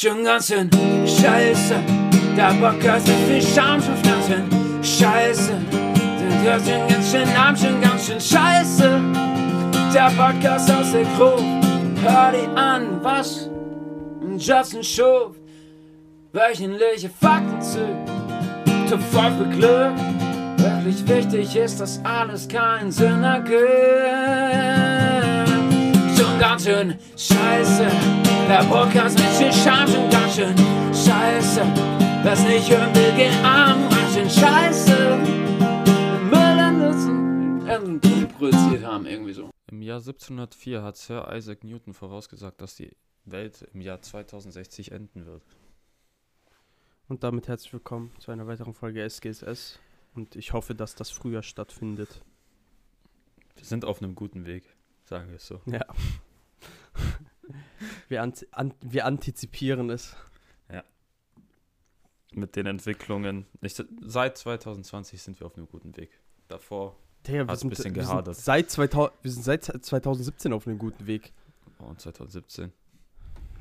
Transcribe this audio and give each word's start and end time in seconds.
Schon 0.00 0.22
ganz 0.22 0.46
schön 0.46 0.70
scheiße. 0.72 1.74
Der 2.36 2.54
Podcast 2.60 3.08
ist 3.08 3.18
viel 3.26 3.42
Scham 3.42 3.82
schon 3.82 3.96
Pflanzen. 3.96 4.44
Scheiße. 4.80 5.54
Der 6.44 6.60
schon 6.60 6.88
ganz 6.88 7.10
schön 7.10 7.28
arm, 7.36 7.56
schon 7.56 7.80
ganz 7.80 8.06
schön 8.06 8.20
scheiße. 8.20 9.00
Der 9.92 10.12
Podcast 10.16 10.70
aus 10.70 10.92
der 10.92 11.02
Gruppe. 11.16 11.42
Hör 12.00 12.30
die 12.30 12.46
an, 12.56 13.02
was 13.02 13.50
Justin 14.38 14.84
Schuf. 14.84 15.34
Wöchentliche 16.32 17.10
Fakten 17.10 17.60
zu. 17.60 17.80
Top 18.88 19.00
5 19.00 19.50
beglückt. 19.50 19.98
Wirklich 20.58 21.08
wichtig 21.08 21.56
ist, 21.56 21.80
dass 21.80 22.00
alles 22.04 22.46
keinen 22.46 22.92
Sinn 22.92 23.24
ergibt. 23.24 24.87
Schon 26.38 26.46
ganz 26.46 26.64
schön 26.64 26.96
scheiße. 27.16 27.90
Der 28.48 28.64
Podcast 28.70 29.18
mit 29.18 29.26
viel 29.30 29.52
Scham 29.52 29.88
schon 29.88 30.08
ganz 30.08 30.36
schön 30.36 30.56
scheiße. 30.94 31.62
Was 32.22 32.44
nicht 32.44 32.70
hören 32.70 32.94
will, 32.94 33.12
geht 33.16 33.32
arm, 33.42 33.90
ganz 33.90 34.14
schön 34.14 34.30
scheiße. 34.30 35.16
Müll 36.30 38.28
produziert 38.38 38.84
haben, 38.84 39.06
irgendwie 39.06 39.32
so. 39.32 39.50
Im 39.66 39.82
Jahr 39.82 39.98
1704 39.98 40.80
hat 40.80 40.96
Sir 40.96 41.28
Isaac 41.34 41.64
Newton 41.64 41.92
vorausgesagt, 41.92 42.60
dass 42.60 42.76
die 42.76 42.96
Welt 43.24 43.66
im 43.74 43.80
Jahr 43.80 44.00
2060 44.00 44.92
enden 44.92 45.26
wird. 45.26 45.42
Und 47.08 47.24
damit 47.24 47.48
herzlich 47.48 47.72
willkommen 47.72 48.12
zu 48.20 48.30
einer 48.30 48.46
weiteren 48.46 48.74
Folge 48.74 49.02
SGSS. 49.02 49.80
Und 50.14 50.36
ich 50.36 50.52
hoffe, 50.52 50.76
dass 50.76 50.94
das 50.94 51.10
früher 51.10 51.42
stattfindet. 51.42 52.22
Wir 53.56 53.64
sind 53.64 53.84
auf 53.84 54.00
einem 54.00 54.14
guten 54.14 54.46
Weg, 54.46 54.62
sagen 55.02 55.30
wir 55.30 55.36
es 55.36 55.46
so. 55.48 55.60
Ja. 55.66 55.84
wir, 58.08 58.22
ant 58.22 58.46
an 58.52 58.74
wir 58.80 59.06
antizipieren 59.06 59.90
es. 59.90 60.16
Mit 62.30 62.56
den 62.56 62.66
Entwicklungen. 62.66 63.46
Nicht, 63.62 63.82
seit 64.02 64.36
2020 64.36 65.22
sind 65.22 65.40
wir 65.40 65.46
auf 65.46 65.56
einem 65.56 65.66
guten 65.66 65.96
Weg. 65.96 66.10
Davor 66.46 66.94
Digga, 67.26 67.46
wir 67.46 67.52
Hat's 67.52 67.64
ein 67.64 67.70
bisschen 67.70 67.94
gehadert. 67.94 68.36
seit 68.36 68.70
2000, 68.70 69.12
wir 69.22 69.30
sind 69.30 69.42
seit 69.44 69.64
2017 69.64 70.52
auf 70.52 70.66
einem 70.66 70.78
guten 70.78 71.06
Weg. 71.06 71.32
und 71.78 72.00
2017. 72.00 72.72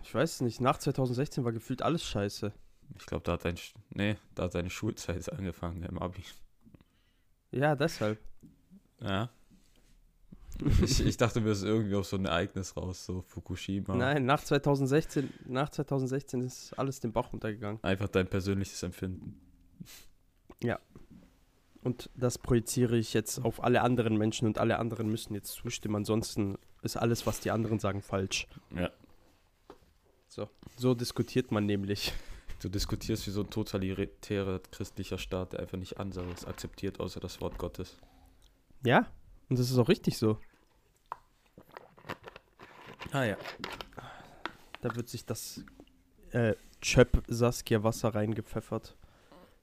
Ich 0.04 0.14
weiß 0.14 0.36
es 0.36 0.42
nicht, 0.42 0.62
nach 0.62 0.78
2016 0.78 1.44
war 1.44 1.52
gefühlt 1.52 1.82
alles 1.82 2.04
scheiße. 2.04 2.52
Ich 2.98 3.06
glaube, 3.06 3.24
da 3.24 3.34
hat 3.34 3.46
dein, 3.46 3.56
nee, 3.90 4.18
da 4.36 4.44
hat 4.44 4.56
deine 4.56 4.70
Schulzeit 4.70 5.32
angefangen 5.38 5.84
im 5.84 5.98
Abi. 6.00 6.24
Ja, 7.52 7.76
deshalb. 7.76 8.20
Ja. 9.02 9.30
Ich, 10.82 11.06
ich 11.06 11.18
dachte, 11.18 11.46
wir 11.46 11.54
sind 11.54 11.70
irgendwie 11.70 11.96
auf 11.96 12.08
so 12.08 12.18
ein 12.18 12.26
Ereignis 12.26 12.76
raus, 12.76 13.06
so 13.06 13.22
Fukushima. 13.22 13.96
Nein, 13.96 14.26
nach 14.26 14.44
2016, 14.44 15.32
nach 15.46 15.70
2016 15.70 16.42
ist 16.42 16.74
alles 16.80 17.00
den 17.00 17.12
Bach 17.12 17.32
runtergegangen. 17.32 17.84
Einfach 17.84 18.08
dein 18.08 18.28
persönliches 18.28 18.82
Empfinden. 18.82 19.40
Und 21.88 22.10
das 22.16 22.38
projiziere 22.38 22.98
ich 22.98 23.14
jetzt 23.14 23.40
auf 23.40 23.64
alle 23.64 23.82
anderen 23.82 24.18
Menschen 24.18 24.46
und 24.46 24.58
alle 24.58 24.78
anderen 24.78 25.08
müssen 25.08 25.34
jetzt 25.36 25.54
zustimmen. 25.54 25.96
Ansonsten 25.96 26.58
ist 26.82 26.98
alles, 26.98 27.26
was 27.26 27.40
die 27.40 27.50
anderen 27.50 27.80
sagen, 27.80 28.02
falsch. 28.02 28.46
Ja. 28.76 28.92
So, 30.28 30.50
so 30.76 30.94
diskutiert 30.94 31.50
man 31.52 31.66
nämlich. 31.66 32.12
Du 32.60 32.68
diskutierst 32.68 33.26
wie 33.28 33.32
so 33.32 33.42
ein 33.42 33.50
totalitärer 33.50 34.60
christlicher 34.70 35.18
Staat, 35.18 35.54
der 35.54 35.62
einfach 35.62 35.78
nicht 35.78 35.98
anderes 35.98 36.44
akzeptiert, 36.44 37.00
außer 37.00 37.22
das 37.22 37.40
Wort 37.40 37.58
Gottes. 37.58 37.96
Ja, 38.84 39.08
und 39.50 39.60
das 39.60 39.70
ist 39.72 39.78
auch 39.78 39.90
richtig 39.90 40.18
so. 40.18 40.38
Ah 43.12 43.24
ja. 43.24 43.38
Da 44.82 44.96
wird 44.96 45.10
sich 45.10 45.26
das 45.26 45.64
äh, 46.32 46.54
Chöp 46.82 47.24
Saskia 47.28 47.84
Wasser 47.84 48.14
reingepfeffert. 48.14 48.96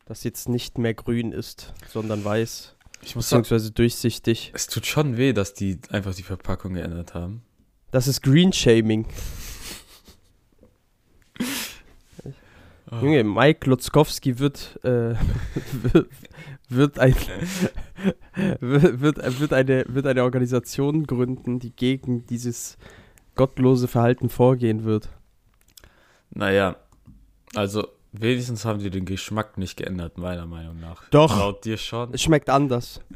Das 0.06 0.24
jetzt 0.24 0.48
nicht 0.48 0.78
mehr 0.78 0.94
grün 0.94 1.32
ist, 1.32 1.72
sondern 1.88 2.24
weiß, 2.24 2.76
Ich 3.02 3.16
muss 3.16 3.28
sagen, 3.28 3.42
beziehungsweise 3.42 3.70
durchsichtig. 3.72 4.50
es 4.54 4.66
tut 4.66 4.86
schon 4.86 5.16
weh, 5.16 5.32
dass 5.32 5.54
die 5.54 5.78
einfach 5.90 6.14
die 6.14 6.22
Verpackung 6.22 6.74
geändert 6.74 7.14
haben. 7.14 7.42
Das 7.90 8.06
ist 8.08 8.22
Green 8.22 8.52
Shaming. 8.52 9.06
Ah. 12.90 13.00
Junge, 13.02 13.24
Mike 13.24 13.68
Lutzkowski 13.70 14.38
wird, 14.38 14.78
äh, 14.84 15.14
wird, 16.74 16.98
ein, 16.98 17.14
wird, 18.60 19.00
wird, 19.00 19.40
wird, 19.40 19.52
eine, 19.52 19.84
wird 19.88 20.06
eine 20.06 20.22
Organisation 20.22 21.06
gründen, 21.06 21.58
die 21.58 21.70
gegen 21.70 22.26
dieses 22.26 22.76
gottlose 23.34 23.88
Verhalten 23.88 24.28
vorgehen 24.28 24.84
wird. 24.84 25.08
Naja, 26.30 26.76
also 27.54 27.88
wenigstens 28.12 28.64
haben 28.64 28.80
die 28.80 28.90
den 28.90 29.04
Geschmack 29.04 29.58
nicht 29.58 29.76
geändert, 29.76 30.18
meiner 30.18 30.46
Meinung 30.46 30.80
nach. 30.80 31.08
Doch. 31.10 31.36
Laut 31.38 31.64
dir 31.64 31.76
schon. 31.76 32.12
Es 32.14 32.22
schmeckt 32.22 32.50
anders. 32.50 33.00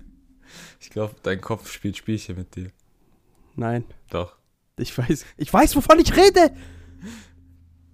Ich 0.80 0.88
glaube, 0.88 1.14
dein 1.22 1.42
Kopf 1.42 1.70
spielt 1.70 1.98
Spielchen 1.98 2.36
mit 2.36 2.56
dir. 2.56 2.70
Nein, 3.54 3.84
Doch. 4.08 4.34
ich 4.78 4.97
weiß, 4.97 5.26
ich 5.36 5.52
weiß, 5.52 5.76
wovon 5.76 5.98
ich 5.98 6.16
rede. 6.16 6.54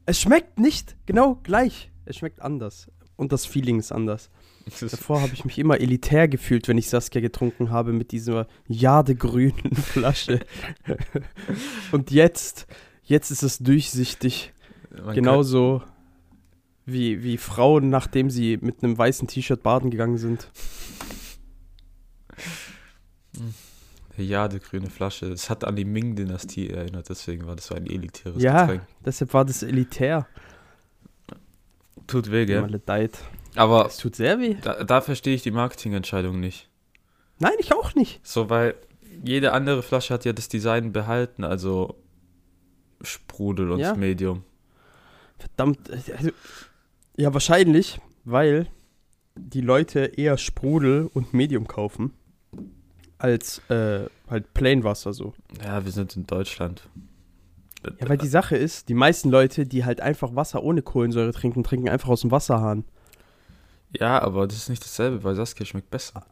Es 0.07 0.21
schmeckt 0.21 0.61
nicht 0.61 0.95
genau 1.05 1.41
gleich. 1.43 1.91
Es 2.05 2.17
schmeckt 2.17 2.41
anders. 2.41 2.93
Und 3.17 3.33
das 3.33 3.45
Feeling 3.45 3.81
ist 3.81 3.91
anders. 3.91 4.31
Davor 4.81 5.21
habe 5.21 5.35
ich 5.35 5.45
mich 5.45 5.59
immer 5.59 5.81
elitär 5.81 6.27
gefühlt, 6.29 6.69
wenn 6.69 6.79
ich 6.79 6.89
Saskia 6.89 7.21
getrunken 7.21 7.71
habe 7.71 7.93
mit 7.93 8.13
dieser 8.13 8.47
jadegrünen 8.67 9.75
Flasche. 9.75 10.41
Und 11.93 12.11
jetzt, 12.11 12.67
jetzt 13.03 13.31
ist 13.31 13.43
es 13.43 13.59
durchsichtig. 13.59 14.53
Man 15.05 15.15
Genauso 15.15 15.83
wie, 16.87 17.23
wie 17.23 17.37
Frauen, 17.37 17.91
nachdem 17.91 18.31
sie 18.31 18.59
mit 18.61 18.83
einem 18.83 18.97
weißen 18.97 19.29
T-Shirt 19.29 19.63
baden 19.63 19.91
gegangen 19.91 20.19
sind. 20.19 20.51
Ja, 24.17 24.49
die 24.49 24.61
grüne 24.61 24.91
Flasche. 24.91 25.27
Es 25.27 25.51
hat 25.51 25.65
an 25.65 25.77
die 25.77 25.85
Ming-Dynastie 25.85 26.71
erinnert, 26.71 27.09
deswegen 27.09 27.47
war 27.47 27.57
das 27.57 27.67
so 27.67 27.75
ein 27.75 27.87
elitäres 27.87 28.43
Ja. 28.43 28.63
Getränk. 28.63 28.83
Deshalb 29.05 29.35
war 29.35 29.45
das 29.45 29.63
elitär. 29.63 30.27
Tut 32.07 32.31
weh, 32.31 32.47
gell? 32.47 32.61
Maledeit. 32.61 33.19
Aber 33.57 33.87
Es 33.87 33.97
tut 33.99 34.17
sehr 34.17 34.39
weh. 34.41 34.57
da, 34.63 34.83
da 34.85 35.01
verstehe 35.01 35.35
ich 35.35 35.43
die 35.43 35.51
Marketingentscheidung 35.51 36.41
nicht. 36.41 36.69
Nein, 37.39 37.53
ich 37.59 37.73
auch 37.73 37.95
nicht. 37.95 38.21
So, 38.27 38.51
weil 38.51 38.75
jede 39.25 39.53
andere 39.53 39.83
Flasche 39.83 40.13
hat 40.15 40.25
ja 40.25 40.33
das 40.33 40.49
Design 40.49 40.93
behalten, 40.93 41.45
also 41.45 41.97
Sprudel 43.03 43.71
und 43.71 43.81
Ja. 43.81 43.95
Medium. 43.95 44.43
Verdammt. 45.39 45.91
Also, 45.91 46.31
ja, 47.17 47.33
wahrscheinlich, 47.33 48.01
weil 48.25 48.67
die 49.37 49.61
Leute 49.61 50.01
eher 50.17 50.39
Sprudel 50.39 51.11
und 51.13 51.35
Medium 51.35 51.67
kaufen 51.67 52.13
als 53.19 53.59
äh, 53.69 54.07
halt 54.29 54.53
Plainwasser 54.55 55.13
so. 55.13 55.35
Ja, 55.63 55.85
wir 55.85 55.93
sind 55.93 56.17
in 56.17 56.27
Deutschland. 56.27 56.89
Ja, 58.01 58.09
weil 58.09 58.17
die 58.19 58.29
Sache 58.29 58.57
ist, 58.57 58.89
die 58.89 58.95
meisten 58.95 59.29
Leute, 59.31 59.67
die 59.67 59.85
halt 59.85 60.01
einfach 60.01 60.35
Wasser 60.35 60.63
ohne 60.63 60.83
Kohlensäure 60.83 61.33
trinken, 61.33 61.63
trinken 61.65 61.89
einfach 61.89 62.09
aus 62.09 62.23
dem 62.23 62.31
Wasserhahn. 62.31 62.85
Ja, 63.99 64.21
aber 64.23 64.47
das 64.47 64.57
ist 64.57 64.69
nicht 64.69 64.83
dasselbe, 64.85 65.23
weil 65.25 65.35
Saskia 65.35 65.65
schmeckt 65.67 65.91
besser. 65.91 66.25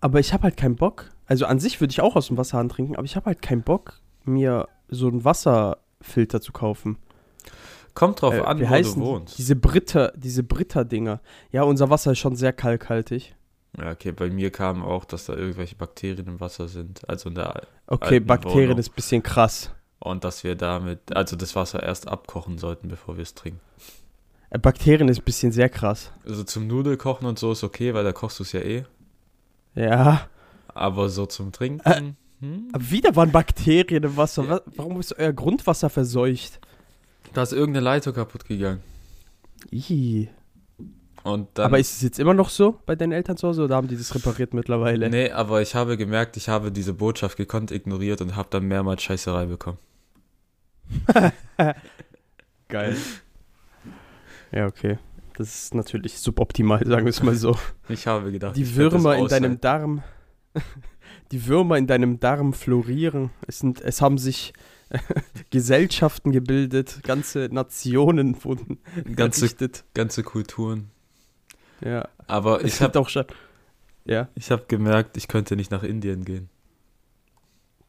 Aber 0.00 0.20
ich 0.20 0.32
habe 0.32 0.44
halt 0.44 0.56
keinen 0.56 0.76
Bock. 0.76 1.10
Also 1.26 1.46
an 1.46 1.58
sich 1.58 1.80
würde 1.80 1.90
ich 1.92 2.00
auch 2.00 2.16
aus 2.16 2.28
dem 2.28 2.36
Wasserhahn 2.36 2.68
trinken, 2.68 2.96
aber 2.96 3.04
ich 3.04 3.16
habe 3.16 3.26
halt 3.26 3.42
keinen 3.42 3.62
Bock, 3.62 4.00
mir 4.24 4.68
so 4.88 5.08
einen 5.08 5.24
Wasserfilter 5.24 6.40
zu 6.40 6.52
kaufen. 6.52 6.98
Kommt 7.94 8.20
drauf 8.22 8.34
Äh, 8.34 8.40
an, 8.42 8.58
wie 8.60 8.64
wo 8.64 8.68
heißen 8.68 9.00
du 9.00 9.06
wohnst. 9.06 9.38
Diese 9.38 9.56
Britta, 9.56 10.12
diese 10.16 10.42
Britta-Dinger. 10.42 11.20
Ja, 11.50 11.62
unser 11.62 11.90
Wasser 11.90 12.12
ist 12.12 12.18
schon 12.18 12.36
sehr 12.36 12.52
kalkhaltig. 12.52 13.34
Ja, 13.78 13.90
okay, 13.92 14.12
bei 14.12 14.30
mir 14.30 14.50
kam 14.50 14.82
auch, 14.84 15.04
dass 15.04 15.26
da 15.26 15.34
irgendwelche 15.34 15.76
Bakterien 15.76 16.26
im 16.26 16.40
Wasser 16.40 16.68
sind. 16.68 17.08
Also 17.08 17.28
in 17.30 17.34
der 17.36 17.62
Okay, 17.86 18.20
Bakterien 18.20 18.68
Wohnung. 18.68 18.78
ist 18.78 18.90
ein 18.90 18.94
bisschen 18.94 19.22
krass. 19.22 19.70
und 19.98 20.24
dass 20.24 20.44
wir 20.44 20.54
damit, 20.56 21.14
also 21.16 21.36
das 21.36 21.56
Wasser 21.56 21.82
erst 21.82 22.06
abkochen 22.08 22.58
sollten, 22.58 22.88
bevor 22.88 23.16
wir 23.16 23.22
es 23.22 23.34
trinken. 23.34 23.60
Äh, 24.50 24.58
Bakterien 24.58 25.08
ist 25.08 25.18
ein 25.18 25.24
bisschen 25.24 25.52
sehr 25.52 25.68
krass. 25.68 26.12
Also 26.24 26.44
zum 26.44 26.66
Nudelkochen 26.66 27.26
und 27.26 27.38
so 27.38 27.52
ist 27.52 27.64
okay, 27.64 27.94
weil 27.94 28.04
da 28.04 28.12
kochst 28.12 28.38
du 28.38 28.42
es 28.44 28.52
ja 28.52 28.60
eh. 28.60 28.84
Ja. 29.74 30.28
Aber 30.68 31.08
so 31.08 31.26
zum 31.26 31.52
Trinken. 31.52 31.88
Äh, 31.88 32.12
hm? 32.40 32.68
Aber 32.72 32.90
wieder 32.90 33.16
waren 33.16 33.32
Bakterien 33.32 34.04
im 34.04 34.16
Wasser. 34.16 34.44
Ja. 34.44 34.50
Wa- 34.50 34.62
Warum 34.76 35.00
ist 35.00 35.18
euer 35.18 35.32
Grundwasser 35.32 35.90
verseucht? 35.90 36.60
Da 37.34 37.42
ist 37.42 37.52
irgendeine 37.52 37.84
Leitung 37.84 38.14
kaputt 38.14 38.44
gegangen. 38.46 38.80
Dann, 41.24 41.48
Aber 41.56 41.78
ist 41.80 41.94
es 41.96 42.02
jetzt 42.02 42.20
immer 42.20 42.34
noch 42.34 42.50
so 42.50 42.78
bei 42.86 42.94
deinen 42.94 43.10
Eltern 43.12 43.36
zu 43.36 43.48
Hause 43.48 43.64
oder 43.64 43.74
haben 43.74 43.88
die 43.88 43.96
das 43.96 44.14
repariert 44.14 44.54
mittlerweile? 44.54 45.10
Nee, 45.10 45.30
aber 45.32 45.60
ich 45.60 45.74
habe 45.74 45.96
gemerkt, 45.96 46.36
ich 46.36 46.48
habe 46.48 46.70
diese 46.70 46.92
Botschaft 46.94 47.36
gekonnt 47.36 47.72
ignoriert 47.72 48.20
und 48.20 48.36
habe 48.36 48.48
dann 48.50 48.64
mehrmals 48.68 49.02
Scheißerei 49.02 49.46
bekommen. 49.46 49.78
Geil. 52.68 52.96
Ja, 54.56 54.66
okay. 54.66 54.98
Das 55.36 55.54
ist 55.54 55.74
natürlich 55.74 56.18
suboptimal, 56.18 56.84
sagen 56.86 57.04
wir 57.04 57.10
es 57.10 57.22
mal 57.22 57.34
so. 57.34 57.58
Ich 57.90 58.06
habe 58.06 58.32
gedacht, 58.32 58.56
Die 58.56 58.74
Würmer 58.74 59.16
in 59.18 59.28
deinem 59.28 59.60
Darm, 59.60 60.02
die 61.30 61.46
Würmer 61.46 61.76
in 61.76 61.86
deinem 61.86 62.18
Darm 62.20 62.54
florieren. 62.54 63.30
Es, 63.46 63.58
sind, 63.58 63.82
es 63.82 64.00
haben 64.00 64.16
sich 64.16 64.54
Gesellschaften 65.50 66.32
gebildet, 66.32 67.00
ganze 67.02 67.50
Nationen 67.52 68.42
wurden 68.42 68.78
Ganze, 69.14 69.42
errichtet. 69.42 69.84
ganze 69.92 70.22
Kulturen. 70.22 70.90
Ja, 71.82 72.08
Aber 72.26 72.64
ich 72.64 72.80
habe 72.80 72.98
auch 72.98 73.10
schon. 73.10 73.26
Ja, 74.06 74.28
ich 74.36 74.50
hab 74.50 74.70
gemerkt, 74.70 75.18
ich 75.18 75.28
könnte 75.28 75.54
nicht 75.54 75.70
nach 75.70 75.82
Indien 75.82 76.24
gehen. 76.24 76.48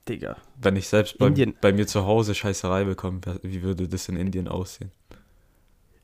Digga. 0.09 0.35
Wenn 0.59 0.75
ich 0.75 0.89
selbst 0.89 1.17
bei, 1.17 1.29
bei 1.61 1.71
mir 1.71 1.87
zu 1.87 2.05
Hause 2.05 2.35
Scheißerei 2.35 2.83
bekomme, 2.83 3.21
wie 3.43 3.61
würde 3.61 3.87
das 3.87 4.09
in 4.09 4.17
Indien 4.17 4.49
aussehen? 4.49 4.91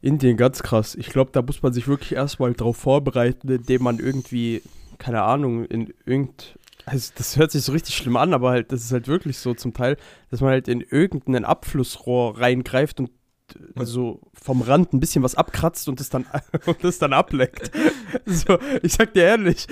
Indien 0.03 0.35
ganz 0.35 0.61
krass. 0.61 0.95
Ich 0.95 1.07
glaube, 1.07 1.31
da 1.31 1.41
muss 1.41 1.61
man 1.63 1.71
sich 1.71 1.87
wirklich 1.87 2.13
erstmal 2.13 2.53
drauf 2.53 2.77
vorbereiten, 2.77 3.49
indem 3.49 3.83
man 3.83 3.99
irgendwie, 3.99 4.61
keine 4.97 5.23
Ahnung, 5.23 5.65
in 5.65 5.93
irgend. 6.05 6.59
Also 6.85 7.13
das 7.15 7.37
hört 7.37 7.51
sich 7.51 7.63
so 7.63 7.71
richtig 7.71 7.95
schlimm 7.95 8.17
an, 8.17 8.33
aber 8.33 8.49
halt, 8.49 8.73
das 8.73 8.83
ist 8.83 8.91
halt 8.91 9.07
wirklich 9.07 9.37
so 9.37 9.53
zum 9.53 9.73
Teil, 9.73 9.95
dass 10.29 10.41
man 10.41 10.49
halt 10.49 10.67
in 10.67 10.81
irgendeinen 10.81 11.45
Abflussrohr 11.45 12.37
reingreift 12.37 12.99
und 12.99 13.11
äh, 13.77 13.85
so 13.85 14.19
vom 14.33 14.61
Rand 14.61 14.91
ein 14.91 14.99
bisschen 14.99 15.23
was 15.23 15.35
abkratzt 15.35 15.87
und 15.87 16.01
das 16.01 16.09
dann, 16.09 16.25
und 16.65 16.83
das 16.83 16.99
dann 16.99 17.13
ableckt. 17.13 17.71
so, 18.25 18.57
ich 18.81 18.93
sag 18.93 19.13
dir 19.13 19.23
ehrlich. 19.23 19.67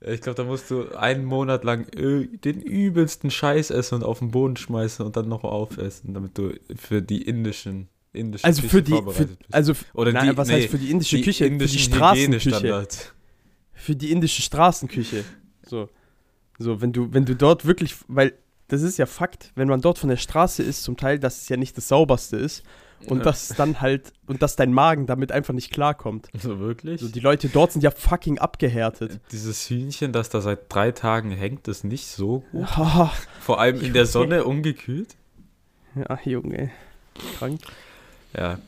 Ich 0.00 0.20
glaube, 0.20 0.36
da 0.36 0.44
musst 0.44 0.70
du 0.70 0.94
einen 0.94 1.24
Monat 1.24 1.64
lang 1.64 1.90
den 1.90 2.62
übelsten 2.62 3.32
Scheiß 3.32 3.70
essen 3.70 3.96
und 3.96 4.04
auf 4.04 4.20
den 4.20 4.30
Boden 4.30 4.56
schmeißen 4.56 5.04
und 5.04 5.16
dann 5.16 5.28
noch 5.28 5.42
aufessen, 5.42 6.14
damit 6.14 6.38
du 6.38 6.52
für 6.76 7.02
die 7.02 7.22
indischen, 7.22 7.88
indische 8.12 8.44
Also 8.44 8.62
Küche 8.62 8.70
für 8.76 8.82
die, 8.82 8.92
für, 9.12 9.28
also, 9.50 9.72
Oder 9.94 10.12
nein, 10.12 10.30
die- 10.30 10.36
was 10.36 10.48
nee, 10.48 10.54
heißt 10.54 10.68
für 10.68 10.78
die 10.78 10.90
indische 10.90 11.16
die 11.16 11.22
Küche? 11.22 11.44
Für 11.50 11.66
die 11.66 11.78
Straßenküche. 11.78 12.88
Für 13.72 13.96
die 13.96 14.10
indische 14.12 14.42
Straßenküche. 14.42 15.24
So. 15.66 15.88
So, 16.58 16.80
wenn 16.82 16.92
du, 16.92 17.12
wenn 17.14 17.24
du 17.24 17.34
dort 17.34 17.64
wirklich, 17.64 17.96
weil 18.08 18.34
das 18.68 18.82
ist 18.82 18.98
ja 18.98 19.06
Fakt, 19.06 19.52
wenn 19.54 19.68
man 19.68 19.80
dort 19.80 19.98
von 19.98 20.10
der 20.10 20.16
Straße 20.18 20.62
ist, 20.62 20.82
zum 20.82 20.96
Teil, 20.96 21.18
dass 21.18 21.42
es 21.42 21.48
ja 21.48 21.56
nicht 21.56 21.76
das 21.76 21.88
sauberste 21.88 22.36
ist 22.36 22.62
und 23.06 23.18
Ja. 23.18 23.24
dass 23.24 23.48
dann 23.48 23.80
halt, 23.80 24.12
und 24.26 24.42
dass 24.42 24.56
dein 24.56 24.72
Magen 24.74 25.06
damit 25.06 25.32
einfach 25.32 25.54
nicht 25.54 25.72
klarkommt. 25.72 26.28
So 26.38 26.58
wirklich? 26.60 27.00
So, 27.00 27.08
die 27.08 27.20
Leute 27.20 27.48
dort 27.48 27.72
sind 27.72 27.82
ja 27.82 27.90
fucking 27.90 28.38
abgehärtet. 28.38 29.18
Dieses 29.32 29.68
Hühnchen, 29.70 30.12
das 30.12 30.28
da 30.28 30.40
seit 30.42 30.72
drei 30.72 30.92
Tagen 30.92 31.30
hängt, 31.30 31.66
ist 31.66 31.82
nicht 31.84 32.06
so 32.06 32.44
gut. 32.52 32.68
Ja, 32.76 33.10
Vor 33.40 33.58
allem 33.60 33.80
in 33.80 33.94
der 33.94 34.04
Sonne 34.06 34.44
ungekühlt. 34.44 35.16
ja 35.96 36.18
Junge. 36.24 36.70
Krank. 37.38 37.60
Ja, 38.36 38.58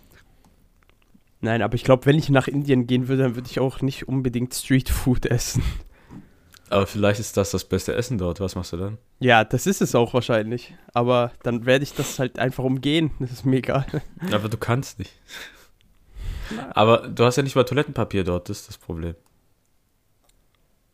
Nein, 1.45 1.61
aber 1.61 1.75
ich 1.75 1.83
glaube, 1.83 2.07
wenn 2.07 2.17
ich 2.17 2.31
nach 2.31 2.47
Indien 2.47 2.87
gehen 2.87 3.09
würde, 3.09 3.25
dann 3.25 3.35
würde 3.35 3.49
ich 3.51 3.59
auch 3.59 3.83
nicht 3.83 4.07
unbedingt 4.07 4.55
Streetfood 4.55 5.27
essen. 5.27 5.65
aber 6.71 6.87
vielleicht 6.87 7.19
ist 7.19 7.37
das 7.37 7.51
das 7.51 7.65
beste 7.65 7.95
Essen 7.97 8.17
dort. 8.17 8.39
Was 8.39 8.55
machst 8.55 8.73
du 8.73 8.77
dann? 8.77 8.99
Ja, 9.19 9.43
das 9.43 9.67
ist 9.67 9.83
es 9.83 9.97
auch 9.97 10.15
wahrscheinlich. 10.15 10.73
Aber 10.95 11.33
dann 11.43 11.67
werde 11.67 11.83
ich 11.83 11.95
das 11.95 12.21
halt 12.21 12.39
einfach 12.39 12.63
umgehen. 12.63 13.11
Das 13.19 13.33
ist 13.33 13.45
mir 13.45 13.57
egal. 13.57 13.85
Aber 14.31 14.49
du 14.49 14.57
kannst 14.57 15.01
nicht. 15.01 15.13
Aber 16.75 17.09
du 17.09 17.25
hast 17.25 17.37
ja 17.37 17.43
nicht 17.43 17.57
mal 17.57 17.65
Toilettenpapier 17.65 18.23
dort, 18.23 18.49
das 18.49 18.61
ist 18.61 18.69
das 18.69 18.79
Problem. 18.79 19.17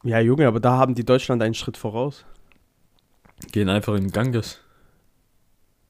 Ja, 0.02 0.18
Junge, 0.20 0.46
aber 0.46 0.60
da 0.60 0.78
haben 0.78 0.94
die 0.94 1.04
Deutschland 1.04 1.42
einen 1.42 1.54
Schritt 1.54 1.76
voraus. 1.76 2.24
Gehen 3.52 3.68
einfach 3.68 3.94
in 3.94 4.04
den 4.04 4.12
Ganges. 4.12 4.60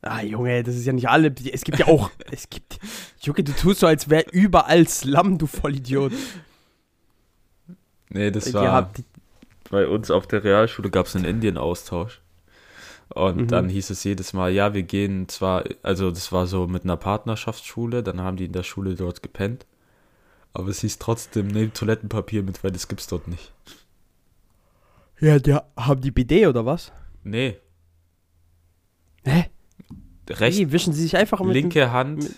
Ah, 0.03 0.23
Junge, 0.23 0.63
das 0.63 0.77
ist 0.77 0.87
ja 0.87 0.93
nicht 0.93 1.09
alle. 1.09 1.35
Es 1.53 1.65
gibt 1.65 1.79
ja 1.79 1.89
auch. 1.89 2.11
es 2.31 2.49
gibt. 2.49 2.79
Junge, 3.21 3.43
du 3.43 3.53
tust 3.53 3.81
so, 3.81 3.87
als 3.87 4.09
wäre 4.09 4.27
überall 4.31 4.87
Slum, 4.89 5.39
du 5.39 5.47
Vollidiot. 5.47 6.13
Nee, 8.11 8.31
das 8.31 8.55
war 8.55 8.91
bei 9.71 9.87
uns 9.87 10.11
auf 10.11 10.27
der 10.27 10.45
Realschule 10.45 10.91
gab 10.91 11.07
es 11.07 11.17
einen 11.17 11.27
Indien-Austausch. 11.27 12.21
Und 13.11 13.37
Mhm. 13.37 13.49
dann 13.49 13.69
hieß 13.69 13.91
es 13.91 14.05
jedes 14.05 14.33
Mal, 14.33 14.51
ja, 14.53 14.73
wir 14.75 14.83
gehen 14.83 15.29
zwar, 15.29 15.65
also 15.83 16.11
das 16.11 16.31
war 16.33 16.47
so 16.47 16.67
mit 16.67 16.85
einer 16.85 16.97
Partnerschaftsschule, 16.97 18.03
dann 18.03 18.21
haben 18.21 18.37
die 18.37 18.45
in 18.47 18.53
der 18.53 18.63
Schule 18.63 18.95
dort 18.95 19.23
gepennt. 19.23 19.67
Aber 20.55 20.69
es 20.69 20.81
hieß 20.81 20.99
trotzdem, 20.99 21.49
nehmt 21.49 21.75
Toilettenpapier 21.75 22.43
mit, 22.43 22.63
weil 22.65 22.71
das 22.71 22.89
gibt's 22.89 23.07
dort 23.07 23.29
nicht. 23.29 23.53
Ja, 25.21 25.39
die 25.39 25.55
haben 25.55 26.01
die 26.01 26.11
BD 26.11 26.47
oder 26.47 26.65
was? 26.65 26.93
Nee, 27.25 27.59
Hä? 29.27 29.47
Recht, 30.31 30.59
Nee, 30.59 30.73
wischen 30.73 30.93
sie 30.93 31.03
sich 31.03 31.17
einfach 31.17 31.41
mit. 31.41 31.49
dem- 31.51 31.63
linke 31.63 31.93
Hand, 31.93 32.31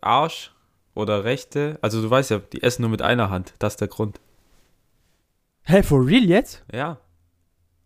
Arsch 0.00 0.52
oder 0.94 1.24
rechte. 1.24 1.78
Also 1.82 2.02
du 2.02 2.10
weißt 2.10 2.30
ja, 2.30 2.38
die 2.38 2.62
essen 2.62 2.82
nur 2.82 2.90
mit 2.90 3.02
einer 3.02 3.30
Hand. 3.30 3.54
Das 3.58 3.74
ist 3.74 3.80
der 3.80 3.88
Grund. 3.88 4.20
Hä, 5.62 5.82
for 5.82 6.04
real 6.06 6.24
jetzt? 6.24 6.64
Ja. 6.72 6.98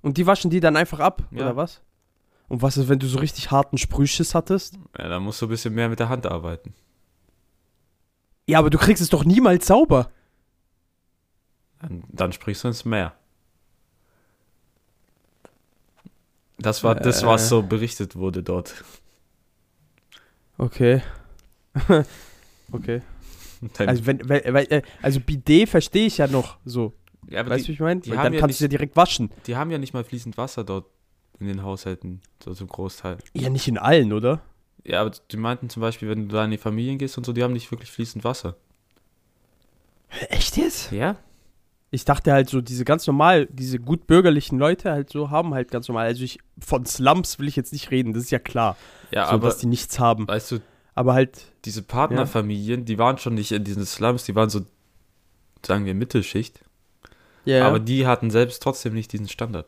Und 0.03 0.17
die 0.19 0.26
waschen 0.26 0.50
die 0.50 0.61
dann 0.61 0.76
einfach 0.76 1.00
ab, 1.00 1.23
Ja. 1.31 1.43
oder 1.43 1.56
was? 1.56 1.81
Und 2.49 2.61
was 2.62 2.76
ist, 2.76 2.88
wenn 2.88 2.99
du 2.99 3.06
so 3.06 3.19
richtig 3.19 3.50
harten 3.50 3.79
Sprühschiss 3.79 4.35
hattest? 4.35 4.79
Ja, 4.99 5.09
da 5.09 5.19
musst 5.20 5.41
du 5.41 5.47
ein 5.47 5.49
bisschen 5.49 5.75
mehr 5.75 5.88
mit 5.88 5.99
der 6.00 6.09
Hand 6.09 6.26
arbeiten. 6.26 6.75
Ja, 8.47 8.59
aber 8.59 8.70
du 8.70 8.79
kriegst 8.79 9.00
es 9.03 9.09
doch 9.09 9.25
niemals 9.25 9.67
sauber. 9.67 10.11
Dann, 11.81 12.05
dann 12.09 12.32
sprichst 12.32 12.64
du 12.64 12.69
ins 12.69 12.85
Meer. 12.85 13.14
Das 16.59 16.85
war 16.85 16.94
das, 16.94 17.25
was 17.25 17.44
Äh. 17.44 17.49
so 17.49 17.62
berichtet 17.62 18.14
wurde 18.17 18.43
dort. 18.43 18.85
Okay. 20.62 21.03
okay. 22.73 23.03
Dein, 23.79 23.88
Also, 23.88 24.06
wenn, 24.06 24.29
weil, 24.29 24.43
weil, 24.53 24.67
äh, 24.70 24.82
also 25.03 25.20
Bidet 25.20 25.69
verstehe 25.69 26.06
ich 26.06 26.19
ja 26.19 26.26
noch 26.26 26.59
so. 26.64 26.93
ja, 27.29 27.41
aber 27.41 27.50
Weißt 27.50 27.64
du, 27.64 27.69
wie 27.69 27.73
ich 27.73 27.81
meine? 27.81 28.00
Dann 28.00 28.32
ja 28.35 28.41
kannst 28.41 28.61
du 28.61 28.64
ja 28.64 28.67
nicht- 28.69 28.73
direkt 28.73 28.97
waschen. 28.97 29.31
die 29.47 29.56
haben 29.56 29.70
ja 29.70 29.79
nicht 29.79 29.94
mal 29.94 30.05
fließend 30.05 30.37
Wasser 30.37 30.64
dort 30.64 30.87
in 31.38 31.47
den 31.47 31.62
Haushalten, 31.62 32.20
so 32.43 32.55
zum 32.55 32.69
Großteil. 32.69 33.19
Ja, 33.35 33.50
nicht 33.50 33.67
in 33.69 33.79
allen, 33.79 34.12
oder? 34.12 34.43
Ja, 34.85 35.00
aber 35.00 35.12
die 35.31 35.37
meinten 35.37 35.69
zum 35.69 35.81
Beispiel, 35.81 36.09
wenn 36.09 36.29
du 36.29 36.35
da 36.35 36.44
in 36.44 36.50
die 36.50 36.59
Familien 36.59 36.99
gehst 36.99 37.17
und 37.19 37.25
so, 37.25 37.32
die 37.32 37.43
haben 37.43 37.53
nicht 37.53 37.70
wirklich 37.70 37.91
fließend 37.91 38.25
Wasser. 38.25 38.56
Echt 40.29 40.56
jetzt? 40.56 40.91
Ja? 40.93 41.17
Ich 41.94 42.06
dachte 42.06 42.32
halt 42.32 42.48
so, 42.48 42.62
diese 42.62 42.86
ganz 42.86 43.06
normal, 43.06 43.46
diese 43.52 43.78
gut 43.78 44.06
bürgerlichen 44.06 44.58
Leute 44.58 44.90
halt 44.90 45.10
so 45.10 45.30
haben 45.30 45.52
halt 45.52 45.70
ganz 45.70 45.88
normal. 45.88 46.06
Also 46.06 46.24
ich, 46.24 46.38
von 46.58 46.86
Slums 46.86 47.38
will 47.38 47.48
ich 47.48 47.54
jetzt 47.54 47.72
nicht 47.72 47.90
reden, 47.90 48.14
das 48.14 48.24
ist 48.24 48.30
ja 48.30 48.38
klar. 48.38 48.78
Ja, 49.10 49.26
so, 49.26 49.32
aber 49.32 49.48
dass 49.48 49.58
die 49.58 49.66
nichts 49.66 50.00
haben. 50.00 50.26
weißt 50.26 50.52
du, 50.52 50.58
Aber 50.94 51.12
halt, 51.12 51.52
diese 51.66 51.82
Partnerfamilien, 51.82 52.86
die 52.86 52.98
waren 52.98 53.18
schon 53.18 53.34
nicht 53.34 53.52
in 53.52 53.62
diesen 53.62 53.84
Slums, 53.84 54.24
die 54.24 54.34
waren 54.34 54.48
so, 54.48 54.62
sagen 55.64 55.84
wir, 55.84 55.94
Mittelschicht. 55.94 56.60
ja, 57.44 57.68
Aber 57.68 57.78
die 57.78 58.06
hatten 58.06 58.30
selbst 58.30 58.62
trotzdem 58.62 58.94
nicht 58.94 59.12
diesen 59.12 59.28
Standard. 59.28 59.66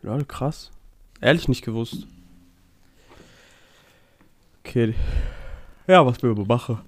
Lol, 0.00 0.24
krass. 0.24 0.70
Ehrlich 1.20 1.48
nicht 1.48 1.62
gewusst. 1.62 2.06
Okay. 4.64 4.94
Ja, 5.86 6.06
was 6.06 6.22
wir 6.22 6.34
machen. 6.46 6.78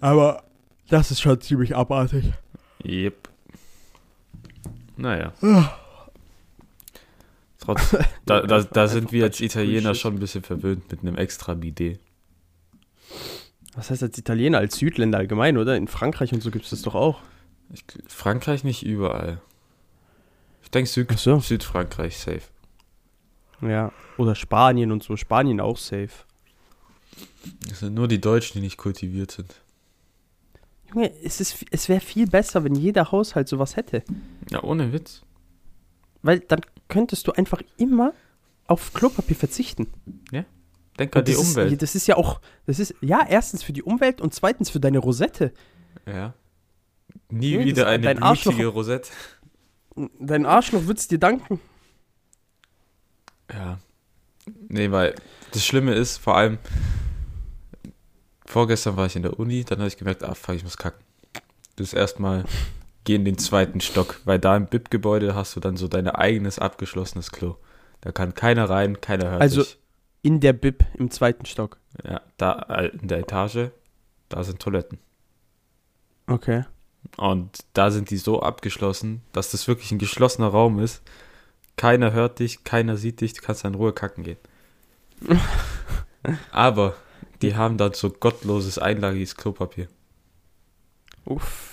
Aber 0.00 0.42
das 0.88 1.12
ist 1.12 1.20
schon 1.20 1.40
ziemlich 1.40 1.76
abartig. 1.76 2.32
Yep. 2.84 3.28
Naja. 4.96 5.32
Trotz, 7.58 7.96
da, 8.26 8.42
da, 8.42 8.62
da 8.62 8.88
sind 8.88 9.12
wir 9.12 9.24
als 9.24 9.40
Italiener 9.40 9.94
schon 9.94 10.14
ein 10.14 10.18
bisschen 10.18 10.42
verwöhnt 10.42 10.90
mit 10.90 11.00
einem 11.00 11.16
extra 11.16 11.54
Bidet. 11.54 12.00
Was 13.74 13.90
heißt 13.90 14.02
als 14.02 14.16
Italiener, 14.16 14.58
als 14.58 14.76
Südländer 14.76 15.18
allgemein, 15.18 15.58
oder? 15.58 15.76
In 15.76 15.88
Frankreich 15.88 16.32
und 16.32 16.42
so 16.42 16.50
gibt 16.50 16.64
es 16.64 16.70
das 16.70 16.82
doch 16.82 16.94
auch. 16.94 17.20
Ich, 17.72 17.84
Frankreich 18.06 18.64
nicht 18.64 18.84
überall. 18.84 19.40
Ich 20.62 20.70
denke 20.70 20.88
Süd, 20.88 21.10
so. 21.18 21.40
Südfrankreich 21.40 22.16
safe. 22.16 22.42
Ja. 23.60 23.92
Oder 24.16 24.34
Spanien 24.34 24.92
und 24.92 25.02
so. 25.02 25.16
Spanien 25.16 25.60
auch 25.60 25.76
safe. 25.76 26.10
Es 27.70 27.80
sind 27.80 27.94
nur 27.94 28.08
die 28.08 28.20
Deutschen, 28.20 28.54
die 28.54 28.60
nicht 28.60 28.76
kultiviert 28.76 29.30
sind. 29.30 29.60
Junge, 30.94 31.12
es, 31.22 31.40
ist, 31.40 31.64
es 31.70 31.88
wäre 31.88 32.00
viel 32.00 32.26
besser, 32.26 32.64
wenn 32.64 32.74
jeder 32.74 33.10
Haushalt 33.12 33.48
sowas 33.48 33.76
hätte. 33.76 34.02
Ja, 34.50 34.62
ohne 34.62 34.92
Witz. 34.92 35.22
Weil 36.22 36.40
dann 36.40 36.60
könntest 36.88 37.26
du 37.26 37.32
einfach 37.32 37.60
immer 37.76 38.12
auf 38.66 38.92
Klopapier 38.92 39.36
verzichten. 39.36 39.86
Denk 40.98 41.14
an 41.14 41.24
die 41.26 41.32
das 41.32 41.40
Umwelt. 41.40 41.72
Ist, 41.72 41.82
das 41.82 41.94
ist 41.94 42.06
ja 42.06 42.16
auch, 42.16 42.40
das 42.64 42.78
ist, 42.78 42.94
ja, 43.02 43.20
erstens 43.28 43.62
für 43.62 43.74
die 43.74 43.82
Umwelt 43.82 44.20
und 44.22 44.32
zweitens 44.32 44.70
für 44.70 44.80
deine 44.80 44.98
Rosette. 44.98 45.52
ja. 46.06 46.34
Nie 47.28 47.56
das- 47.56 47.64
wieder 47.64 47.86
eine 47.88 48.04
dein 48.04 48.22
Rosette. 48.22 49.10
Dein 50.20 50.46
Arschloch 50.46 50.86
wird's 50.86 51.08
dir 51.08 51.18
danken. 51.18 51.60
Ja. 53.52 53.78
Nee, 54.68 54.90
weil 54.90 55.14
das 55.52 55.64
Schlimme 55.66 55.94
ist, 55.94 56.18
vor 56.18 56.36
allem, 56.36 56.58
vorgestern 58.46 58.96
war 58.96 59.06
ich 59.06 59.16
in 59.16 59.22
der 59.22 59.38
Uni, 59.38 59.64
dann 59.64 59.78
habe 59.78 59.88
ich 59.88 59.96
gemerkt, 59.96 60.22
ah, 60.24 60.34
fuck, 60.34 60.54
ich 60.54 60.62
muss 60.64 60.76
kacken. 60.76 61.04
Das 61.76 61.92
erstmal 61.92 62.44
geh 63.04 63.14
in 63.14 63.24
den 63.24 63.38
zweiten 63.38 63.80
Stock, 63.80 64.20
weil 64.24 64.38
da 64.38 64.56
im 64.56 64.66
BIP-Gebäude 64.66 65.34
hast 65.34 65.54
du 65.56 65.60
dann 65.60 65.76
so 65.76 65.88
dein 65.88 66.08
eigenes 66.08 66.58
abgeschlossenes 66.58 67.30
Klo. 67.32 67.56
Da 68.00 68.12
kann 68.12 68.34
keiner 68.34 68.68
rein, 68.70 69.00
keiner 69.00 69.30
hört 69.30 69.42
Also- 69.42 69.62
dich. 69.62 69.78
In 70.22 70.40
der 70.40 70.54
Bib 70.54 70.84
im 70.94 71.10
zweiten 71.12 71.46
Stock. 71.46 71.76
Ja, 72.04 72.20
da 72.36 72.58
äh, 72.68 72.88
in 72.88 73.06
der 73.06 73.18
Etage, 73.20 73.70
da 74.28 74.42
sind 74.42 74.58
Toiletten. 74.60 74.98
Okay. 76.26 76.64
Und 77.16 77.58
da 77.74 77.92
sind 77.92 78.10
die 78.10 78.16
so 78.16 78.42
abgeschlossen, 78.42 79.22
dass 79.32 79.52
das 79.52 79.68
wirklich 79.68 79.92
ein 79.92 79.98
geschlossener 79.98 80.48
Raum 80.48 80.80
ist. 80.80 81.02
Keiner 81.76 82.12
hört 82.12 82.40
dich, 82.40 82.64
keiner 82.64 82.96
sieht 82.96 83.20
dich, 83.20 83.34
du 83.34 83.42
kannst 83.42 83.64
in 83.64 83.76
Ruhe 83.76 83.92
kacken 83.92 84.24
gehen. 84.24 84.38
Aber 86.50 86.94
die 87.46 87.56
haben 87.56 87.76
dann 87.78 87.92
so 87.94 88.10
gottloses 88.10 88.78
einlagiges 88.78 89.36
Klopapier. 89.36 89.88
Uff. 91.24 91.72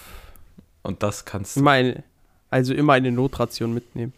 Und 0.82 1.02
das 1.04 1.26
kannst 1.26 1.58
Immer 1.58 1.72
eine, 1.72 2.04
also 2.50 2.74
immer 2.74 2.94
eine 2.94 3.12
Notration 3.12 3.74
mitnehmen. 3.74 4.14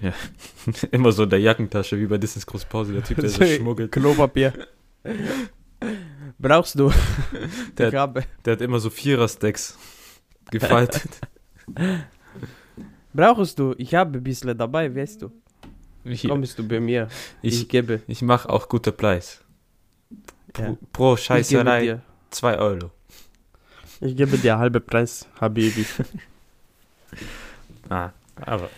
immer 0.90 1.12
so 1.12 1.24
in 1.24 1.30
der 1.30 1.40
Jackentasche, 1.40 1.98
wie 2.00 2.06
bei 2.06 2.18
Disney's 2.18 2.46
Großpause, 2.46 2.92
der 2.92 3.04
Typ, 3.04 3.18
der 3.20 3.28
so 3.30 3.44
schmuggelt. 3.44 3.92
Klopapier. 3.92 4.52
Brauchst 6.38 6.78
du? 6.78 6.90
Der- 7.78 7.90
Die 7.90 7.96
Krabbe. 7.96 8.24
Der 8.44 8.54
hat 8.54 8.60
immer 8.60 8.80
so 8.80 8.90
Vierer-Stacks 8.90 9.78
gefaltet. 10.50 11.20
Brauchst 13.12 13.58
du? 13.58 13.74
Ich 13.78 13.94
habe 13.94 14.18
ein 14.18 14.22
bisschen 14.24 14.56
dabei, 14.56 14.94
weißt 14.94 15.22
du. 15.22 15.30
Hier, 16.04 16.30
Kommst 16.30 16.58
du 16.58 16.66
bei 16.66 16.80
mir? 16.80 17.08
Ich, 17.42 17.62
ich 17.62 17.68
gebe. 17.68 18.00
ich 18.08 18.22
mache 18.22 18.48
auch 18.50 18.68
gute 18.68 18.90
Preis. 18.90 19.40
Pro, 20.52 20.62
Ja. 20.62 20.76
pro 20.92 21.16
Scheißerei 21.16 21.80
dir. 21.82 22.02
2 22.30 22.58
Euro. 22.58 22.90
Ich 24.00 24.16
gebe 24.16 24.36
dir 24.38 24.58
halbe 24.58 24.80
Preis, 24.80 25.28
Habibi. 25.40 25.84
Ah, 27.90 28.10
aber. 28.40 28.70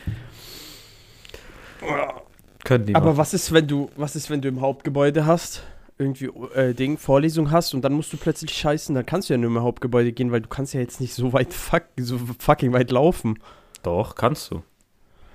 Können 2.65 2.87
die 2.87 2.95
Aber 2.95 3.07
machen. 3.07 3.19
was 3.19 3.35
ist, 3.35 3.53
wenn 3.53 3.67
du, 3.69 3.91
was 3.97 4.17
ist, 4.17 4.31
wenn 4.31 4.41
du 4.41 4.49
im 4.49 4.61
Hauptgebäude 4.61 5.27
hast, 5.27 5.63
irgendwie 5.99 6.27
äh, 6.55 6.75
Ding, 6.75 6.99
Vorlesung 6.99 7.51
hast 7.51 7.75
und 7.75 7.83
dann 7.83 7.93
musst 7.93 8.13
du 8.13 8.17
plötzlich 8.17 8.53
scheißen, 8.57 8.95
dann 8.95 9.07
kannst 9.07 9.29
du 9.29 9.35
ja 9.35 9.39
nur 9.39 9.51
im 9.51 9.61
Hauptgebäude 9.61 10.13
gehen, 10.13 10.33
weil 10.33 10.41
du 10.41 10.49
kannst 10.49 10.75
ja 10.75 10.81
jetzt 10.81 11.01
nicht 11.01 11.15
so 11.15 11.33
weit 11.33 11.53
fuck, 11.55 11.85
so 11.99 12.19
fucking 12.39 12.73
weit 12.73 12.91
laufen. 12.91 13.39
Doch, 13.83 14.15
kannst 14.15 14.51
du. 14.51 14.63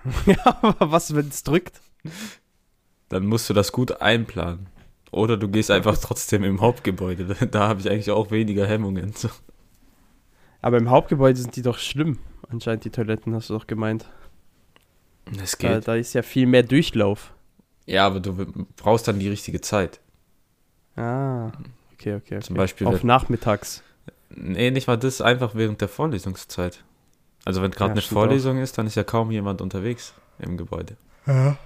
ja, 0.26 0.58
aber 0.62 0.92
was, 0.92 1.16
wenn 1.16 1.28
es 1.30 1.44
drückt? 1.44 1.80
Dann 3.10 3.26
musst 3.28 3.50
du 3.50 3.54
das 3.54 3.72
gut 3.72 4.02
einplanen. 4.02 4.68
Oder 5.12 5.38
du 5.38 5.48
gehst 5.48 5.72
einfach 5.72 5.98
trotzdem 5.98 6.44
im 6.44 6.62
Hauptgebäude. 6.62 7.36
Da 7.52 7.68
habe 7.68 7.80
ich 7.82 7.90
eigentlich 7.90 8.12
auch 8.12 8.32
weniger 8.32 8.68
Hemmungen. 8.68 9.14
So. 9.14 9.30
Aber 10.62 10.78
im 10.78 10.90
Hauptgebäude 10.90 11.40
sind 11.40 11.56
die 11.56 11.62
doch 11.62 11.78
schlimm. 11.78 12.20
Anscheinend 12.50 12.84
die 12.84 12.90
Toiletten, 12.90 13.34
hast 13.34 13.50
du 13.50 13.54
doch 13.54 13.68
gemeint. 13.68 14.10
Es 15.42 15.58
Da, 15.58 15.76
geht. 15.76 15.88
da 15.88 15.96
ist 15.96 16.14
ja 16.14 16.22
viel 16.22 16.48
mehr 16.48 16.64
Durchlauf. 16.64 17.34
Ja, 17.86 18.06
aber 18.06 18.20
du 18.20 18.36
brauchst 18.76 19.08
dann 19.08 19.20
die 19.20 19.30
richtige 19.30 19.62
Zeit. 19.62 20.00
Ah, 20.96 21.48
okay, 21.94 22.16
okay. 22.16 22.16
okay. 22.16 22.40
Zum 22.42 22.56
Beispiel, 22.56 22.88
Auf 22.88 23.04
nachmittags. 23.04 23.84
Nee, 24.30 24.70
nicht 24.72 24.88
mal 24.88 24.98
das, 24.98 25.22
einfach 25.22 25.56
während 25.56 25.82
der 25.82 25.88
Vorlesungszeit. 25.88 26.84
Also 27.46 27.62
wenn 27.62 27.72
gerade 27.72 27.92
Ja, 27.92 27.94
eine 27.94 28.02
Vorlesung 28.02 28.60
ist, 28.60 28.78
dann 28.78 28.86
ist 28.86 28.96
ja 28.96 29.04
kaum 29.04 29.32
jemand 29.32 29.62
unterwegs 29.62 30.14
im 30.40 30.58
Gebäude. 30.58 30.98
Ja. 31.26 31.58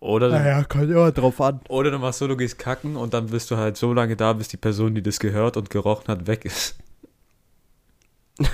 Oder, 0.00 0.28
Naja, 0.28 0.62
kommt 0.64 0.90
immer 0.90 1.10
drauf 1.10 1.40
an. 1.40 1.60
oder 1.68 1.90
du 1.90 1.98
machst 1.98 2.18
so, 2.18 2.28
du 2.28 2.36
gehst 2.36 2.58
kacken 2.58 2.96
und 2.96 3.14
dann 3.14 3.26
bist 3.28 3.50
du 3.50 3.56
halt 3.56 3.76
so 3.76 3.92
lange 3.92 4.14
da, 4.16 4.34
bis 4.34 4.48
die 4.48 4.56
Person, 4.58 4.94
die 4.94 5.02
das 5.02 5.18
gehört 5.20 5.56
und 5.56 5.70
gerochen 5.70 6.08
hat, 6.08 6.26
weg 6.26 6.44
ist. 6.44 6.76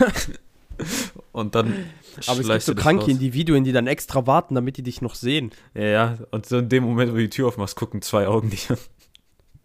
und 1.32 1.54
dann 1.54 1.86
Aber 2.26 2.40
es 2.40 2.48
gibt 2.48 2.62
so 2.62 2.74
kranke 2.74 3.02
raus. 3.02 3.10
Individuen, 3.10 3.64
die 3.64 3.72
dann 3.72 3.86
extra 3.86 4.26
warten, 4.26 4.54
damit 4.54 4.76
die 4.76 4.82
dich 4.82 5.02
noch 5.02 5.14
sehen. 5.14 5.50
Ja, 5.74 5.82
ja, 5.84 6.18
und 6.30 6.46
so 6.46 6.58
in 6.58 6.68
dem 6.68 6.84
Moment, 6.84 7.10
wo 7.10 7.16
du 7.16 7.22
die 7.22 7.30
Tür 7.30 7.48
aufmachst, 7.48 7.76
gucken 7.76 8.02
zwei 8.02 8.26
Augen 8.28 8.50
dich 8.50 8.70
an. 8.70 8.78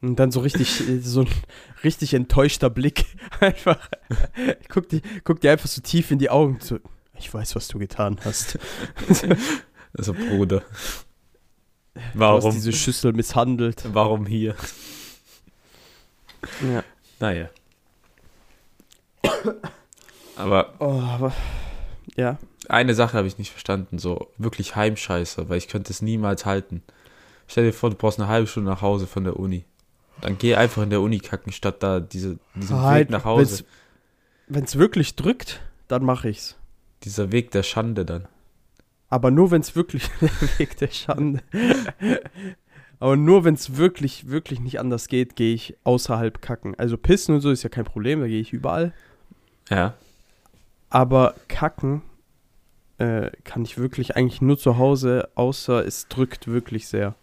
Und 0.02 0.18
dann 0.20 0.32
so 0.32 0.42
richtig, 0.42 0.88
äh, 0.88 1.00
so 1.00 1.22
ein 1.22 1.28
richtig 1.84 2.14
enttäuschter 2.14 2.70
Blick. 2.70 3.06
Einfach. 3.40 3.90
guck, 4.70 4.90
die, 4.90 5.02
guck 5.24 5.42
dir 5.42 5.52
einfach 5.52 5.68
so 5.68 5.82
tief 5.82 6.12
in 6.12 6.20
die 6.20 6.30
Augen. 6.30 6.60
So, 6.62 6.80
ich 7.18 7.34
weiß, 7.34 7.56
was 7.56 7.68
du 7.68 7.80
getan 7.80 8.18
hast. 8.24 8.58
Also, 9.98 10.14
Bruder. 10.14 10.62
Du 12.14 12.20
hast 12.24 12.44
Warum? 12.44 12.52
diese 12.54 12.74
Schüssel 12.74 13.14
misshandelt. 13.14 13.84
Warum 13.94 14.26
hier? 14.26 14.56
Ja. 16.62 16.84
Naja. 17.20 17.50
Aber 20.36 20.74
Oh, 20.80 21.02
aber, 21.02 21.34
ja. 22.16 22.38
eine 22.70 22.94
Sache 22.94 23.18
habe 23.18 23.28
ich 23.28 23.38
nicht 23.38 23.52
verstanden, 23.52 23.98
so 23.98 24.32
wirklich 24.38 24.76
Heimscheiße, 24.76 25.50
weil 25.50 25.58
ich 25.58 25.68
könnte 25.68 25.92
es 25.92 26.02
niemals 26.02 26.46
halten. 26.46 26.84
Stell 27.48 27.66
dir 27.66 27.74
vor, 27.74 27.90
du 27.90 27.96
brauchst 27.96 28.20
eine 28.20 28.28
halbe 28.28 28.48
Stunde 28.48 28.70
nach 28.70 28.82
Hause 28.82 29.08
von 29.08 29.24
der 29.24 29.38
Uni. 29.40 29.66
Dann 30.22 30.38
geh 30.38 30.56
einfach 30.56 30.84
in 30.84 30.90
der 30.90 31.02
Uni 31.02 31.20
kacken, 31.20 31.52
statt 31.52 31.82
da 31.82 32.00
diese, 32.00 32.38
diesen 32.56 32.78
Weg 32.78 33.10
nach 33.10 33.26
Hause. 33.26 33.64
Wenn 34.48 34.64
es 34.64 34.78
wirklich 34.78 35.16
drückt, 35.16 35.62
dann 35.88 36.04
mache 36.04 36.30
ich's. 36.30 36.56
Dieser 37.04 37.32
Weg 37.32 37.52
der 37.52 37.64
Schande 37.64 38.06
dann. 38.06 38.28
Aber 39.10 39.32
nur 39.32 39.52
wenn 39.52 39.62
es 39.62 39.76
wirklich 39.76 40.10
der 40.22 40.30
Weg 40.60 40.78
der 40.78 40.90
Schande. 40.90 41.42
Aber 43.00 43.16
nur 43.16 43.44
wenn 43.44 43.54
es 43.54 43.78
wirklich, 43.78 44.30
wirklich 44.30 44.60
nicht 44.60 44.80
anders 44.80 45.08
geht, 45.08 45.36
gehe 45.36 45.54
ich 45.54 45.78
außerhalb 45.84 46.42
kacken. 46.42 46.74
Also 46.80 46.98
pissen 46.98 47.36
und 47.36 47.42
so 47.42 47.52
ist 47.52 47.64
ja 47.64 47.70
kein 47.70 47.86
Problem, 47.86 48.22
da 48.22 48.28
gehe 48.28 48.42
ich 48.42 48.54
überall. 48.54 48.92
Ja. 49.70 49.94
Aber 50.90 51.36
kacken 51.48 52.02
äh, 52.98 53.30
kann 53.44 53.64
ich 53.64 53.78
wirklich 53.78 54.16
eigentlich 54.16 54.42
nur 54.42 54.58
zu 54.58 54.78
Hause, 54.78 55.30
außer 55.36 55.86
es 55.86 56.08
drückt 56.08 56.48
wirklich 56.48 56.88
sehr. 56.88 57.14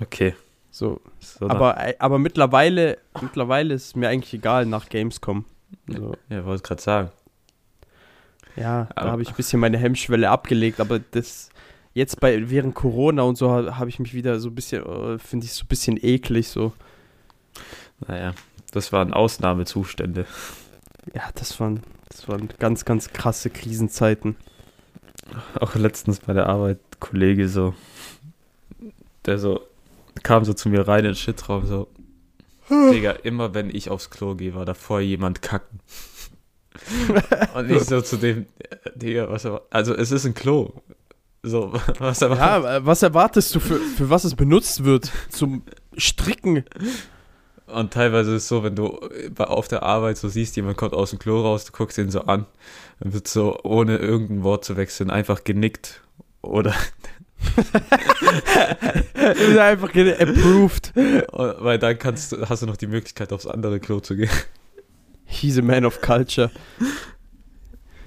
Okay. 0.00 0.34
So. 0.70 1.00
So 1.18 1.48
Aber, 1.48 1.80
äh, 1.84 1.94
aber 1.98 2.18
mittlerweile, 2.18 2.98
mittlerweile 3.20 3.74
ist 3.74 3.86
es 3.86 3.96
mir 3.96 4.08
eigentlich 4.08 4.34
egal 4.34 4.66
nach 4.66 4.88
Gamescom. 4.88 5.44
So. 5.88 6.16
ja, 6.28 6.44
wollte 6.44 6.62
gerade 6.62 6.82
sagen. 6.82 7.10
Ja, 8.56 8.88
da 8.94 9.10
habe 9.10 9.22
ich 9.22 9.28
ein 9.30 9.34
bisschen 9.34 9.60
meine 9.60 9.78
Hemmschwelle 9.78 10.30
abgelegt, 10.30 10.80
aber 10.80 10.98
das 10.98 11.48
jetzt 11.92 12.20
bei 12.20 12.50
während 12.50 12.74
Corona 12.74 13.22
und 13.22 13.36
so 13.36 13.50
ha- 13.50 13.78
habe 13.78 13.88
ich 13.90 13.98
mich 13.98 14.14
wieder 14.14 14.38
so 14.40 14.48
ein 14.48 14.54
bisschen, 14.54 14.84
äh, 14.84 15.18
finde 15.18 15.46
ich 15.46 15.52
so 15.52 15.64
ein 15.64 15.68
bisschen 15.68 15.98
eklig 16.02 16.48
so. 16.48 16.72
Naja, 18.06 18.34
das 18.72 18.92
waren 18.92 19.12
Ausnahmezustände. 19.12 20.26
Ja, 21.14 21.22
das 21.34 21.58
waren, 21.60 21.80
das 22.08 22.28
waren 22.28 22.48
ganz, 22.58 22.84
ganz 22.84 23.12
krasse 23.12 23.50
Krisenzeiten. 23.50 24.36
Auch 25.58 25.74
letztens 25.74 26.20
bei 26.20 26.32
der 26.32 26.46
Arbeit, 26.46 26.78
Kollege 27.00 27.48
so, 27.48 27.74
der 29.26 29.38
so, 29.38 29.60
kam 30.22 30.44
so 30.44 30.52
zu 30.52 30.68
mir 30.68 30.86
rein 30.86 31.00
in 31.00 31.04
den 31.12 31.14
Shitraum, 31.16 31.66
so, 31.66 31.88
Digga, 32.70 33.12
immer 33.12 33.54
wenn 33.54 33.68
ich 33.74 33.90
aufs 33.90 34.10
Klo 34.10 34.34
gehe, 34.34 34.54
war 34.54 34.64
davor 34.64 35.00
jemand 35.00 35.42
kacken. 35.42 35.80
Und 37.54 37.70
ich 37.70 37.82
so 37.84 38.00
zu 38.00 38.16
dem, 38.16 38.46
äh, 38.58 38.76
Digga, 38.96 39.28
was 39.30 39.44
erwar- 39.44 39.62
also 39.70 39.94
es 39.94 40.10
ist 40.10 40.24
ein 40.26 40.34
Klo. 40.34 40.72
So, 41.42 41.72
was 41.98 42.22
aber 42.22 42.36
Ja, 42.36 42.76
äh, 42.76 42.86
was 42.86 43.02
erwartest 43.02 43.54
du 43.54 43.60
für, 43.60 43.78
für 43.78 44.10
was 44.10 44.24
es 44.24 44.34
benutzt 44.34 44.84
wird? 44.84 45.10
Zum 45.28 45.62
Stricken? 45.96 46.64
Und 47.66 47.92
teilweise 47.92 48.34
ist 48.34 48.42
es 48.42 48.48
so, 48.48 48.62
wenn 48.62 48.74
du 48.76 48.98
bei- 49.34 49.44
auf 49.46 49.68
der 49.68 49.82
Arbeit 49.82 50.16
so 50.18 50.28
siehst, 50.28 50.56
jemand 50.56 50.76
kommt 50.76 50.92
aus 50.94 51.10
dem 51.10 51.18
Klo 51.18 51.40
raus, 51.42 51.64
du 51.64 51.72
guckst 51.72 51.96
ihn 51.98 52.10
so 52.10 52.22
an, 52.22 52.46
dann 53.00 53.12
wird 53.14 53.28
so, 53.28 53.58
ohne 53.62 53.96
irgendein 53.98 54.42
Wort 54.42 54.64
zu 54.64 54.76
wechseln, 54.76 55.10
einfach 55.10 55.44
genickt. 55.44 56.00
Oder, 56.42 56.74
einfach 59.60 59.88
approved. 59.94 60.92
weil 60.94 61.78
dann 61.78 61.98
kannst 61.98 62.36
hast 62.48 62.62
du 62.62 62.66
noch 62.66 62.76
die 62.76 62.86
Möglichkeit, 62.86 63.32
aufs 63.32 63.46
andere 63.46 63.80
Klo 63.80 64.00
zu 64.00 64.16
gehen. 64.16 64.30
He's 65.40 65.58
a 65.58 65.62
man 65.62 65.84
of 65.84 66.00
culture. 66.00 66.50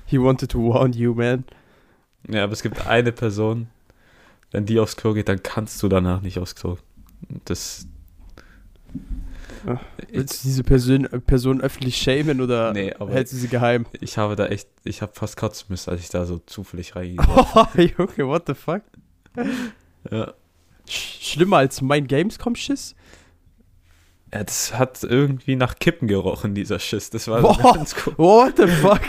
He 0.05 0.17
wanted 0.17 0.50
to 0.51 0.60
warn 0.60 0.93
you, 0.93 1.13
man. 1.13 1.43
Ja, 2.29 2.43
aber 2.43 2.53
es 2.53 2.62
gibt 2.63 2.88
eine 2.88 3.12
Person, 3.12 3.67
wenn 4.51 4.65
die 4.65 4.79
aufs 4.79 4.96
Klo 4.96 5.13
geht, 5.13 5.27
dann 5.29 5.43
kannst 5.43 5.81
du 5.84 5.88
danach 5.89 6.22
nicht 6.22 6.39
aufs 6.39 6.55
Klo. 6.55 6.77
Das. 7.46 7.88
Ah, 9.65 9.79
Willst 10.12 10.43
du 10.43 10.48
diese 10.48 10.63
Person, 10.63 11.07
Person 11.25 11.60
öffentlich 11.62 11.98
schämen 11.98 12.39
oder 12.41 12.72
Nee, 12.74 12.93
aber 12.93 13.12
hältst 13.12 13.34
du 13.34 13.38
sie 13.38 13.48
geheim? 13.50 13.86
ich 14.00 14.17
habe 14.17 14.36
da 14.36 14.46
echt, 14.48 14.69
ich 14.84 15.01
habe 15.01 15.12
fast 15.13 15.36
kotzen 15.36 15.65
müssen, 15.69 15.89
als 15.89 16.00
ich 16.01 16.10
da 16.10 16.25
so 16.25 16.38
zufällig 16.46 16.96
reingegangen 16.96 17.36
Oh, 17.55 17.65
Junge, 17.75 18.27
what 18.27 18.43
the 18.48 18.53
fuck? 18.53 18.84
ja. 20.10 20.34
Sch 20.88 21.31
schlimmer 21.34 21.57
als 21.57 21.81
mein 21.81 22.07
Gamescom-Schiss? 22.07 22.96
Ja, 24.34 24.43
das 24.43 24.74
hat 24.77 25.03
irgendwie 25.03 25.55
nach 25.55 25.75
Kippen 25.79 26.07
gerochen, 26.07 26.53
dieser 26.53 26.79
Schiss. 26.79 27.10
Das 27.10 27.27
war 27.27 27.41
Boah. 27.41 27.74
ganz 27.74 27.96
cool. 28.05 28.13
What 28.17 28.57
the 28.57 28.67
fuck? 28.67 29.01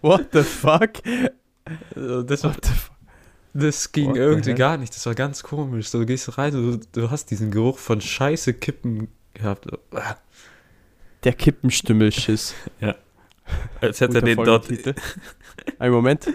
What 0.00 0.28
the 0.32 0.42
fuck? 0.42 0.92
Also 1.94 2.22
Das, 2.22 2.44
war, 2.44 2.54
das 3.52 3.92
ging 3.92 4.10
What 4.10 4.16
irgendwie 4.16 4.54
gar 4.54 4.76
nicht. 4.78 4.94
Das 4.94 5.04
war 5.06 5.14
ganz 5.14 5.42
komisch. 5.42 5.88
So, 5.88 5.98
du 6.00 6.06
gehst 6.06 6.38
rein, 6.38 6.52
du, 6.52 6.78
du 6.92 7.10
hast 7.10 7.30
diesen 7.30 7.50
Geruch 7.50 7.78
von 7.78 8.00
Scheiße 8.00 8.54
Kippen 8.54 9.08
gehabt. 9.34 9.66
Der 11.24 11.32
Kippenstümmelschiss. 11.34 12.54
Als 13.80 14.00
hätte 14.00 14.18
er 14.18 14.22
den 14.22 14.42
dort. 14.42 14.68
Ein 15.78 15.90
Moment. 15.90 16.28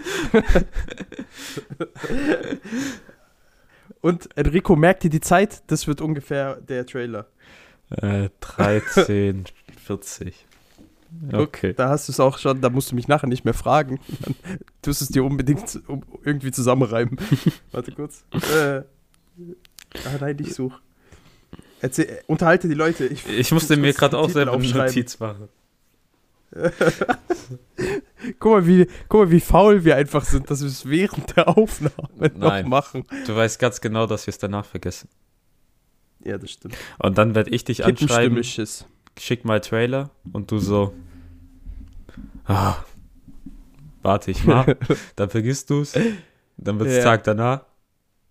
Und 4.00 4.28
Enrico, 4.36 4.76
merkt 4.76 5.02
ihr 5.04 5.10
die 5.10 5.20
Zeit? 5.20 5.62
Das 5.68 5.86
wird 5.88 6.00
ungefähr 6.00 6.60
der 6.60 6.86
Trailer. 6.86 7.26
Äh, 7.90 8.30
13, 8.40 9.44
40. 9.84 10.34
Okay. 11.32 11.72
Da 11.72 11.88
hast 11.88 12.08
du 12.08 12.12
es 12.12 12.20
auch 12.20 12.36
schon, 12.36 12.60
da 12.60 12.68
musst 12.68 12.90
du 12.90 12.94
mich 12.94 13.08
nachher 13.08 13.26
nicht 13.26 13.44
mehr 13.44 13.54
fragen. 13.54 14.00
Dann 14.20 14.34
tust 14.82 15.00
du 15.00 15.04
es 15.04 15.08
dir 15.08 15.24
unbedingt 15.24 15.80
um, 15.86 16.02
irgendwie 16.22 16.50
zusammenreiben. 16.50 17.16
Warte 17.72 17.92
kurz. 17.92 18.24
Äh, 18.52 18.82
Ah, 20.04 20.18
nein, 20.20 20.36
ich 20.40 20.54
suche. 20.54 20.78
Erzähl, 21.80 22.20
unterhalte 22.26 22.68
die 22.68 22.74
Leute. 22.74 23.06
Ich, 23.06 23.26
ich 23.28 23.52
musste 23.52 23.76
mir 23.76 23.92
gerade 23.92 24.18
auch 24.18 24.28
selber 24.28 24.52
eine 24.52 24.68
Notiz 24.68 25.18
machen. 25.18 25.48
guck, 28.38 28.52
mal, 28.52 28.66
wie, 28.66 28.86
guck 29.08 29.20
mal, 29.20 29.30
wie 29.30 29.40
faul 29.40 29.84
wir 29.84 29.96
einfach 29.96 30.24
sind, 30.24 30.50
dass 30.50 30.60
wir 30.60 30.68
es 30.68 30.86
während 30.86 31.36
der 31.36 31.48
Aufnahme 31.48 32.30
Nein. 32.34 32.64
noch 32.64 32.68
machen. 32.68 33.04
Du 33.26 33.36
weißt 33.36 33.58
ganz 33.58 33.80
genau, 33.80 34.06
dass 34.06 34.26
wir 34.26 34.32
es 34.32 34.38
danach 34.38 34.64
vergessen. 34.64 35.08
Ja, 36.26 36.38
das 36.38 36.50
stimmt. 36.50 36.76
Und 36.98 37.16
dann 37.18 37.34
werde 37.34 37.50
ich 37.50 37.64
dich 37.64 37.84
anschreiben, 37.84 38.42
schick 39.18 39.44
mal 39.44 39.60
Trailer 39.60 40.10
und 40.32 40.50
du 40.50 40.58
so, 40.58 40.92
ah, 42.46 42.76
warte 44.02 44.30
ich 44.30 44.44
mal, 44.44 44.76
dann 45.16 45.30
vergisst 45.30 45.70
du 45.70 45.80
es, 45.82 45.92
dann 46.56 46.78
wird 46.78 46.90
es 46.90 46.96
Ja. 46.96 47.04
Tag 47.04 47.24
danach, 47.24 47.64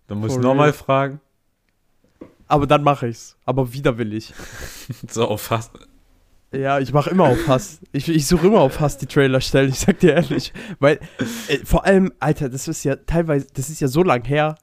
dann 0.06 0.18
musst 0.18 0.36
du 0.36 0.40
For 0.40 0.48
nochmal 0.48 0.70
real. 0.70 0.78
fragen, 0.78 1.20
Aber 2.48 2.66
dann 2.66 2.82
mache 2.82 3.08
ich's. 3.08 3.36
Aber 3.44 3.72
widerwillig. 3.72 4.32
so 5.10 5.26
auf 5.28 5.42
fast, 5.42 5.72
Ja, 6.52 6.78
ich 6.78 6.92
mache 6.92 7.10
immer 7.10 7.24
auf 7.24 7.48
Hass. 7.48 7.80
Ich, 7.92 8.08
ich 8.08 8.26
suche 8.26 8.46
immer 8.46 8.60
auf 8.60 8.78
Hass 8.80 8.98
die 8.98 9.06
Trailerstellen, 9.06 9.70
ich 9.70 9.80
sag 9.80 9.98
dir 9.98 10.14
ehrlich. 10.14 10.52
Weil, 10.78 11.00
äh, 11.48 11.58
vor 11.64 11.84
allem, 11.84 12.12
Alter, 12.20 12.48
das 12.48 12.68
ist 12.68 12.84
ja 12.84 12.96
teilweise, 12.96 13.46
das 13.54 13.68
ist 13.70 13.80
ja 13.80 13.88
so 13.88 14.02
lang 14.02 14.24
her, 14.26 14.56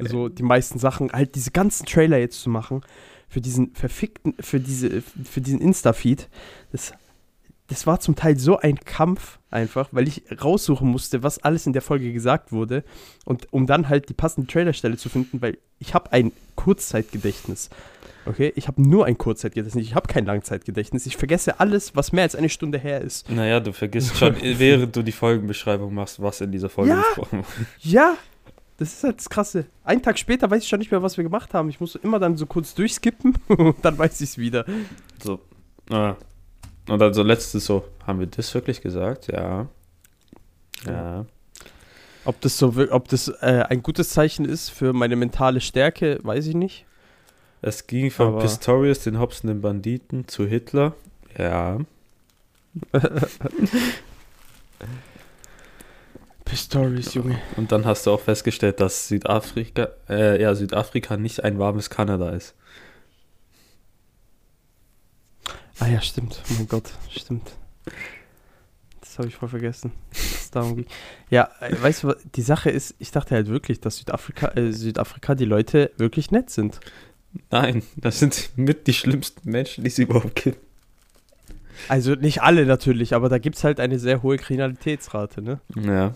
also 0.00 0.28
die 0.28 0.42
meisten 0.42 0.78
Sachen, 0.78 1.12
halt 1.12 1.34
diese 1.34 1.50
ganzen 1.50 1.86
Trailer 1.86 2.18
jetzt 2.18 2.40
zu 2.40 2.50
machen, 2.50 2.82
für 3.28 3.40
diesen 3.40 3.74
verfickten, 3.74 4.34
für 4.40 4.58
diese, 4.60 5.02
für 5.02 5.40
diesen 5.40 5.60
Insta-Feed, 5.60 6.28
das, 6.72 6.92
das 7.68 7.86
war 7.86 8.00
zum 8.00 8.16
Teil 8.16 8.36
so 8.36 8.58
ein 8.58 8.80
Kampf 8.80 9.38
einfach, 9.52 9.88
weil 9.92 10.08
ich 10.08 10.22
raussuchen 10.42 10.88
musste, 10.88 11.22
was 11.22 11.38
alles 11.38 11.66
in 11.66 11.72
der 11.72 11.82
Folge 11.82 12.12
gesagt 12.12 12.50
wurde 12.50 12.82
und 13.24 13.52
um 13.52 13.66
dann 13.68 13.88
halt 13.88 14.08
die 14.08 14.14
passende 14.14 14.48
Trailerstelle 14.52 14.96
zu 14.96 15.08
finden, 15.08 15.40
weil 15.40 15.58
ich 15.78 15.94
habe 15.94 16.12
ein 16.12 16.32
Kurzzeitgedächtnis. 16.56 17.70
Okay, 18.26 18.52
ich 18.54 18.68
habe 18.68 18.82
nur 18.82 19.06
ein 19.06 19.16
Kurzzeitgedächtnis, 19.16 19.84
ich 19.86 19.94
habe 19.94 20.06
kein 20.06 20.26
Langzeitgedächtnis. 20.26 21.06
Ich 21.06 21.16
vergesse 21.16 21.58
alles, 21.58 21.96
was 21.96 22.12
mehr 22.12 22.24
als 22.24 22.34
eine 22.34 22.48
Stunde 22.48 22.78
her 22.78 23.00
ist. 23.00 23.30
naja, 23.30 23.60
du 23.60 23.72
vergisst 23.72 24.16
schon, 24.16 24.34
während 24.42 24.94
du 24.94 25.02
die 25.02 25.12
Folgenbeschreibung 25.12 25.94
machst, 25.94 26.20
was 26.20 26.40
in 26.40 26.52
dieser 26.52 26.68
Folge 26.68 26.90
Ja. 26.90 26.96
besprochen 27.00 27.38
wurde. 27.38 27.66
Ja, 27.80 28.16
das 28.80 28.94
ist 28.94 29.04
halt 29.04 29.18
das 29.18 29.28
Krasse. 29.28 29.66
Einen 29.84 30.02
Tag 30.02 30.18
später 30.18 30.50
weiß 30.50 30.62
ich 30.62 30.68
schon 30.70 30.78
nicht 30.78 30.90
mehr, 30.90 31.02
was 31.02 31.18
wir 31.18 31.24
gemacht 31.24 31.52
haben. 31.52 31.68
Ich 31.68 31.80
muss 31.80 31.96
immer 31.96 32.18
dann 32.18 32.38
so 32.38 32.46
kurz 32.46 32.74
durchskippen 32.74 33.36
und 33.48 33.76
dann 33.84 33.98
weiß 33.98 34.22
ich 34.22 34.30
es 34.30 34.38
wieder. 34.38 34.64
So, 35.22 35.38
ah. 35.90 36.16
und 36.88 36.98
dann 36.98 37.12
so 37.12 37.22
letztes 37.22 37.66
so, 37.66 37.84
haben 38.06 38.20
wir 38.20 38.26
das 38.26 38.54
wirklich 38.54 38.80
gesagt? 38.80 39.26
Ja. 39.30 39.68
Ja. 40.86 41.26
Ob 42.24 42.40
das 42.40 42.56
so, 42.56 42.74
ob 42.90 43.08
das 43.08 43.28
äh, 43.28 43.66
ein 43.68 43.82
gutes 43.82 44.10
Zeichen 44.10 44.46
ist 44.46 44.70
für 44.70 44.94
meine 44.94 45.14
mentale 45.14 45.60
Stärke, 45.60 46.18
weiß 46.22 46.46
ich 46.46 46.54
nicht. 46.54 46.86
Es 47.60 47.86
ging 47.86 48.10
von 48.10 48.28
Aber- 48.28 48.40
Pistorius, 48.40 49.00
den 49.00 49.18
hopsenden 49.18 49.60
Banditen, 49.60 50.26
zu 50.26 50.46
Hitler. 50.46 50.94
Ja. 51.36 51.80
Pistorius, 56.50 57.14
Junge. 57.14 57.40
Und 57.56 57.70
dann 57.70 57.84
hast 57.84 58.06
du 58.06 58.10
auch 58.10 58.20
festgestellt, 58.20 58.80
dass 58.80 59.06
Südafrika, 59.06 59.88
äh, 60.08 60.42
ja, 60.42 60.54
Südafrika 60.54 61.16
nicht 61.16 61.44
ein 61.44 61.58
warmes 61.60 61.90
Kanada 61.90 62.30
ist. 62.30 62.54
Ah 65.78 65.86
ja, 65.86 66.00
stimmt. 66.00 66.42
Oh 66.50 66.54
mein 66.58 66.68
Gott, 66.68 66.90
stimmt. 67.08 67.52
Das 69.00 69.18
habe 69.18 69.28
ich 69.28 69.36
voll 69.36 69.48
vergessen. 69.48 69.92
Ja, 71.30 71.48
äh, 71.60 71.80
weißt 71.80 72.02
du, 72.02 72.16
die 72.34 72.42
Sache 72.42 72.70
ist, 72.70 72.96
ich 72.98 73.12
dachte 73.12 73.36
halt 73.36 73.46
wirklich, 73.46 73.80
dass 73.80 73.98
Südafrika, 73.98 74.48
äh, 74.56 74.72
Südafrika 74.72 75.36
die 75.36 75.44
Leute 75.44 75.92
wirklich 75.96 76.32
nett 76.32 76.50
sind. 76.50 76.80
Nein, 77.50 77.84
das 77.94 78.18
sind 78.18 78.50
mit 78.56 78.88
die 78.88 78.92
schlimmsten 78.92 79.48
Menschen, 79.48 79.84
die 79.84 79.88
es 79.90 79.98
überhaupt 79.98 80.34
gibt. 80.42 80.58
Also 81.88 82.14
nicht 82.16 82.42
alle 82.42 82.66
natürlich, 82.66 83.14
aber 83.14 83.28
da 83.28 83.38
gibt 83.38 83.56
es 83.56 83.64
halt 83.64 83.78
eine 83.78 84.00
sehr 84.00 84.22
hohe 84.22 84.36
Kriminalitätsrate, 84.36 85.40
ne? 85.40 85.60
Ja. 85.76 86.14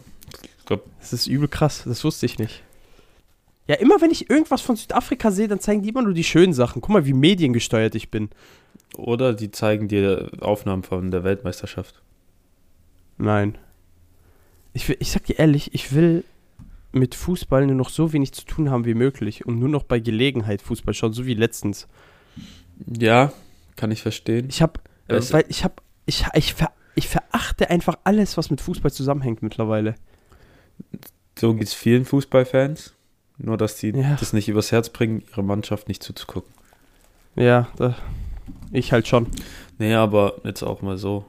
Das 0.67 1.13
ist 1.13 1.27
übel 1.27 1.49
krass, 1.49 1.83
das 1.85 2.05
wusste 2.05 2.27
ich 2.27 2.39
nicht. 2.39 2.63
Ja, 3.67 3.77
immer 3.77 4.01
wenn 4.01 4.11
ich 4.11 4.29
irgendwas 4.31 4.61
von 4.61 4.77
Südafrika 4.77 5.31
sehe, 5.31 5.49
dann 5.49 5.61
zeigen 5.61 5.83
die 5.83 5.89
immer 5.89 6.03
nur 6.03 6.13
die 6.15 6.25
schönen 6.25 6.53
Sachen. 6.53 6.83
Guck 6.83 6.91
mal, 6.91 7.07
wie 7.07 7.15
mediengesteuert 7.15 7.95
ich 7.95 8.11
bin. 8.11 8.29
Oder 8.97 9.33
die 9.35 9.51
zeigen 9.51 9.89
dir 9.89 10.31
Aufnahmen 10.41 10.83
von 10.83 11.11
der 11.11 11.25
Weltmeisterschaft. 11.25 12.03
Nein. 13.17 13.57
Ich, 14.73 14.89
will, 14.89 14.97
ich 15.01 15.11
sag 15.11 15.25
dir 15.25 15.39
ehrlich, 15.39 15.73
ich 15.75 15.95
will 15.95 16.25
mit 16.93 17.15
Fußball 17.15 17.67
nur 17.67 17.75
noch 17.75 17.89
so 17.89 18.13
wenig 18.13 18.33
zu 18.33 18.45
tun 18.45 18.71
haben 18.71 18.85
wie 18.85 18.95
möglich 18.95 19.47
und 19.47 19.59
nur 19.59 19.69
noch 19.69 19.85
bei 19.85 19.99
Gelegenheit 19.99 20.63
Fußball 20.63 20.95
schauen, 20.95 21.13
so 21.13 21.27
wie 21.27 21.35
letztens. 21.35 21.89
Ja, 22.87 23.33
kann 23.77 23.91
ich 23.91 24.03
verstehen. 24.03 24.47
Ich 24.49 24.63
hab, 24.63 24.81
Es- 25.09 25.33
weil 25.33 25.45
ich 25.49 25.65
hab, 25.65 25.81
ich, 26.07 26.25
ich, 26.35 26.55
ver, 26.55 26.71
ich 26.95 27.09
verachte 27.09 27.71
einfach 27.71 27.99
alles, 28.05 28.37
was 28.37 28.51
mit 28.51 28.61
Fußball 28.61 28.93
zusammenhängt 28.93 29.43
mittlerweile. 29.43 29.95
So 31.39 31.55
geht's 31.55 31.75
vielen 31.75 32.05
Fußballfans. 32.05 32.93
Nur, 33.39 33.57
dass 33.57 33.77
die 33.77 33.91
Ja. 33.91 34.17
das 34.21 34.33
nicht 34.33 34.49
übers 34.49 34.71
Herz 34.71 34.89
bringen, 34.89 35.23
ihre 35.31 35.43
Mannschaft 35.43 35.89
nicht 35.89 36.03
zuzugucken. 36.03 36.53
Ja, 37.35 37.69
da, 37.77 37.97
ich 38.71 38.93
halt 38.93 39.09
schon. 39.09 39.27
Nee, 39.79 39.95
aber 39.95 40.35
jetzt 40.45 40.63
auch 40.63 40.83
mal 40.83 40.97
so. 40.97 41.25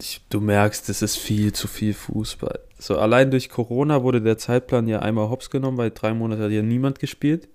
Ich, 0.00 0.22
du 0.30 0.40
merkst, 0.40 0.88
es 0.88 1.02
ist 1.02 1.16
viel 1.16 1.52
zu 1.52 1.68
viel 1.68 1.92
Fußball. 1.94 2.58
So, 2.78 2.98
allein 2.98 3.30
durch 3.30 3.48
Corona 3.50 4.02
wurde 4.02 4.20
der 4.22 4.38
Zeitplan 4.38 4.88
ja 4.88 5.00
einmal 5.00 5.28
hops 5.28 5.50
genommen, 5.50 5.76
weil 5.78 5.90
drei 5.90 6.12
Monate 6.14 6.42
hat 6.44 6.50
ja 6.50 6.62
niemand 6.62 6.98
gespielt. 6.98 7.48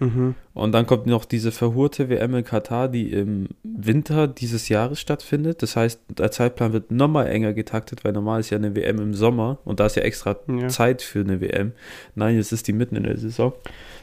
Mhm. 0.00 0.34
Und 0.54 0.72
dann 0.72 0.86
kommt 0.86 1.06
noch 1.06 1.24
diese 1.24 1.52
verhurte 1.52 2.08
WM 2.08 2.34
in 2.34 2.44
Katar, 2.44 2.88
die 2.88 3.12
im 3.12 3.48
Winter 3.62 4.26
dieses 4.26 4.68
Jahres 4.68 4.98
stattfindet. 4.98 5.62
Das 5.62 5.76
heißt, 5.76 6.00
der 6.18 6.30
Zeitplan 6.30 6.72
wird 6.72 6.90
nochmal 6.90 7.28
enger 7.28 7.52
getaktet, 7.52 8.04
weil 8.04 8.12
normal 8.12 8.40
ist 8.40 8.50
ja 8.50 8.58
eine 8.58 8.74
WM 8.74 8.98
im 8.98 9.14
Sommer 9.14 9.58
und 9.64 9.78
da 9.78 9.86
ist 9.86 9.96
ja 9.96 10.02
extra 10.02 10.36
Ja. 10.48 10.68
Zeit 10.68 11.02
für 11.02 11.20
eine 11.20 11.40
WM. 11.40 11.72
Nein, 12.14 12.36
jetzt 12.36 12.52
ist 12.52 12.66
die 12.66 12.72
mitten 12.72 12.96
in 12.96 13.04
der 13.04 13.16
Saison. 13.18 13.52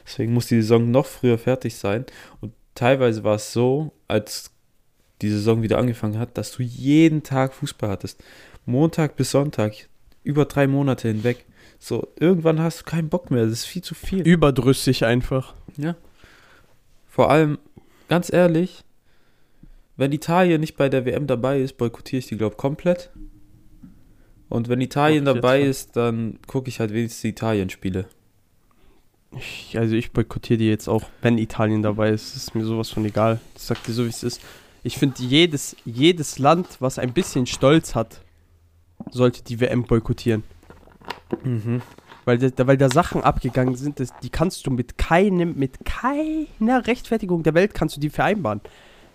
Deswegen 0.05 0.33
muss 0.33 0.47
die 0.47 0.62
Saison 0.62 0.89
noch 0.89 1.05
früher 1.05 1.38
fertig 1.38 1.75
sein. 1.75 2.05
Und 2.41 2.53
teilweise 2.75 3.23
war 3.23 3.36
es 3.36 3.51
so, 3.51 3.91
als 4.07 4.51
die 5.21 5.29
Saison 5.29 5.63
wieder 5.63 5.79
angefangen 5.79 6.19
hat, 6.19 6.38
dass 6.38 6.51
du 6.51 6.63
jeden 6.63 7.23
Tag 7.23 7.53
Fußball 7.53 7.89
hattest. 7.89 8.23
Montag 8.65 9.15
bis 9.15 9.31
Sonntag, 9.31 9.73
über 10.23 10.45
drei 10.45 10.67
Monate 10.67 11.07
hinweg. 11.07 11.45
So, 11.79 12.07
irgendwann 12.19 12.60
hast 12.60 12.81
du 12.81 12.83
keinen 12.86 13.10
Bock 13.10 13.31
mehr. 13.31 13.43
Das 13.43 13.53
ist 13.53 13.65
viel 13.65 13.83
zu 13.83 13.95
viel. 13.95 14.21
Überdrüssig 14.27 15.05
einfach. 15.05 15.53
Ja. 15.77 15.95
Vor 17.07 17.29
allem, 17.29 17.57
ganz 18.09 18.31
ehrlich, 18.31 18.83
wenn 19.95 20.11
Italien 20.11 20.61
nicht 20.61 20.77
bei 20.77 20.89
der 20.89 21.05
WM 21.05 21.27
dabei 21.27 21.59
ist, 21.59 21.77
boykottiere 21.77 22.19
ich 22.19 22.27
die, 22.27 22.37
glaube 22.37 22.53
ich, 22.53 22.57
komplett. 22.57 23.09
Und 24.49 24.69
wenn 24.69 24.79
Italien 24.79 25.25
dabei 25.25 25.61
ist, 25.61 25.95
dann 25.95 26.39
gucke 26.47 26.69
ich 26.69 26.79
halt 26.79 26.93
wenigstens 26.93 27.21
die 27.21 27.29
Italien-Spiele. 27.29 28.05
Ich, 29.35 29.77
also 29.77 29.95
ich 29.95 30.11
boykottiere 30.11 30.57
die 30.57 30.69
jetzt 30.69 30.87
auch, 30.87 31.03
wenn 31.21 31.37
Italien 31.37 31.81
dabei 31.81 32.11
ist. 32.11 32.35
ist 32.35 32.55
mir 32.55 32.63
sowas 32.63 32.89
von 32.89 33.03
egal. 33.05 33.39
Ich 33.55 33.63
sag 33.63 33.83
dir 33.83 33.91
so, 33.93 34.05
wie 34.05 34.09
es 34.09 34.23
ist. 34.23 34.41
Ich 34.83 34.97
finde, 34.97 35.21
jedes, 35.21 35.75
jedes 35.83 36.39
Land, 36.39 36.67
was 36.79 36.97
ein 36.97 37.11
bisschen 37.11 37.45
Stolz 37.45 37.93
hat, 37.93 38.21
sollte 39.09 39.43
die 39.43 39.59
WM 39.59 39.83
boykottieren. 39.83 40.43
Mhm. 41.43 41.81
Weil 42.27 42.37
da, 42.39 42.67
weil 42.67 42.75
da 42.75 42.89
Sachen 42.89 43.21
abgegangen 43.23 43.75
sind, 43.75 44.01
das, 44.01 44.09
die 44.21 44.29
kannst 44.29 44.67
du 44.67 44.71
mit 44.71 44.97
keinem, 44.97 45.55
mit 45.57 45.85
keiner 45.85 46.85
Rechtfertigung 46.85 47.41
der 47.41 47.53
Welt 47.53 47.73
kannst 47.73 47.95
du 47.95 48.01
die 48.01 48.09
vereinbaren. 48.09 48.59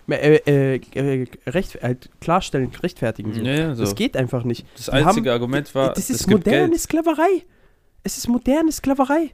Äh, 0.09 0.37
äh, 0.47 0.81
äh, 0.95 1.27
recht, 1.45 1.77
halt 1.83 2.09
klarstellen, 2.19 2.71
rechtfertigen. 2.81 3.31
So. 3.31 3.41
Ja, 3.41 3.75
so. 3.75 3.83
Das 3.83 3.93
geht 3.93 4.17
einfach 4.17 4.43
nicht. 4.43 4.65
Das 4.75 4.85
Die 4.87 4.91
einzige 4.93 5.29
haben- 5.29 5.35
Argument 5.35 5.75
war, 5.75 5.89
das 5.93 6.09
es 6.09 6.21
ist 6.21 6.27
moderne 6.27 6.69
Geld. 6.69 6.81
Sklaverei. 6.81 7.43
Es 8.03 8.17
ist 8.17 8.27
moderne 8.27 8.71
Sklaverei. 8.71 9.29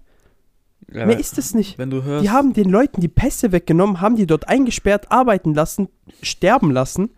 Ja, 0.94 1.06
Mehr 1.06 1.18
ist 1.18 1.38
es 1.38 1.54
nicht. 1.54 1.78
hörst, 1.78 2.26
Die 2.26 2.30
haben 2.30 2.52
den 2.52 2.70
Leuten 2.70 3.00
die 3.00 3.08
Pässe 3.08 3.54
weggenommen, 3.54 4.02
haben 4.02 4.18
die 4.18 4.28
dort 4.28 4.50
eingesperrt, 4.50 5.10
arbeiten 5.10 5.54
lassen, 5.54 5.88
sterben 6.22 6.72
lassen. 6.72 7.12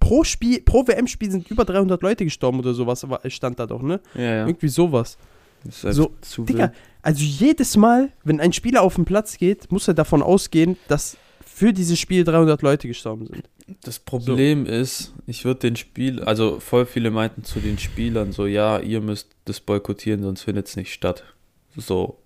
Pro 0.00 0.24
Spiel, 0.24 0.62
pro 0.62 0.86
WM-Spiel 0.86 1.30
sind 1.30 1.48
über 1.48 1.64
300 1.64 2.02
Leute 2.02 2.24
gestorben 2.24 2.58
oder 2.58 2.74
sowas, 2.74 3.06
stand 3.28 3.60
da 3.60 3.66
doch, 3.66 3.82
ne? 3.82 4.00
ja, 4.14 4.22
ja. 4.22 4.46
Irgendwie 4.46 4.68
sowas. 4.68 5.16
Einfach 5.64 5.92
So, 5.92 6.14
zu 6.20 6.44
Digga, 6.44 6.72
also 7.02 7.22
jedes 7.22 7.76
Mal, 7.76 8.10
wenn 8.24 8.40
ein 8.40 8.52
Spieler 8.52 8.82
auf 8.82 8.96
den 8.96 9.04
Platz 9.04 9.38
geht, 9.38 9.70
muss 9.72 9.88
er 9.88 9.94
davon 9.94 10.22
ausgehen, 10.22 10.76
dass 10.88 11.16
für 11.44 11.72
dieses 11.72 11.98
Spiel 11.98 12.24
300 12.24 12.62
Leute 12.62 12.86
gestorben 12.86 13.26
sind. 13.26 13.48
Das 13.82 13.98
Problem 13.98 14.64
ist, 14.64 15.12
ich 15.26 15.44
würde 15.44 15.60
den 15.60 15.76
Spiel, 15.76 16.22
also 16.22 16.60
voll 16.60 16.86
viele 16.86 17.10
meinten 17.10 17.44
zu 17.44 17.60
den 17.60 17.78
Spielern 17.78 18.32
so, 18.32 18.46
ja, 18.46 18.78
ihr 18.78 19.00
müsst 19.00 19.28
das 19.44 19.60
boykottieren, 19.60 20.22
sonst 20.22 20.42
findet 20.42 20.68
es 20.68 20.76
nicht 20.76 20.92
statt. 20.92 21.24
So. 21.76 22.18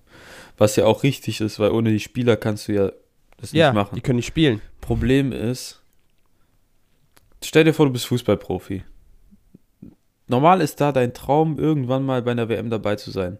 Was 0.58 0.76
ja 0.76 0.84
auch 0.84 1.02
richtig 1.02 1.40
ist, 1.40 1.58
weil 1.58 1.70
ohne 1.70 1.90
die 1.90 2.00
Spieler 2.00 2.36
kannst 2.36 2.68
du 2.68 2.74
ja 2.74 2.92
das 3.38 3.52
ja, 3.52 3.68
nicht 3.68 3.74
machen. 3.74 3.94
die 3.96 4.00
können 4.00 4.16
nicht 4.16 4.26
spielen. 4.26 4.60
Problem 4.80 5.32
ist, 5.32 5.80
stell 7.42 7.64
dir 7.64 7.72
vor, 7.72 7.86
du 7.86 7.92
bist 7.92 8.06
Fußballprofi. 8.06 8.82
Normal 10.32 10.62
ist 10.62 10.80
da 10.80 10.92
dein 10.92 11.12
Traum, 11.12 11.58
irgendwann 11.58 12.06
mal 12.06 12.22
bei 12.22 12.30
einer 12.30 12.48
WM 12.48 12.70
dabei 12.70 12.96
zu 12.96 13.10
sein. 13.10 13.36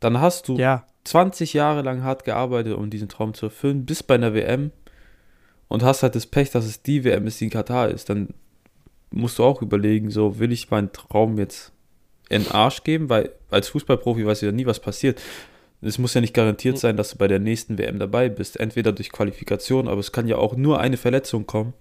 Dann 0.00 0.18
hast 0.18 0.48
du 0.48 0.56
Ja, 0.56 0.86
20 1.04 1.52
Jahre 1.52 1.82
lang 1.82 2.02
hart 2.02 2.24
gearbeitet, 2.24 2.74
um 2.74 2.88
diesen 2.88 3.10
Traum 3.10 3.34
zu 3.34 3.46
erfüllen, 3.46 3.84
bis 3.84 4.02
bei 4.02 4.14
einer 4.14 4.32
WM 4.32 4.72
und 5.68 5.82
hast 5.82 6.02
halt 6.02 6.14
das 6.14 6.24
Pech, 6.24 6.50
dass 6.50 6.64
es 6.64 6.82
die 6.82 7.04
WM 7.04 7.26
ist, 7.26 7.38
die 7.38 7.44
in 7.44 7.50
Katar 7.50 7.90
ist, 7.90 8.08
dann 8.08 8.32
musst 9.10 9.38
du 9.38 9.44
auch 9.44 9.60
überlegen, 9.60 10.10
so 10.10 10.38
will 10.38 10.52
ich 10.52 10.70
meinen 10.70 10.90
Traum 10.90 11.36
jetzt 11.36 11.70
in 12.30 12.44
den 12.44 12.52
Arsch 12.52 12.82
geben, 12.82 13.10
weil 13.10 13.32
als 13.50 13.68
Fußballprofi 13.68 14.24
weiß 14.24 14.40
ja 14.40 14.52
nie, 14.52 14.64
was 14.64 14.80
passiert. 14.80 15.20
Es 15.82 15.98
muss 15.98 16.14
ja 16.14 16.22
nicht 16.22 16.32
garantiert 16.32 16.78
sein, 16.78 16.96
dass 16.96 17.10
du 17.10 17.18
bei 17.18 17.28
der 17.28 17.40
nächsten 17.40 17.76
WM 17.76 17.98
dabei 17.98 18.30
bist, 18.30 18.58
entweder 18.58 18.92
durch 18.92 19.12
Qualifikation, 19.12 19.86
aber 19.86 20.00
es 20.00 20.12
kann 20.12 20.28
ja 20.28 20.36
auch 20.36 20.56
nur 20.56 20.80
eine 20.80 20.96
Verletzung 20.96 21.46
kommen 21.46 21.74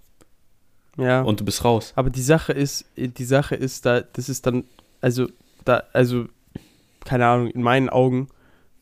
Ja. 0.97 1.21
und 1.21 1.39
du 1.39 1.45
bist 1.45 1.63
raus. 1.63 1.93
Aber 1.95 2.09
die 2.09 2.21
Sache 2.21 2.53
ist, 2.53 2.85
die 2.95 3.25
Sache 3.25 3.55
ist, 3.55 3.85
da, 3.85 4.01
das 4.01 4.29
ist 4.29 4.45
dann, 4.45 4.65
also, 5.01 5.27
da, 5.65 5.83
also, 5.93 6.25
keine 7.03 7.25
Ahnung, 7.25 7.47
in 7.47 7.61
meinen 7.61 7.89
Augen 7.89 8.27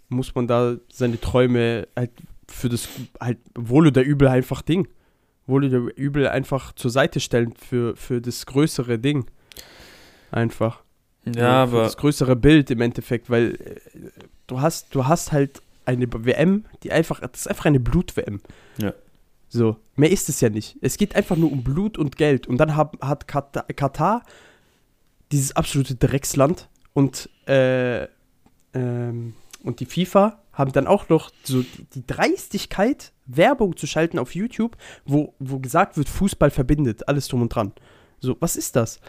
muss 0.10 0.36
man 0.36 0.48
da 0.48 0.76
seine 0.92 1.20
Träume 1.20 1.88
halt 1.96 2.12
für 2.48 2.70
das, 2.70 2.88
halt, 3.20 3.38
wohl 3.56 3.88
oder 3.88 4.04
übel 4.04 4.28
einfach 4.28 4.62
Ding. 4.62 4.88
Wohl 5.48 5.66
oder 5.66 5.98
übel 5.98 6.28
einfach 6.28 6.74
zur 6.74 6.92
Seite 6.92 7.20
stellen 7.20 7.54
für, 7.54 7.96
für 7.96 8.22
das 8.22 8.46
größere 8.46 9.00
Ding. 9.00 9.26
Einfach. 10.32 10.84
Ja, 11.26 11.34
für 11.68 11.78
aber 11.78 11.84
das 11.84 11.98
größere 11.98 12.36
Bild 12.36 12.72
im 12.72 12.82
Endeffekt, 12.82 13.30
weil 13.30 13.56
äh, 13.56 14.00
du 14.48 14.60
hast, 14.60 14.94
du 14.94 15.08
hast 15.08 15.32
halt 15.32 15.62
eine 15.86 16.08
WM, 16.12 16.66
die 16.84 16.92
einfach, 16.92 17.20
das 17.20 17.42
ist 17.42 17.48
einfach 17.48 17.66
eine 17.66 17.80
Blut-WM. 17.80 18.42
Ja. 18.78 18.94
So, 19.54 19.76
mehr 19.98 20.10
ist 20.10 20.30
es 20.30 20.40
ja 20.40 20.50
nicht. 20.50 20.78
Es 20.80 20.96
geht 20.96 21.14
einfach 21.14 21.36
nur 21.36 21.52
um 21.52 21.62
Blut 21.62 21.98
und 21.98 22.16
Geld. 22.16 22.48
Und 22.48 22.58
dann 22.58 22.78
hat, 22.78 22.94
hat 23.02 23.28
Katar, 23.28 23.64
Katar 23.64 24.24
dieses 25.34 25.54
absolute 25.58 25.96
Drecksland 25.96 26.70
und, 26.94 27.30
äh, 27.48 28.04
ähm, 28.74 29.34
und 29.62 29.82
die 29.82 29.86
FIFA 29.86 30.40
haben 30.54 30.72
dann 30.72 30.88
auch 30.88 31.10
noch 31.10 31.32
so 31.44 31.64
die, 31.64 31.86
die 31.96 32.08
Dreistigkeit, 32.08 33.12
Werbung 33.26 33.76
zu 33.76 33.88
schalten 33.88 34.20
auf 34.20 34.36
YouTube, 34.36 34.78
wo, 35.06 35.34
wo 35.40 35.60
gesagt 35.60 35.98
wird, 35.98 36.08
Fußball 36.08 36.50
verbindet, 36.50 37.10
alles 37.10 37.28
drum 37.28 37.42
und 37.42 37.54
dran. 37.54 37.74
So, 38.22 38.38
was 38.40 38.56
ist 38.56 38.78
das? 38.78 39.02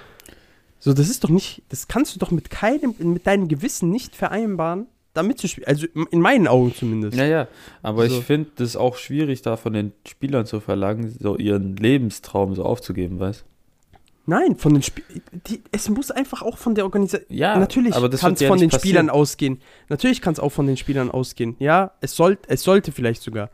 So, 0.80 0.92
das 0.92 1.08
ist 1.08 1.22
doch 1.22 1.28
nicht, 1.28 1.62
das 1.68 1.86
kannst 1.86 2.16
du 2.16 2.18
doch 2.18 2.32
mit 2.32 2.50
keinem, 2.50 2.96
mit 2.98 3.28
deinem 3.28 3.46
Gewissen 3.46 3.90
nicht 3.90 4.16
vereinbaren, 4.16 4.88
da 5.14 5.22
mitzuspielen. 5.22 5.68
Also 5.68 5.86
in 6.10 6.20
meinen 6.20 6.48
Augen 6.48 6.74
zumindest. 6.74 7.16
Ja, 7.16 7.24
ja, 7.24 7.48
aber 7.82 8.08
So. 8.08 8.18
ich 8.18 8.24
finde 8.24 8.62
es 8.62 8.76
auch 8.76 8.96
schwierig, 8.96 9.42
da 9.42 9.56
von 9.56 9.72
den 9.72 9.92
Spielern 10.06 10.46
zu 10.46 10.60
verlangen, 10.60 11.14
so 11.18 11.36
ihren 11.36 11.76
Lebenstraum 11.76 12.54
so 12.54 12.64
aufzugeben, 12.64 13.20
weißt 13.20 13.44
Nein, 14.24 14.54
von 14.54 14.74
den 14.74 14.82
Sp 14.86 15.02
die, 15.48 15.62
Es 15.72 15.88
muss 15.88 16.12
einfach 16.12 16.42
auch 16.42 16.56
von 16.56 16.76
der 16.76 16.84
Organisation. 16.84 17.36
Ja, 17.36 17.58
natürlich 17.58 17.92
kann 17.92 18.34
es 18.34 18.40
ja 18.40 18.46
von 18.48 18.58
den 18.58 18.66
nicht 18.68 18.78
Spielern 18.78 19.06
passieren. 19.08 19.10
ausgehen. 19.10 19.60
Natürlich 19.88 20.20
kann 20.20 20.32
es 20.34 20.38
auch 20.38 20.50
von 20.52 20.66
den 20.68 20.76
Spielern 20.76 21.10
ausgehen. 21.10 21.56
Ja, 21.58 21.90
es, 22.00 22.14
soll, 22.14 22.38
es 22.46 22.62
sollte 22.62 22.92
vielleicht 22.92 23.20
sogar. 23.22 23.50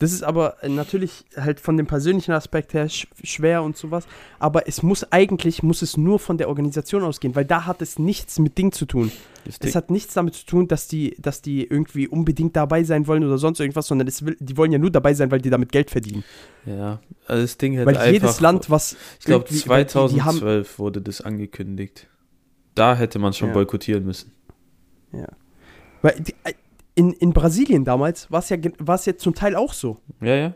Das 0.00 0.12
ist 0.12 0.22
aber 0.24 0.56
äh, 0.62 0.68
natürlich 0.68 1.24
halt 1.36 1.60
von 1.60 1.76
dem 1.76 1.86
persönlichen 1.86 2.32
Aspekt 2.32 2.74
her 2.74 2.88
sch 2.88 3.06
schwer 3.22 3.62
und 3.62 3.76
sowas. 3.76 4.06
Aber 4.38 4.66
es 4.66 4.82
muss 4.82 5.04
eigentlich, 5.12 5.62
muss 5.62 5.82
es 5.82 5.96
nur 5.96 6.18
von 6.18 6.38
der 6.38 6.48
Organisation 6.48 7.04
ausgehen, 7.04 7.36
weil 7.36 7.44
da 7.44 7.66
hat 7.66 7.80
es 7.82 7.98
nichts 7.98 8.38
mit 8.38 8.58
Ding 8.58 8.72
zu 8.72 8.86
tun. 8.86 9.12
Das 9.44 9.54
Es 9.54 9.58
Ding- 9.60 9.74
hat 9.74 9.90
nichts 9.90 10.14
damit 10.14 10.34
zu 10.34 10.46
tun, 10.46 10.66
dass 10.68 10.88
die, 10.88 11.14
dass 11.18 11.42
die 11.42 11.64
irgendwie 11.64 12.08
unbedingt 12.08 12.56
dabei 12.56 12.82
sein 12.82 13.06
wollen 13.06 13.22
oder 13.24 13.38
sonst 13.38 13.60
irgendwas, 13.60 13.86
sondern 13.86 14.08
will, 14.22 14.36
die 14.40 14.56
wollen 14.56 14.72
ja 14.72 14.78
nur 14.78 14.90
dabei 14.90 15.14
sein, 15.14 15.30
weil 15.30 15.40
die 15.40 15.50
damit 15.50 15.70
Geld 15.70 15.90
verdienen. 15.90 16.24
ja, 16.66 16.98
also 17.26 17.42
das 17.42 17.56
Ding 17.58 17.74
hätte 17.74 17.86
weil 17.86 17.96
einfach, 17.96 18.10
jedes 18.12 18.40
Land, 18.40 18.70
was. 18.70 18.96
ich 19.18 19.26
glaube 19.26 19.44
irgendwie- 19.50 19.68
weil 19.68 19.84
die- 19.84 19.92
die 19.92 20.22
haben- 20.22 20.38
2012 20.38 20.78
wurde 20.78 21.00
das 21.02 21.20
angekündigt. 21.20 22.08
Da 22.74 22.96
hätte 22.96 23.18
man 23.18 23.32
schon 23.34 23.48
Ja. 23.48 23.54
boykottieren 23.54 24.04
müssen. 24.04 24.32
Weil 26.02 26.18
die, 26.20 26.34
äh, 26.44 26.54
in, 26.94 27.12
in 27.12 27.32
Brasilien 27.32 27.84
damals 27.84 28.30
war 28.30 28.40
es 28.40 28.48
ja, 28.48 28.56
ge- 28.56 28.72
war 28.78 28.94
es 28.96 29.06
ja 29.06 29.16
zum 29.16 29.34
Teil 29.34 29.54
auch 29.56 29.72
so, 29.72 29.98
Ja, 30.20 30.34
ja. 30.34 30.54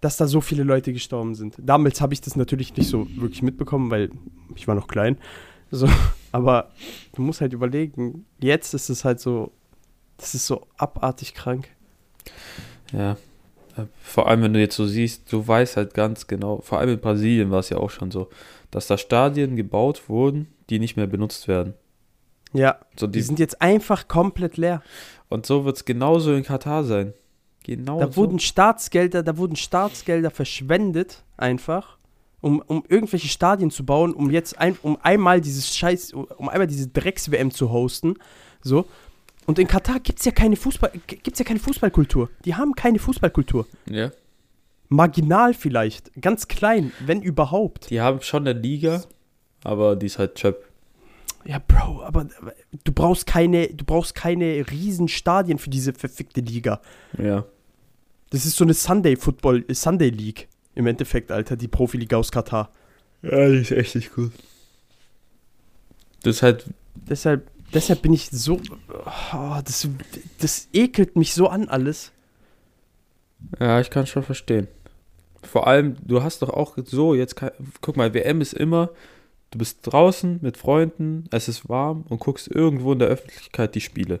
dass 0.00 0.16
da 0.16 0.26
so 0.26 0.40
viele 0.40 0.62
Leute 0.62 0.92
gestorben 0.92 1.34
sind. 1.34 1.56
Damals 1.58 2.00
habe 2.00 2.14
ich 2.14 2.20
das 2.20 2.36
natürlich 2.36 2.76
nicht 2.76 2.88
so 2.88 3.06
wirklich 3.16 3.42
mitbekommen, 3.42 3.90
weil 3.90 4.10
ich 4.54 4.66
war 4.68 4.74
noch 4.74 4.88
klein. 4.88 5.18
So, 5.70 5.88
aber 6.32 6.70
du 7.14 7.22
musst 7.22 7.40
halt 7.40 7.52
überlegen, 7.52 8.24
jetzt 8.40 8.74
ist 8.74 8.88
es 8.90 9.04
halt 9.04 9.20
so, 9.20 9.52
das 10.16 10.34
ist 10.34 10.46
so 10.46 10.66
abartig 10.76 11.34
krank. 11.34 11.68
Ja. 12.92 13.12
Äh, 13.76 13.86
Vor 14.02 14.28
allem, 14.28 14.42
wenn 14.42 14.52
du 14.52 14.60
jetzt 14.60 14.76
so 14.76 14.86
siehst, 14.86 15.32
du 15.32 15.46
weißt 15.46 15.76
halt 15.76 15.94
ganz 15.94 16.26
genau, 16.26 16.60
vor 16.60 16.78
allem 16.78 16.90
in 16.90 17.00
Brasilien 17.00 17.50
war 17.50 17.60
es 17.60 17.70
ja 17.70 17.78
auch 17.78 17.90
schon 17.90 18.10
so, 18.10 18.28
dass 18.70 18.86
da 18.86 18.96
Stadien 18.98 19.56
gebaut 19.56 20.08
wurden, 20.08 20.48
die 20.70 20.78
nicht 20.78 20.96
mehr 20.96 21.06
benutzt 21.06 21.48
werden. 21.48 21.74
Ja, 22.54 22.76
So 22.98 23.06
die 23.06 23.12
die, 23.18 23.22
sind 23.22 23.38
jetzt 23.38 23.62
einfach 23.62 24.08
komplett 24.08 24.58
leer. 24.58 24.82
Und 25.32 25.46
so 25.46 25.64
wird 25.64 25.76
es 25.76 25.84
genauso 25.84 26.34
in 26.34 26.42
Katar 26.42 26.84
sein. 26.84 27.14
Genau 27.64 28.00
Da 28.00 28.10
so. 28.10 28.16
wurden 28.16 28.38
Staatsgelder, 28.38 29.22
da 29.22 29.36
wurden 29.36 29.56
Staatsgelder 29.56 30.30
verschwendet, 30.30 31.22
einfach, 31.36 31.96
um, 32.40 32.60
um 32.66 32.84
irgendwelche 32.88 33.28
Stadien 33.28 33.70
zu 33.70 33.84
bauen, 33.86 34.14
um 34.14 34.30
jetzt 34.30 34.58
ein, 34.58 34.76
um 34.82 34.98
einmal 35.02 35.40
dieses 35.40 35.76
Scheiß, 35.76 36.12
um 36.12 36.48
einmal 36.48 36.66
diese 36.66 36.88
Drecks-WM 36.88 37.50
zu 37.50 37.70
hosten. 37.70 38.14
So. 38.62 38.86
Und 39.46 39.58
in 39.58 39.66
Katar 39.66 40.00
gibt 40.00 40.18
es 40.18 40.24
ja 40.24 40.32
keine 40.32 40.56
Fußball, 40.56 40.92
gibt's 41.06 41.38
ja 41.38 41.44
keine 41.44 41.60
Fußballkultur. 41.60 42.30
Die 42.44 42.54
haben 42.54 42.74
keine 42.74 42.98
Fußballkultur. 42.98 43.66
ja. 43.86 44.10
Marginal 44.88 45.54
vielleicht, 45.54 46.12
ganz 46.20 46.48
klein, 46.48 46.92
wenn 47.00 47.22
überhaupt. 47.22 47.88
Die 47.88 48.02
haben 48.02 48.20
schon 48.20 48.46
eine 48.46 48.58
Liga, 48.58 49.02
aber 49.64 49.96
die 49.96 50.04
ist 50.04 50.18
halt 50.18 50.34
Chöp. 50.34 50.68
Ja, 51.44 51.58
Bro, 51.58 52.02
aber 52.02 52.26
aber 52.40 52.54
du 52.84 52.92
brauchst 52.92 53.26
keine, 53.26 53.68
du 53.68 53.84
brauchst 53.84 54.14
keine 54.14 54.64
riesen 54.70 55.08
Stadien 55.08 55.58
für 55.58 55.70
diese 55.70 55.92
verfickte 55.92 56.40
Liga. 56.40 56.80
Ja. 57.18 57.44
Das 58.30 58.46
ist 58.46 58.56
so 58.56 58.64
eine 58.64 58.74
Sunday 58.74 59.16
Football, 59.16 59.64
Sunday 59.70 60.10
League 60.10 60.48
im 60.74 60.86
Endeffekt, 60.86 61.30
Alter, 61.30 61.56
die 61.56 61.68
Profiliga 61.68 62.16
aus 62.16 62.32
Katar. 62.32 62.70
Ja, 63.22 63.48
die 63.48 63.58
ist 63.58 63.72
echt 63.72 63.94
nicht 63.94 64.14
gut. 64.14 64.32
Das 66.22 66.36
ist 66.36 66.42
halt, 66.42 66.66
Deshalb, 66.94 67.50
deshalb 67.72 68.02
bin 68.02 68.12
ich 68.12 68.28
so. 68.30 68.60
Oh, 69.32 69.56
das, 69.64 69.88
das 70.38 70.68
ekelt 70.72 71.16
mich 71.16 71.34
so 71.34 71.48
an 71.48 71.68
alles. 71.68 72.12
ja, 73.58 73.80
ich 73.80 73.90
kann 73.90 74.06
schon 74.06 74.22
verstehen. 74.22 74.68
Vor 75.42 75.66
allem, 75.66 75.96
du 76.06 76.22
hast 76.22 76.42
doch 76.42 76.50
auch 76.50 76.76
so, 76.84 77.14
jetzt, 77.14 77.34
kann, 77.36 77.50
guck 77.80 77.96
mal, 77.96 78.14
WM 78.14 78.40
ist 78.40 78.52
immer, 78.54 78.90
du 79.52 79.58
bist 79.58 79.78
draußen 79.82 80.40
mit 80.42 80.56
Freunden, 80.56 81.24
es 81.30 81.46
ist 81.48 81.68
warm 81.68 82.04
und 82.08 82.18
guckst 82.18 82.48
irgendwo 82.48 82.92
in 82.92 82.98
der 82.98 83.08
Öffentlichkeit 83.08 83.74
die 83.76 83.80
Spiele. 83.80 84.20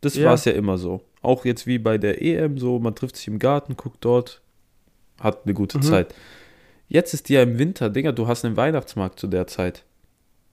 Das 0.00 0.16
Ja. 0.16 0.26
war 0.26 0.34
es 0.34 0.44
ja 0.44 0.52
immer 0.52 0.76
so. 0.78 1.00
Auch 1.22 1.44
jetzt 1.44 1.66
wie 1.66 1.78
bei 1.78 1.96
der 1.96 2.20
EM 2.20 2.58
so, 2.58 2.78
man 2.78 2.94
trifft 2.94 3.16
sich 3.16 3.28
im 3.28 3.38
Garten, 3.38 3.76
guckt 3.76 3.98
dort, 4.04 4.40
hat 5.20 5.44
eine 5.44 5.54
gute 5.54 5.78
Mhm. 5.78 5.82
Zeit. 5.82 6.14
Jetzt 6.88 7.14
ist 7.14 7.28
die 7.28 7.34
ja 7.34 7.42
im 7.42 7.58
Winter, 7.58 7.88
Dinger, 7.88 8.12
du 8.12 8.26
hast 8.26 8.44
einen 8.44 8.56
Weihnachtsmarkt 8.56 9.18
zu 9.18 9.26
der 9.26 9.46
Zeit. 9.46 9.84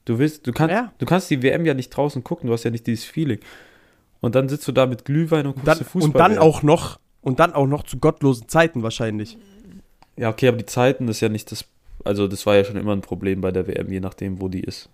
Du 0.05 0.17
willst, 0.19 0.47
du 0.47 0.51
kannst, 0.53 0.73
Ja. 0.73 0.93
du 0.97 1.05
kannst 1.05 1.29
die 1.29 1.41
WM 1.43 1.65
ja 1.65 1.73
nicht 1.73 1.89
draußen 1.89 2.23
gucken, 2.23 2.47
du 2.47 2.53
hast 2.53 2.63
ja 2.63 2.71
nicht 2.71 2.87
dieses 2.87 3.03
Feeling. 3.05 3.39
Und 4.21 4.35
dann 4.35 4.47
sitzt 4.49 4.67
du 4.67 4.71
da 4.71 4.85
mit 4.85 5.03
Glühwein 5.05 5.45
und 5.47 5.53
guckst 5.55 5.67
Dann, 5.67 5.77
Fußball. 5.85 6.03
und 6.03 6.15
dann 6.17 6.37
auch 6.37 6.63
noch. 6.63 6.99
Und 7.21 7.39
dann 7.39 7.53
auch 7.53 7.67
noch 7.67 7.83
zu 7.83 7.97
gottlosen 7.97 8.47
Zeiten 8.47 8.81
wahrscheinlich. 8.81 9.37
Ja, 10.17 10.29
okay, 10.29 10.47
aber 10.47 10.57
die 10.57 10.65
Zeiten 10.65 11.07
ist 11.07 11.21
ja 11.21 11.29
nicht 11.29 11.51
das. 11.51 11.65
Also, 12.03 12.27
das 12.27 12.45
war 12.45 12.55
ja 12.55 12.63
schon 12.63 12.77
immer 12.77 12.93
ein 12.93 13.01
Problem 13.01 13.41
bei 13.41 13.51
der 13.51 13.67
WM, 13.67 13.91
je 13.91 13.99
nachdem, 13.99 14.41
wo 14.41 14.47
die 14.47 14.61
ist. 14.61 14.89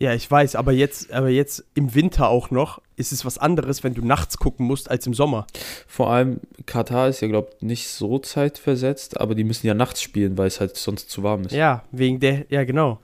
Ja, 0.00 0.14
ich 0.14 0.30
weiß, 0.30 0.54
aber 0.54 0.70
jetzt, 0.70 1.12
aber 1.12 1.28
jetzt 1.28 1.64
im 1.74 1.92
Winter 1.94 2.28
auch 2.28 2.52
noch 2.52 2.80
ist 2.94 3.10
es 3.10 3.24
was 3.24 3.36
anderes, 3.36 3.82
wenn 3.82 3.94
du 3.94 4.04
nachts 4.04 4.38
gucken 4.38 4.64
musst 4.64 4.88
als 4.88 5.06
im 5.08 5.14
Sommer. 5.14 5.46
Vor 5.88 6.10
allem, 6.10 6.38
Katar 6.66 7.08
ist 7.08 7.20
ja, 7.20 7.26
glaube 7.26 7.50
ich, 7.56 7.62
nicht 7.62 7.88
so 7.88 8.20
zeitversetzt, 8.20 9.20
aber 9.20 9.34
die 9.34 9.42
müssen 9.42 9.66
ja 9.66 9.74
nachts 9.74 10.00
spielen, 10.00 10.38
weil 10.38 10.46
es 10.46 10.60
halt 10.60 10.76
sonst 10.76 11.10
zu 11.10 11.24
warm 11.24 11.42
ist. 11.42 11.52
Ja, 11.52 11.82
wegen 11.90 12.20
der, 12.20 12.46
ja 12.48 12.62
genau. 12.62 13.00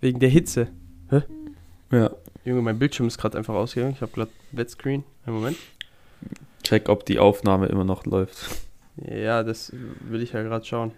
Wegen 0.00 0.20
der 0.20 0.28
Hitze. 0.28 0.68
Ja. 1.90 2.10
Junge, 2.44 2.62
mein 2.62 2.78
Bildschirm 2.78 3.08
ist 3.08 3.18
gerade 3.18 3.38
einfach 3.38 3.54
ausgegangen. 3.54 3.94
Ich 3.94 4.00
habe 4.00 4.12
gerade 4.12 4.30
Wetscreen. 4.52 5.02
Einen 5.26 5.36
Moment. 5.36 5.56
Check, 6.62 6.88
ob 6.88 7.04
die 7.04 7.18
Aufnahme 7.18 7.66
immer 7.66 7.84
noch 7.84 8.04
läuft. 8.04 8.64
Ja, 8.96 9.42
das 9.42 9.72
will 10.00 10.22
ich 10.22 10.32
ja 10.32 10.42
gerade 10.42 10.64
schauen. 10.64 10.92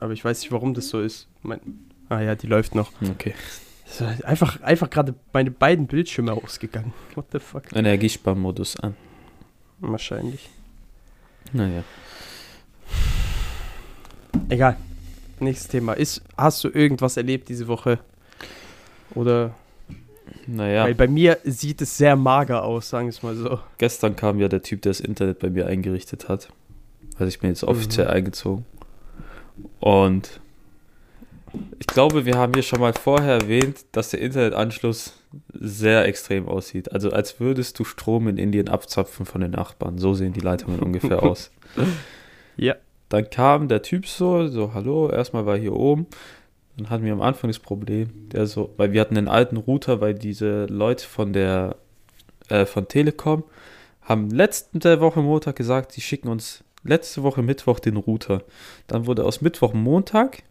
Aber 0.00 0.12
ich 0.12 0.24
weiß 0.24 0.40
nicht, 0.42 0.52
warum 0.52 0.74
das 0.74 0.88
so 0.88 1.00
ist. 1.00 1.26
Mein, 1.42 1.60
ah 2.08 2.20
ja, 2.20 2.34
die 2.34 2.46
läuft 2.46 2.74
noch. 2.74 2.92
Okay. 3.10 3.34
Es 3.86 4.00
ist 4.00 4.24
Einfach, 4.24 4.60
einfach 4.62 4.90
gerade 4.90 5.14
meine 5.32 5.50
beiden 5.50 5.86
Bildschirme 5.86 6.32
ausgegangen. 6.32 6.92
What 7.14 7.26
the 7.32 7.38
fuck? 7.38 7.64
Energiesparmodus 7.74 8.78
an. 8.80 8.94
Wahrscheinlich. 9.80 10.48
Naja. 11.52 11.82
Egal. 14.48 14.76
Nächstes 15.40 15.68
Thema. 15.68 15.92
Ist, 15.94 16.22
hast 16.36 16.62
du 16.64 16.68
irgendwas 16.68 17.16
erlebt 17.16 17.48
diese 17.48 17.68
Woche? 17.68 17.98
Oder? 19.14 19.54
Naja, 20.46 20.84
Weil 20.84 20.94
bei 20.94 21.08
mir 21.08 21.38
sieht 21.44 21.80
es 21.80 21.96
sehr 21.96 22.16
mager 22.16 22.64
aus, 22.64 22.90
sagen 22.90 23.06
wir 23.06 23.10
es 23.10 23.22
mal 23.22 23.34
so. 23.34 23.58
gestern 23.78 24.14
kam 24.16 24.38
ja 24.38 24.48
der 24.48 24.62
Typ, 24.62 24.82
der 24.82 24.90
das 24.90 25.00
Internet 25.00 25.38
bei 25.38 25.48
mir 25.50 25.66
eingerichtet 25.66 26.28
hat. 26.28 26.48
Also 27.14 27.26
ich 27.28 27.38
bin 27.40 27.50
jetzt 27.50 27.64
offiziell 27.64 28.06
Mhm. 28.06 28.12
eingezogen. 28.12 28.66
Und 29.80 30.40
ich 31.78 31.86
glaube, 31.86 32.24
wir 32.24 32.36
haben 32.36 32.52
hier 32.52 32.62
schon 32.62 32.80
mal 32.80 32.92
vorher 32.92 33.40
erwähnt, 33.40 33.86
dass 33.92 34.10
der 34.10 34.20
Internetanschluss 34.20 35.14
sehr 35.52 36.04
extrem 36.06 36.48
aussieht. 36.48 36.92
Also 36.92 37.10
als 37.10 37.40
würdest 37.40 37.78
du 37.78 37.84
Strom 37.84 38.28
in 38.28 38.38
Indien 38.38 38.68
abzapfen 38.68 39.26
von 39.26 39.40
den 39.40 39.52
Nachbarn. 39.52 39.98
So 39.98 40.14
sehen 40.14 40.32
die 40.32 40.40
Leitungen 40.40 40.80
ungefähr 40.80 41.22
aus. 41.22 41.50
Ja. 42.60 42.74
Dann 43.08 43.30
kam 43.30 43.68
der 43.68 43.82
Typ 43.82 44.06
so, 44.06 44.48
so, 44.48 44.74
hallo, 44.74 45.08
erstmal 45.10 45.46
war 45.46 45.56
hier 45.56 45.74
oben. 45.74 46.06
Dann 46.76 46.90
hatten 46.90 47.04
wir 47.04 47.12
am 47.12 47.22
Anfang 47.22 47.48
das 47.48 47.60
Problem, 47.60 48.28
der 48.30 48.46
so, 48.46 48.74
weil 48.76 48.92
wir 48.92 49.00
hatten 49.00 49.16
einen 49.16 49.28
alten 49.28 49.56
Router, 49.56 50.00
weil 50.00 50.14
diese 50.14 50.66
Leute 50.66 51.06
von 51.06 51.32
der, 51.32 51.76
äh, 52.48 52.66
von 52.66 52.88
Telekom 52.88 53.44
haben 54.02 54.30
letzte 54.30 55.00
Woche 55.00 55.20
Montag 55.20 55.56
gesagt, 55.56 55.92
sie 55.92 56.00
schicken 56.00 56.28
uns 56.28 56.64
letzte 56.88 57.22
Woche 57.22 57.42
Mittwoch 57.42 57.78
den 57.78 57.96
Router. 57.96 58.42
Dann 58.86 59.06
wurde 59.06 59.24
aus 59.24 59.40
Mittwoch 59.40 59.74
Montag 59.74 60.42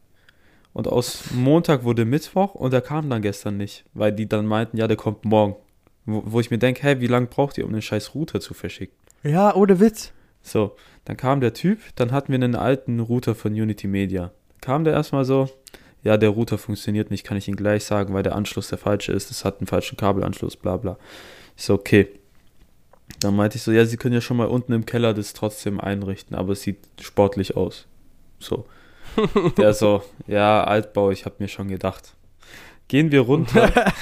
und 0.73 0.87
aus 0.87 1.31
Montag 1.33 1.83
wurde 1.83 2.05
Mittwoch 2.05 2.55
und 2.55 2.71
der 2.71 2.81
kam 2.81 3.09
dann 3.09 3.21
gestern 3.21 3.57
nicht, 3.57 3.85
weil 3.93 4.11
die 4.11 4.27
dann 4.27 4.45
meinten, 4.45 4.77
ja, 4.77 4.87
der 4.87 4.97
kommt 4.97 5.25
morgen. 5.25 5.55
Wo, 6.05 6.23
wo 6.25 6.39
ich 6.39 6.51
mir 6.51 6.57
denke, 6.57 6.83
hey, 6.83 7.01
wie 7.01 7.07
lange 7.07 7.27
braucht 7.27 7.57
ihr, 7.57 7.65
um 7.65 7.73
den 7.73 7.81
scheiß 7.81 8.15
Router 8.15 8.39
zu 8.39 8.53
verschicken? 8.53 8.95
Ja, 9.23 9.53
ohne 9.55 9.79
Witz. 9.79 10.13
So, 10.41 10.75
dann 11.05 11.17
kam 11.17 11.41
der 11.41 11.53
Typ, 11.53 11.79
dann 11.95 12.11
hatten 12.11 12.31
wir 12.31 12.35
einen 12.35 12.55
alten 12.55 12.99
Router 12.99 13.35
von 13.35 13.51
Unity 13.51 13.87
Media. 13.87 14.31
Kam 14.61 14.83
der 14.83 14.93
erstmal 14.93 15.25
so, 15.25 15.49
ja, 16.03 16.15
der 16.15 16.29
Router 16.29 16.57
funktioniert 16.57 17.11
nicht, 17.11 17.25
kann 17.25 17.37
ich 17.37 17.47
Ihnen 17.47 17.57
gleich 17.57 17.83
sagen, 17.83 18.13
weil 18.13 18.23
der 18.23 18.35
Anschluss 18.35 18.69
der 18.69 18.77
falsche 18.77 19.11
ist, 19.11 19.29
es 19.29 19.43
hat 19.43 19.59
einen 19.59 19.67
falschen 19.67 19.97
Kabelanschluss, 19.97 20.55
bla 20.55 20.77
bla. 20.77 20.97
Ich 21.57 21.63
so, 21.63 21.73
okay. 21.73 22.07
Dann 23.19 23.35
meinte 23.35 23.57
ich 23.57 23.63
so, 23.63 23.71
ja, 23.71 23.85
Sie 23.85 23.97
können 23.97 24.13
ja 24.13 24.21
schon 24.21 24.37
mal 24.37 24.47
unten 24.47 24.73
im 24.73 24.85
Keller 24.85 25.13
das 25.13 25.33
trotzdem 25.33 25.79
einrichten, 25.79 26.35
aber 26.35 26.53
es 26.53 26.61
sieht 26.61 26.79
sportlich 27.01 27.55
aus. 27.55 27.87
So. 28.39 28.65
Der 29.57 29.73
so, 29.73 30.03
ja, 30.27 30.63
Altbau, 30.63 31.11
ich 31.11 31.25
habe 31.25 31.35
mir 31.39 31.47
schon 31.47 31.67
gedacht. 31.67 32.15
Gehen 32.87 33.11
wir 33.11 33.21
runter. 33.21 33.71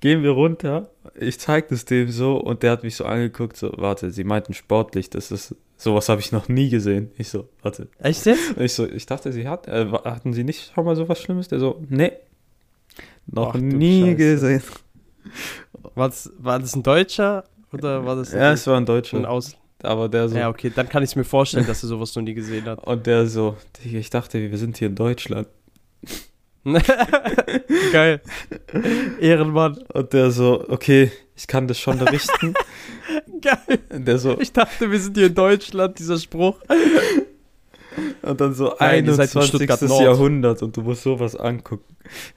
Gehen 0.00 0.24
wir 0.24 0.30
runter. 0.30 0.90
Ich 1.14 1.38
zeig 1.38 1.68
das 1.68 1.84
dem 1.84 2.10
so 2.10 2.36
und 2.36 2.64
der 2.64 2.72
hat 2.72 2.82
mich 2.82 2.96
so 2.96 3.04
angeguckt, 3.04 3.56
so, 3.56 3.72
warte, 3.76 4.10
sie 4.10 4.24
meinten 4.24 4.52
sportlich, 4.52 5.10
das 5.10 5.30
ist, 5.30 5.54
sowas 5.76 6.08
habe 6.08 6.20
ich 6.20 6.32
noch 6.32 6.48
nie 6.48 6.70
gesehen. 6.70 7.12
Ich 7.18 7.28
so, 7.28 7.48
warte. 7.62 7.88
Echt 8.00 8.26
jetzt? 8.26 8.56
Ich 8.58 8.72
so, 8.72 8.84
ich 8.86 9.06
dachte, 9.06 9.32
sie 9.32 9.46
hat, 9.46 9.68
äh, 9.68 9.86
hatten 10.04 10.32
sie 10.32 10.42
nicht 10.42 10.72
schon 10.74 10.84
mal 10.84 10.96
sowas 10.96 11.20
Schlimmes? 11.20 11.46
Der 11.48 11.60
so, 11.60 11.80
nee. 11.88 12.12
Noch 13.26 13.54
Ach 13.54 13.60
nie 13.60 14.16
gesehen. 14.16 14.62
War 15.94 16.08
das, 16.08 16.32
war 16.36 16.58
das 16.58 16.74
ein 16.74 16.82
Deutscher 16.82 17.44
oder 17.72 18.04
war 18.04 18.16
das 18.16 18.32
ein, 18.32 18.40
Ja, 18.40 18.52
es 18.52 18.66
war 18.66 18.74
ein 18.74 18.82
ein 18.82 18.86
Deutscher. 18.86 19.28
Aus? 19.28 19.56
Aber 19.82 20.08
der 20.08 20.28
so, 20.28 20.36
Ja, 20.36 20.48
okay, 20.48 20.70
dann 20.74 20.88
kann 20.88 21.02
ich 21.02 21.10
es 21.10 21.16
mir 21.16 21.24
vorstellen, 21.24 21.66
dass 21.66 21.82
er 21.82 21.88
sowas 21.88 22.14
noch 22.14 22.22
nie 22.22 22.34
gesehen 22.34 22.64
hat. 22.66 22.78
und 22.86 23.06
der 23.06 23.26
so, 23.26 23.56
ich 23.84 24.10
dachte, 24.10 24.38
wir 24.50 24.58
sind 24.58 24.76
hier 24.78 24.88
in 24.88 24.94
Deutschland. 24.94 25.48
Geil. 27.92 28.20
Ehrenmann. 29.20 29.78
Und 29.92 30.12
der 30.12 30.30
so, 30.30 30.64
okay, 30.68 31.10
ich 31.34 31.46
kann 31.48 31.66
das 31.66 31.78
schon 31.80 32.00
richten. 32.00 32.54
Geil. 33.40 33.78
der 33.90 34.18
so, 34.18 34.38
Ich 34.40 34.52
dachte, 34.52 34.90
wir 34.90 35.00
sind 35.00 35.16
hier 35.16 35.26
in 35.26 35.34
Deutschland, 35.34 35.98
dieser 35.98 36.18
Spruch. 36.18 36.60
Und 38.22 38.40
dann 38.40 38.54
so 38.54 38.74
Nein, 38.78 39.04
ihr 39.06 39.14
seid 39.14 39.34
in 39.34 39.40
21. 39.40 39.48
Stuttgart 39.48 39.82
Nord. 39.82 40.02
Jahrhundert 40.02 40.62
und 40.62 40.76
du 40.76 40.82
musst 40.82 41.02
sowas 41.02 41.36
angucken. 41.36 41.84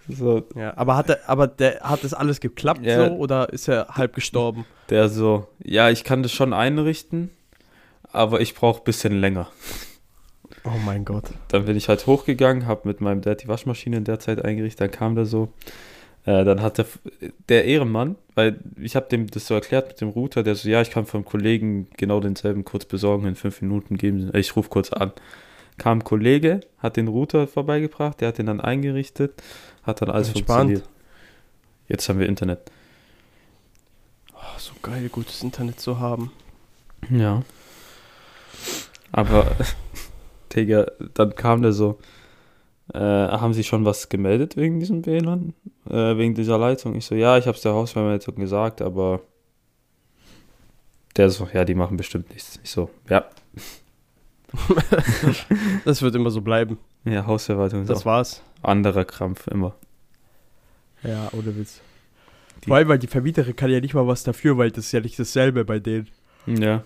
So, 0.08 0.44
Ja, 0.56 0.76
aber 0.78 0.96
hat, 0.98 1.10
er, 1.10 1.20
aber 1.28 1.48
der, 1.48 1.80
hat 1.82 2.04
das 2.04 2.14
alles 2.14 2.40
geklappt 2.40 2.82
Ja. 2.86 3.08
so 3.08 3.14
oder 3.16 3.52
ist 3.52 3.68
er 3.68 3.88
halb 3.90 4.14
gestorben? 4.14 4.66
der 4.90 5.10
so, 5.10 5.48
ja, 5.64 5.90
ich 5.90 6.04
kann 6.04 6.22
das 6.24 6.32
schon 6.32 6.54
einrichten, 6.54 7.32
aber 8.12 8.42
ich 8.42 8.54
brauche 8.56 8.82
ein 8.82 8.84
bisschen 8.84 9.20
länger. 9.20 9.48
Oh 10.64 10.78
mein 10.86 11.06
Gott. 11.06 11.26
Dann 11.50 11.66
bin 11.66 11.76
ich 11.76 11.90
halt 11.90 12.06
hochgegangen, 12.08 12.66
habe 12.68 12.88
mit 12.88 13.02
meinem 13.02 13.22
Dad 13.22 13.44
die 13.44 13.48
Waschmaschine 13.48 13.98
in 13.98 14.04
der 14.04 14.20
Zeit 14.20 14.44
eingerichtet, 14.44 14.82
dann 14.82 14.92
kam 14.92 15.16
der 15.16 15.26
so. 15.26 15.50
Äh, 16.26 16.44
dann 16.44 16.62
hat 16.62 16.80
der, 16.80 16.86
der 17.50 17.66
Ehrenmann, 17.66 18.16
weil 18.34 18.60
ich 18.82 18.96
habe 18.96 19.08
dem 19.10 19.28
das 19.28 19.46
so 19.46 19.54
erklärt 19.54 19.90
mit 19.90 20.02
dem 20.02 20.10
Router, 20.10 20.42
der 20.42 20.56
so, 20.56 20.68
ja, 20.68 20.82
ich 20.82 20.90
kann 20.90 21.06
vom 21.06 21.24
Kollegen 21.24 21.88
genau 21.98 22.20
denselben 22.20 22.66
kurz 22.66 22.86
besorgen, 22.86 23.28
in 23.28 23.36
fünf 23.36 23.62
Minuten 23.62 23.98
geben, 23.98 24.32
ich 24.34 24.56
rufe 24.56 24.70
kurz 24.70 24.92
an. 24.92 25.12
Kam 25.78 26.00
ein 26.00 26.04
Kollege, 26.04 26.62
hat 26.78 26.98
den 26.98 27.08
Router 27.08 27.48
vorbeigebracht, 27.48 28.22
der 28.22 28.30
hat 28.30 28.38
den 28.38 28.46
dann 28.46 28.62
eingerichtet, 28.62 29.42
hat 29.84 30.02
dann 30.02 30.10
alles 30.10 30.30
Entspannt. 30.30 30.72
funktioniert. 30.72 30.90
Jetzt 31.88 32.10
haben 32.10 32.20
wir 32.20 32.28
Internet. 32.28 32.72
Oh, 34.34 34.58
so 34.58 34.74
geil, 34.82 35.10
gutes 35.10 35.44
Internet 35.44 35.80
zu 35.80 36.00
haben. 36.00 36.32
Ja. 37.10 37.44
Aber, 39.12 39.56
Digga, 40.56 40.88
dann 41.14 41.36
kam 41.36 41.62
der 41.62 41.74
so, 41.74 42.00
äh, 42.94 43.00
haben 43.00 43.54
Sie 43.54 43.64
schon 43.64 43.86
was 43.86 44.10
gemeldet 44.10 44.58
wegen 44.58 44.80
diesem 44.80 45.06
WLAN? 45.06 45.54
Äh, 45.90 46.18
wegen 46.18 46.36
dieser 46.36 46.58
Leitung? 46.58 46.96
Ich 46.96 47.06
so, 47.06 47.16
ja, 47.16 47.38
ich 47.38 47.48
hab's 47.48 47.62
der 47.62 47.74
Hausverwaltung 47.74 48.36
gesagt, 48.36 48.82
aber 48.82 49.22
der 51.18 51.30
so, 51.30 51.48
ja, 51.54 51.66
die 51.66 51.76
machen 51.76 51.98
bestimmt 51.98 52.30
nichts. 52.32 52.60
Ich 52.64 52.72
so, 52.72 52.90
ja, 53.10 53.26
Das 55.86 56.02
wird 56.02 56.16
immer 56.16 56.30
so 56.32 56.42
bleiben. 56.42 56.78
ja, 57.04 57.26
Hausverwaltung 57.26 57.82
ist 57.82 57.90
Das 57.90 58.02
auch 58.02 58.06
war's. 58.06 58.42
anderer 58.62 59.06
Krampf 59.06 59.48
immer. 59.48 59.76
Ja, 61.04 61.30
ohne 61.34 61.56
Witz. 61.56 61.82
Die- 62.64 62.68
Vor 62.70 62.78
allem, 62.78 62.88
weil 62.88 63.00
die 63.00 63.08
Vermieterin 63.08 63.56
kann 63.56 63.70
ja 63.70 63.80
nicht 63.80 63.94
mal 63.94 64.08
was 64.08 64.24
dafür, 64.24 64.58
weil 64.58 64.72
das 64.72 64.86
ist 64.86 64.92
ja 64.92 65.00
nicht 65.02 65.20
dasselbe 65.20 65.66
bei 65.66 65.80
denen. 65.80 66.10
Ja. 66.48 66.84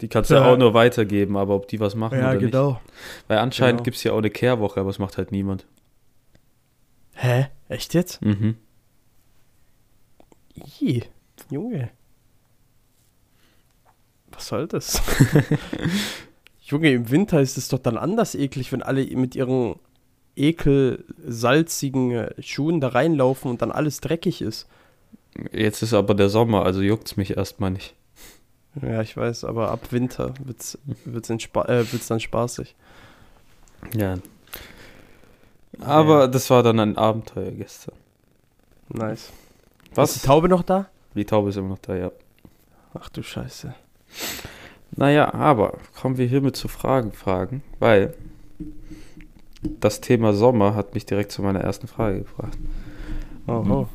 Die 0.00 0.08
kannst 0.08 0.30
du 0.30 0.34
Ja. 0.36 0.46
auch 0.46 0.56
nur 0.56 0.74
weitergeben, 0.74 1.36
aber 1.36 1.54
ob 1.54 1.66
die 1.68 1.80
was 1.80 1.94
machen 1.94 2.18
oder 2.18 2.34
nicht. 2.34 2.54
Weil 2.54 3.38
anscheinend 3.38 3.78
Genau. 3.78 3.84
gibt's 3.84 4.02
ja 4.04 4.12
auch 4.12 4.18
eine 4.18 4.30
Kehrwoche, 4.30 4.80
aber 4.80 4.90
es 4.90 4.98
macht 4.98 5.18
halt 5.18 5.32
niemand. 5.32 5.66
Hä? 7.14 7.48
Echt 7.68 7.94
jetzt? 7.94 8.22
Mhm. 8.24 8.56
Ih, 10.80 11.02
Junge. 11.50 11.90
Was 14.32 14.46
soll 14.48 14.68
das? 14.68 15.02
Junge, 16.68 16.90
im 16.92 17.10
Winter 17.10 17.40
ist 17.40 17.56
es 17.56 17.68
doch 17.68 17.78
dann 17.78 17.96
anders 17.96 18.34
eklig, 18.34 18.72
wenn 18.72 18.82
alle 18.82 19.06
mit 19.16 19.34
ihren 19.34 19.76
ekelsalzigen 20.36 22.10
äh, 22.10 22.42
Schuhen 22.42 22.80
da 22.80 22.88
reinlaufen 22.88 23.50
und 23.50 23.62
dann 23.62 23.72
alles 23.72 24.02
dreckig 24.02 24.42
ist. 24.42 24.68
Jetzt 25.50 25.82
ist 25.82 25.94
aber 25.94 26.14
der 26.14 26.28
Sommer, 26.28 26.64
also 26.64 26.82
juckt's 26.82 27.16
mich 27.16 27.38
erstmal 27.38 27.70
nicht. 27.70 27.94
Ja, 28.82 29.00
ich 29.00 29.16
weiß, 29.16 29.44
aber 29.44 29.70
ab 29.70 29.92
Winter 29.92 30.34
wird's, 30.44 30.78
wird's, 31.06 31.30
äh, 31.30 31.38
wird's 31.92 32.06
dann 32.06 32.20
spaßig. 32.20 32.76
Ja. 33.96 34.18
Aber 35.80 36.28
das 36.28 36.50
war 36.50 36.62
dann 36.62 36.80
ein 36.80 36.98
Abenteuer 36.98 37.52
gestern. 37.52 37.94
Nice. 38.90 39.32
Was? 39.94 40.16
Ist 40.16 40.24
die 40.24 40.26
Taube 40.26 40.50
noch 40.50 40.62
da? 40.62 40.90
Die 41.14 41.24
Taube 41.24 41.48
ist 41.48 41.56
immer 41.56 41.68
noch 41.68 41.78
da, 41.78 41.96
ja. 41.96 42.12
Ach 42.92 43.08
du 43.08 43.22
Scheiße. 43.22 43.74
Naja, 44.96 45.32
aber 45.34 45.78
kommen 46.00 46.18
wir 46.18 46.26
hiermit 46.26 46.56
zu 46.56 46.68
Fragen, 46.68 47.12
Fragen, 47.12 47.62
weil 47.78 48.14
das 49.80 50.00
Thema 50.00 50.32
Sommer 50.32 50.74
hat 50.74 50.94
mich 50.94 51.06
direkt 51.06 51.32
zu 51.32 51.42
meiner 51.42 51.60
ersten 51.60 51.88
Frage 51.88 52.18
gebracht. 52.18 52.56
Oh, 53.46 53.64
oh. 53.68 53.88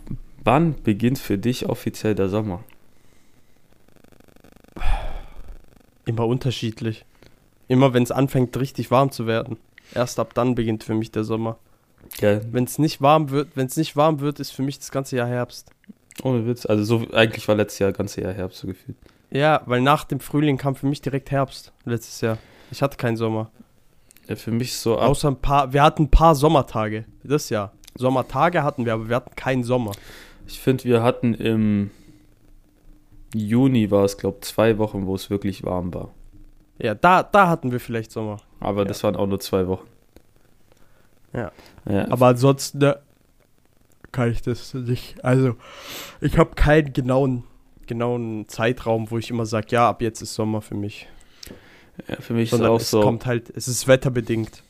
Wann 0.43 0.75
beginnt 0.83 1.19
für 1.19 1.37
dich 1.37 1.67
offiziell 1.69 2.15
der 2.15 2.29
Sommer? 2.29 2.63
Immer 6.05 6.27
unterschiedlich. 6.27 7.05
Immer 7.67 7.93
wenn 7.93 8.03
es 8.03 8.11
anfängt, 8.11 8.57
richtig 8.57 8.91
warm 8.91 9.11
zu 9.11 9.25
werden. 9.25 9.57
Erst 9.93 10.19
ab 10.19 10.33
dann 10.33 10.55
beginnt 10.55 10.83
für 10.83 10.95
mich 10.95 11.11
der 11.11 11.23
Sommer. 11.23 11.57
Gell? 12.17 12.41
Wenn 12.51 12.65
es 12.65 12.77
nicht 12.77 13.01
warm 13.01 13.29
wird, 13.29 13.55
wenn 13.55 13.67
es 13.67 13.77
nicht 13.77 13.95
warm 13.95 14.19
wird, 14.19 14.39
ist 14.39 14.51
für 14.51 14.63
mich 14.63 14.79
das 14.79 14.91
ganze 14.91 15.15
Jahr 15.15 15.27
Herbst. 15.27 15.71
Ohne 16.23 16.45
Witz. 16.45 16.65
Also 16.65 16.83
so 16.83 17.07
eigentlich 17.13 17.47
war 17.47 17.55
letztes 17.55 17.79
Jahr 17.79 17.91
ganze 17.93 18.21
Jahr 18.21 18.33
Herbst 18.33 18.59
so 18.59 18.67
gefühlt. 18.67 18.97
Ja, 19.33 19.61
weil 19.65 19.81
nach 19.81 20.03
dem 20.03 20.19
Frühling 20.19 20.57
kam 20.57 20.75
für 20.75 20.85
mich 20.85 21.01
direkt 21.01 21.31
Herbst 21.31 21.73
letztes 21.85 22.21
Jahr. 22.21 22.37
Ich 22.71 22.81
hatte 22.83 22.97
keinen 22.97 23.17
Sommer. 23.17 23.49
Ja, 24.27 24.35
für 24.35 24.51
mich 24.51 24.75
so 24.77 24.97
ab, 24.97 25.09
Außer 25.09 25.29
ein 25.29 25.41
paar, 25.41 25.73
wir 25.73 25.81
hatten 25.81 26.03
ein 26.03 26.11
paar 26.11 26.35
Sommertage. 26.35 27.05
Das 27.23 27.49
Jahr. 27.49 27.73
Sommertage 27.95 28.63
hatten 28.63 28.85
wir, 28.85 28.93
aber 28.93 29.09
wir 29.09 29.15
hatten 29.15 29.35
keinen 29.35 29.63
Sommer. 29.63 29.91
ich 30.47 30.59
finde, 30.59 30.83
wir 30.85 31.01
hatten 31.03 31.33
im 31.33 31.89
Juni 33.33 33.89
war 33.89 34.03
es, 34.05 34.17
glaube 34.17 34.37
ich, 34.41 34.47
zwei 34.47 34.77
Wochen, 34.77 35.07
wo 35.07 35.15
es 35.15 35.29
wirklich 35.31 35.63
warm 35.63 35.93
war. 35.93 36.11
Ja, 36.77 36.93
da, 36.93 37.23
da 37.23 37.47
hatten 37.49 37.71
wir 37.71 37.79
vielleicht 37.79 38.11
Sommer. 38.11 38.37
Aber 38.59 38.81
Ja. 38.81 38.87
das 38.87 39.03
waren 39.03 39.15
auch 39.15 39.25
nur 39.27 39.39
zwei 39.39 39.67
Wochen. 39.67 39.87
Ja. 41.33 41.51
ja 41.89 42.07
Aber 42.11 42.27
ansonsten 42.27 42.77
ne, 42.77 42.99
kann 44.11 44.31
ich 44.31 44.43
das 44.43 44.73
nicht. 44.75 45.23
Also, 45.25 45.55
ich 46.21 46.37
habe 46.37 46.51
keinen 46.55 46.93
genauen, 46.93 47.43
genauen 47.87 48.47
Zeitraum, 48.47 49.11
wo 49.11 49.17
ich 49.17 49.29
immer 49.29 49.45
sage, 49.45 49.67
ja, 49.71 49.89
ab 49.89 50.01
jetzt 50.01 50.21
ist 50.21 50.33
Sommer 50.33 50.61
für 50.61 50.75
mich. 50.75 51.07
ja, 52.07 52.15
für 52.17 52.33
mich 52.33 52.45
ist 52.45 52.51
Sondern 52.51 52.71
auch 52.71 52.79
es 52.79 52.89
so, 52.89 53.01
kommt 53.01 53.25
halt, 53.25 53.49
es 53.55 53.67
ist 53.67 53.87
wetterbedingt. 53.87 54.63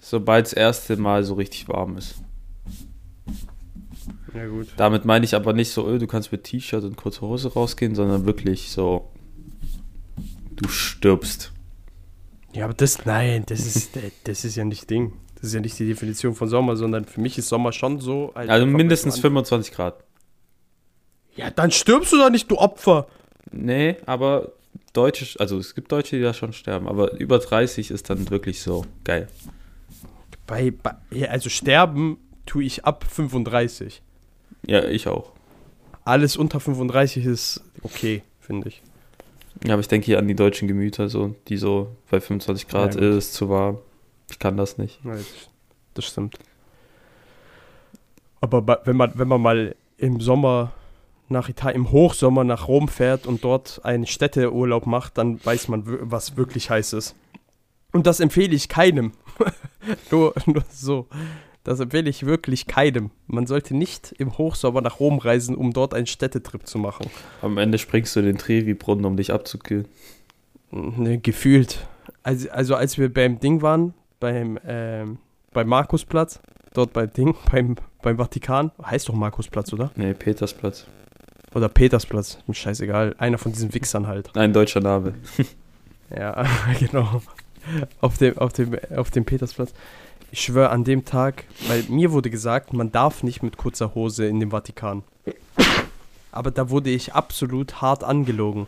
sobald 0.00 0.46
das 0.46 0.52
erste 0.52 0.96
Mal 0.96 1.24
so 1.24 1.34
richtig 1.34 1.68
warm 1.68 1.96
ist. 1.96 2.16
Ja, 4.34 4.46
gut. 4.46 4.68
Damit 4.76 5.04
meine 5.04 5.24
ich 5.24 5.34
aber 5.34 5.52
nicht 5.52 5.70
so, 5.70 5.86
öh, 5.88 5.98
du 5.98 6.06
kannst 6.06 6.32
mit 6.32 6.44
T-Shirt 6.44 6.82
und 6.82 6.96
kurzer 6.96 7.22
Hose 7.22 7.52
rausgehen, 7.52 7.94
sondern 7.94 8.26
wirklich 8.26 8.70
so, 8.70 9.08
du 10.56 10.68
stirbst. 10.68 11.52
Ja, 12.52 12.64
aber 12.64 12.74
das, 12.74 13.04
nein, 13.04 13.44
das 13.46 13.64
ist, 13.64 13.90
das 14.24 14.44
ist 14.44 14.56
ja 14.56 14.64
nicht 14.64 14.90
Ding. 14.90 15.12
Das 15.36 15.44
ist 15.44 15.54
ja 15.54 15.60
nicht 15.60 15.78
die 15.78 15.86
Definition 15.86 16.34
von 16.34 16.48
Sommer, 16.48 16.76
sondern 16.76 17.04
für 17.04 17.20
mich 17.20 17.38
ist 17.38 17.48
Sommer 17.48 17.72
schon 17.72 18.00
so. 18.00 18.32
halt 18.34 18.50
Also 18.50 18.66
mindestens 18.66 19.14
wenn 19.16 19.20
du 19.20 19.28
25 19.28 19.74
Grad. 19.74 20.02
Ja, 21.36 21.50
dann 21.50 21.70
stirbst 21.70 22.12
du 22.12 22.18
doch 22.18 22.30
nicht, 22.30 22.50
du 22.50 22.58
Opfer. 22.58 23.06
Nee, 23.50 23.96
aber 24.06 24.52
Deutsche, 24.92 25.38
also 25.40 25.58
es 25.58 25.74
gibt 25.74 25.90
Deutsche, 25.90 26.16
die 26.16 26.22
da 26.22 26.32
schon 26.32 26.52
sterben, 26.52 26.88
aber 26.88 27.18
über 27.18 27.38
30 27.38 27.90
ist 27.90 28.10
dann 28.10 28.30
wirklich 28.30 28.62
so 28.62 28.84
geil. 29.02 29.28
Bei, 30.46 30.70
bei 30.70 30.94
also 31.28 31.48
sterben 31.48 32.18
tue 32.46 32.64
ich 32.64 32.84
ab 32.84 33.04
35. 33.08 34.02
Ja, 34.66 34.84
ich 34.84 35.08
auch. 35.08 35.32
Alles 36.04 36.36
unter 36.36 36.60
35 36.60 37.24
ist 37.24 37.62
okay, 37.82 38.22
finde 38.40 38.68
ich. 38.68 38.82
Ja, 39.64 39.74
aber 39.74 39.80
ich 39.80 39.88
denke 39.88 40.06
hier 40.06 40.18
an 40.18 40.28
die 40.28 40.34
deutschen 40.34 40.68
Gemüter, 40.68 41.08
so, 41.08 41.34
die 41.48 41.56
so 41.56 41.96
bei 42.10 42.20
25 42.20 42.68
Grad 42.68 42.94
Ja, 42.94 43.16
ist 43.16 43.34
zu 43.34 43.48
warm. 43.48 43.78
Ich 44.30 44.38
kann 44.38 44.56
das 44.56 44.78
nicht. 44.78 45.00
Ja, 45.04 45.16
das, 45.94 46.04
stimmt. 46.04 46.36
Aber 48.40 48.80
wenn 48.84 48.96
man, 48.96 49.12
wenn 49.14 49.28
man 49.28 49.40
mal 49.40 49.74
im 49.96 50.20
Sommer 50.20 50.72
nach 51.28 51.48
Italien, 51.48 51.82
im 51.82 51.90
Hochsommer 51.90 52.44
nach 52.44 52.68
Rom 52.68 52.88
fährt 52.88 53.26
und 53.26 53.44
dort 53.44 53.80
einen 53.84 54.06
Städteurlaub 54.06 54.86
macht, 54.86 55.18
dann 55.18 55.44
weiß 55.44 55.68
man, 55.68 55.82
was 55.86 56.36
wirklich 56.36 56.70
heiß 56.70 56.92
ist. 56.92 57.14
Und 57.92 58.06
das 58.06 58.20
empfehle 58.20 58.54
ich 58.54 58.68
keinem. 58.68 59.12
nur, 60.10 60.34
nur 60.46 60.64
so. 60.70 61.06
Das 61.62 61.80
empfehle 61.80 62.10
ich 62.10 62.26
wirklich 62.26 62.66
keinem. 62.66 63.10
Man 63.26 63.46
sollte 63.46 63.74
nicht 63.74 64.14
im 64.18 64.36
Hochsommer 64.36 64.82
nach 64.82 65.00
Rom 65.00 65.18
reisen, 65.18 65.56
um 65.56 65.72
dort 65.72 65.94
einen 65.94 66.06
Städtetrip 66.06 66.66
zu 66.66 66.78
machen. 66.78 67.06
Am 67.40 67.56
Ende 67.56 67.78
springst 67.78 68.14
du 68.14 68.20
in 68.20 68.26
den 68.26 68.38
Trevi-Brunnen, 68.38 69.06
um 69.06 69.16
dich 69.16 69.32
abzukühlen. 69.32 69.88
Ne, 70.70 71.18
gefühlt. 71.18 71.86
Also, 72.22 72.50
also 72.50 72.74
als 72.74 72.98
wir 72.98 73.12
beim 73.12 73.40
Ding 73.40 73.62
waren, 73.62 73.94
beim, 74.20 74.58
ähm, 74.66 75.18
beim 75.52 75.68
Markusplatz, 75.68 76.40
dort 76.74 76.92
beim 76.92 77.10
Ding, 77.12 77.34
beim, 77.50 77.76
beim 78.02 78.18
Vatikan, 78.18 78.72
heißt 78.84 79.08
doch 79.08 79.14
Markusplatz, 79.14 79.72
oder? 79.72 79.90
Nee, 79.96 80.12
Petersplatz. 80.12 80.86
Oder 81.54 81.68
Petersplatz, 81.68 82.38
mir 82.46 82.54
scheißegal. 82.54 83.14
Einer 83.18 83.38
von 83.38 83.52
diesen 83.52 83.72
Wichsern 83.74 84.06
halt. 84.06 84.36
Ein 84.36 84.52
deutscher 84.52 84.80
Name. 84.80 85.14
Ja, 86.14 86.46
genau. 86.78 87.22
Auf 88.00 88.18
dem, 88.18 88.38
auf 88.38 88.52
dem, 88.52 88.78
auf 88.94 89.10
dem 89.10 89.24
Petersplatz. 89.24 89.72
Ich 90.30 90.42
schwöre 90.42 90.68
an 90.68 90.84
dem 90.84 91.04
Tag, 91.06 91.44
weil 91.66 91.82
mir 91.88 92.12
wurde 92.12 92.28
gesagt, 92.28 92.72
man 92.72 92.92
darf 92.92 93.22
nicht 93.22 93.42
mit 93.42 93.56
kurzer 93.56 93.94
Hose 93.94 94.26
in 94.26 94.38
den 94.38 94.50
Vatikan. 94.50 95.02
Aber 96.30 96.50
da 96.50 96.70
wurde 96.70 96.90
ich 96.90 97.14
absolut 97.14 97.80
hart 97.80 98.04
angelogen. 98.04 98.66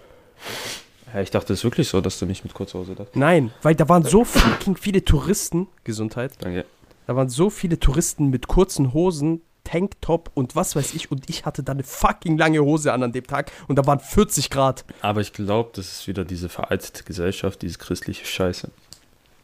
Ja, 1.12 1.20
ich 1.20 1.31
dachte, 1.31 1.53
es 1.53 1.61
ist 1.61 1.64
wirklich 1.64 1.88
so, 1.88 2.01
dass 2.01 2.18
du 2.18 2.27
nicht 2.27 2.42
mit 2.42 2.55
Kurzhose 2.55 2.94
darfst. 2.94 3.14
Nein, 3.14 3.53
weil 3.62 3.75
da 3.75 3.88
waren 3.88 4.05
so 4.05 4.25
fucking 4.25 4.77
viele 4.77 5.05
Touristen, 5.05 5.68
Gesundheit, 5.85 6.33
Danke. 6.40 6.64
Da 7.07 7.14
waren 7.14 7.29
so 7.29 7.51
viele 7.51 7.79
Touristen 7.79 8.31
mit 8.31 8.49
kurzen 8.49 8.92
Hosen, 8.92 9.40
Tanktop 9.66 10.31
und 10.35 10.57
was 10.57 10.76
weiß 10.76 10.94
ich. 10.94 11.11
Und 11.11 11.29
ich 11.29 11.44
hatte 11.44 11.62
da 11.62 11.72
eine 11.72 11.83
fucking 11.83 12.38
lange 12.38 12.61
Hose 12.62 12.92
an 12.92 13.02
an 13.02 13.12
dem 13.12 13.26
Tag. 13.26 13.50
Und 13.68 13.76
da 13.76 13.85
waren 13.87 14.00
40 14.00 14.48
Grad. 14.50 14.85
Aber 15.02 15.20
ich 15.20 15.33
glaube, 15.33 15.70
das 15.74 15.92
ist 15.92 16.07
wieder 16.07 16.24
diese 16.24 16.48
veraltete 16.48 17.05
Gesellschaft, 17.05 17.62
diese 17.62 17.79
christliche 17.79 18.24
Scheiße. 18.24 18.70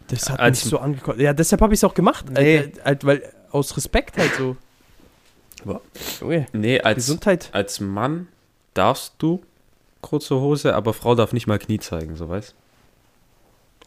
Das 0.08 0.30
hat 0.30 0.40
Als- 0.40 0.64
mich 0.64 0.70
so 0.70 0.78
angekommen. 0.78 1.20
Ja, 1.20 1.32
deshalb 1.32 1.60
habe 1.62 1.74
ich 1.74 1.80
es 1.80 1.84
auch 1.84 1.94
gemacht. 1.94 2.26
Nee. 2.30 2.56
Äh, 2.56 2.56
äh, 2.64 2.72
halt, 2.84 3.04
weil 3.04 3.32
aus 3.50 3.76
Respekt 3.76 4.16
halt 4.18 4.32
so. 4.36 4.56
Aber- 5.64 5.80
Junge, 6.20 6.46
Nee, 6.52 6.80
als, 6.80 6.96
Gesundheit. 6.96 7.48
als 7.52 7.78
Mann 7.80 8.28
darfst 8.74 9.14
du 9.18 9.42
kurze 10.00 10.34
Hose, 10.40 10.74
aber 10.74 10.92
Frau 10.94 11.14
darf 11.14 11.32
nicht 11.32 11.46
mal 11.46 11.58
Knie 11.58 11.78
zeigen, 11.78 12.16
so 12.16 12.28
weißt 12.28 12.54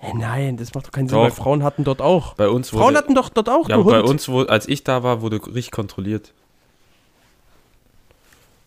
Äh, 0.02 0.14
nein, 0.14 0.58
das 0.58 0.74
macht 0.74 0.88
doch 0.88 0.92
keinen 0.92 1.08
Sinn, 1.08 1.18
Doch. 1.18 1.24
weil 1.24 1.32
Frauen 1.32 1.64
hatten 1.64 1.84
dort 1.84 2.02
auch. 2.02 2.34
Bei 2.36 2.50
uns 2.50 2.72
wurde, 2.74 2.84
Frauen 2.84 2.98
hatten 2.98 3.16
doch 3.16 3.30
dort 3.30 3.50
auch, 3.50 3.70
ja, 3.70 3.76
aber 3.76 3.86
bei 3.92 4.00
Hund. 4.00 4.10
uns, 4.10 4.28
wo, 4.30 4.42
als 4.42 4.68
ich 4.68 4.84
da 4.84 5.04
war, 5.04 5.22
wurde 5.22 5.38
richtig 5.48 5.72
kontrolliert. 5.72 6.34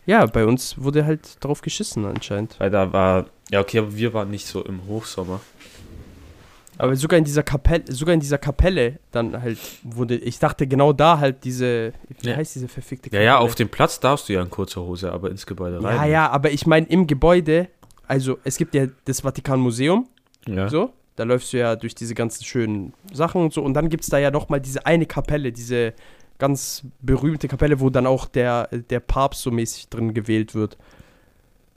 Ja, 0.05 0.25
bei 0.25 0.45
uns 0.45 0.81
wurde 0.81 1.05
halt 1.05 1.37
drauf 1.43 1.61
geschissen 1.61 2.05
anscheinend. 2.05 2.55
Weil 2.59 2.71
da 2.71 2.91
war, 2.91 3.25
ja 3.51 3.59
okay, 3.61 3.79
aber 3.79 3.95
wir 3.95 4.13
waren 4.13 4.31
nicht 4.31 4.47
so 4.47 4.63
im 4.63 4.85
Hochsommer. 4.87 5.39
Aber 6.79 6.95
sogar 6.95 7.17
in 7.19 7.25
dieser 7.25 7.43
Kapelle, 7.43 7.83
sogar 7.89 8.13
in 8.13 8.21
dieser 8.21 8.37
Kapelle 8.37 8.99
dann 9.11 9.39
halt 9.41 9.59
wurde, 9.83 10.15
ich 10.15 10.39
dachte 10.39 10.65
genau 10.65 10.93
da 10.93 11.19
halt 11.19 11.43
diese, 11.43 11.91
wie 12.21 12.29
Ja. 12.29 12.37
heißt 12.37 12.55
diese 12.55 12.69
verfickte 12.69 13.07
Ja, 13.09 13.11
Kapelle? 13.11 13.25
ja, 13.25 13.37
auf 13.37 13.53
dem 13.53 13.67
Platz 13.69 13.99
darfst 13.99 14.29
du 14.29 14.33
ja 14.33 14.41
in 14.41 14.49
kurzer 14.49 14.81
Hose, 14.81 15.11
aber 15.11 15.29
ins 15.29 15.45
Gebäude 15.45 15.83
rein. 15.83 15.95
Ja, 15.97 16.05
ja, 16.05 16.29
aber 16.31 16.51
ich 16.51 16.65
meine 16.65 16.87
im 16.87 17.05
Gebäude, 17.05 17.67
also 18.07 18.39
es 18.45 18.55
gibt 18.57 18.73
ja 18.75 18.87
das 19.05 19.21
Vatikanmuseum, 19.21 20.07
ja. 20.47 20.69
so, 20.69 20.93
da 21.19 21.25
läufst 21.25 21.51
du 21.51 21.57
ja 21.57 21.75
durch 21.75 21.93
diese 21.95 22.15
ganzen 22.15 22.45
schönen 22.45 22.93
Sachen 23.11 23.41
und 23.41 23.53
so 23.53 23.61
und 23.61 23.73
dann 23.73 23.89
gibt 23.89 24.03
es 24.05 24.09
da 24.09 24.17
ja 24.17 24.31
nochmal 24.31 24.61
diese 24.61 24.85
eine 24.85 25.05
Kapelle, 25.05 25.51
diese 25.51 25.93
ganz 26.37 26.83
berühmte 27.01 27.49
Kapelle, 27.49 27.81
wo 27.81 27.89
dann 27.89 28.07
auch 28.07 28.25
der, 28.25 28.67
der 28.69 29.01
Papst 29.01 29.41
so 29.41 29.51
mäßig 29.51 29.89
drin 29.89 30.13
gewählt 30.13 30.55
wird. 30.55 30.77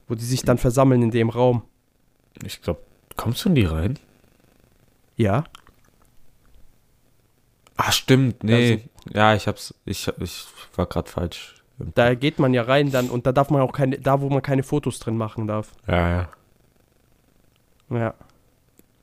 Wo 0.07 0.15
die 0.15 0.23
sich 0.23 0.43
dann 0.43 0.57
versammeln 0.57 1.01
in 1.01 1.11
dem 1.11 1.29
Raum. 1.29 1.63
Ich 2.45 2.61
glaube, 2.61 2.79
kommst 3.17 3.43
du 3.43 3.49
in 3.49 3.55
die 3.55 3.65
rein? 3.65 3.99
Ja. 5.17 5.43
Ah, 7.75 7.91
stimmt, 7.91 8.43
nee. 8.43 8.71
Also- 8.73 8.83
ja, 9.13 9.35
ich 9.35 9.47
hab's, 9.47 9.73
ich, 9.85 10.07
ich 10.19 10.45
war 10.75 10.85
gerade 10.85 11.09
falsch. 11.09 11.55
Da 11.95 12.13
geht 12.15 12.39
man 12.39 12.53
ja 12.53 12.63
rein 12.63 12.91
dann 12.91 13.09
und 13.09 13.25
da 13.25 13.33
darf 13.33 13.49
man 13.49 13.61
auch 13.61 13.73
keine, 13.73 13.97
da 13.99 14.21
wo 14.21 14.29
man 14.29 14.41
keine 14.41 14.63
Fotos 14.63 14.99
drin 14.99 15.17
machen 15.17 15.47
darf. 15.47 15.71
Ja, 15.87 16.09
ja. 16.09 16.29
Ja. 17.89 18.13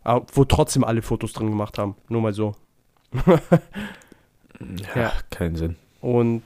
Aber 0.03 0.27
wo 0.33 0.45
trotzdem 0.45 0.85
alle 0.85 1.03
Fotos 1.03 1.33
drin 1.33 1.49
gemacht 1.51 1.79
haben. 1.79 1.95
Nur 2.09 2.23
mal 2.23 2.33
so. 2.33 2.55
Ja, 4.95 5.01
Ja. 5.03 5.13
keinen 5.31 5.57
Sinn. 5.57 5.77
Und 6.01 6.43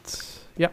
ja, 0.57 0.71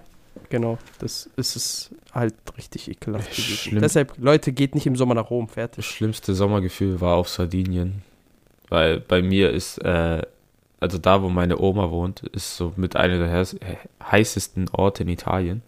genau. 0.49 0.77
Das 0.99 1.29
ist 1.37 1.55
es 1.55 1.91
halt 2.13 2.35
richtig 2.57 2.87
ekelhaft. 2.89 3.33
Schlimm. 3.35 3.81
Deshalb, 3.81 4.13
Leute, 4.17 4.51
geht 4.53 4.75
nicht 4.75 4.85
im 4.87 4.95
Sommer 4.95 5.15
nach 5.15 5.29
Rom, 5.29 5.47
Das 5.47 5.53
fertig. 5.55 5.85
schlimmste 5.85 6.33
Sommergefühl 6.35 7.01
war 7.01 7.15
auf 7.15 7.29
Sardinien. 7.29 8.03
Weil 8.69 8.99
bei 8.99 9.21
mir 9.21 9.49
ist, 9.51 9.79
äh, 9.79 10.21
also 10.79 10.97
da, 10.97 11.21
wo 11.21 11.29
meine 11.29 11.59
Oma 11.59 11.89
wohnt, 11.91 12.21
ist 12.21 12.57
so 12.57 12.73
mit 12.75 12.95
einer 12.95 13.17
der 13.17 13.29
heiß- 13.43 13.59
heißesten 14.03 14.69
Orte 14.69 15.03
in 15.03 15.09
Italien. 15.09 15.61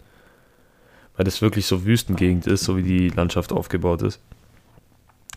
Weil 1.16 1.26
das 1.26 1.42
wirklich 1.42 1.66
so 1.68 1.86
Wüstengegend 1.86 2.48
ist, 2.48 2.64
so 2.64 2.78
wie 2.78 2.84
die 2.84 3.10
Landschaft 3.10 3.52
aufgebaut 3.52 4.02
ist. 4.02 4.20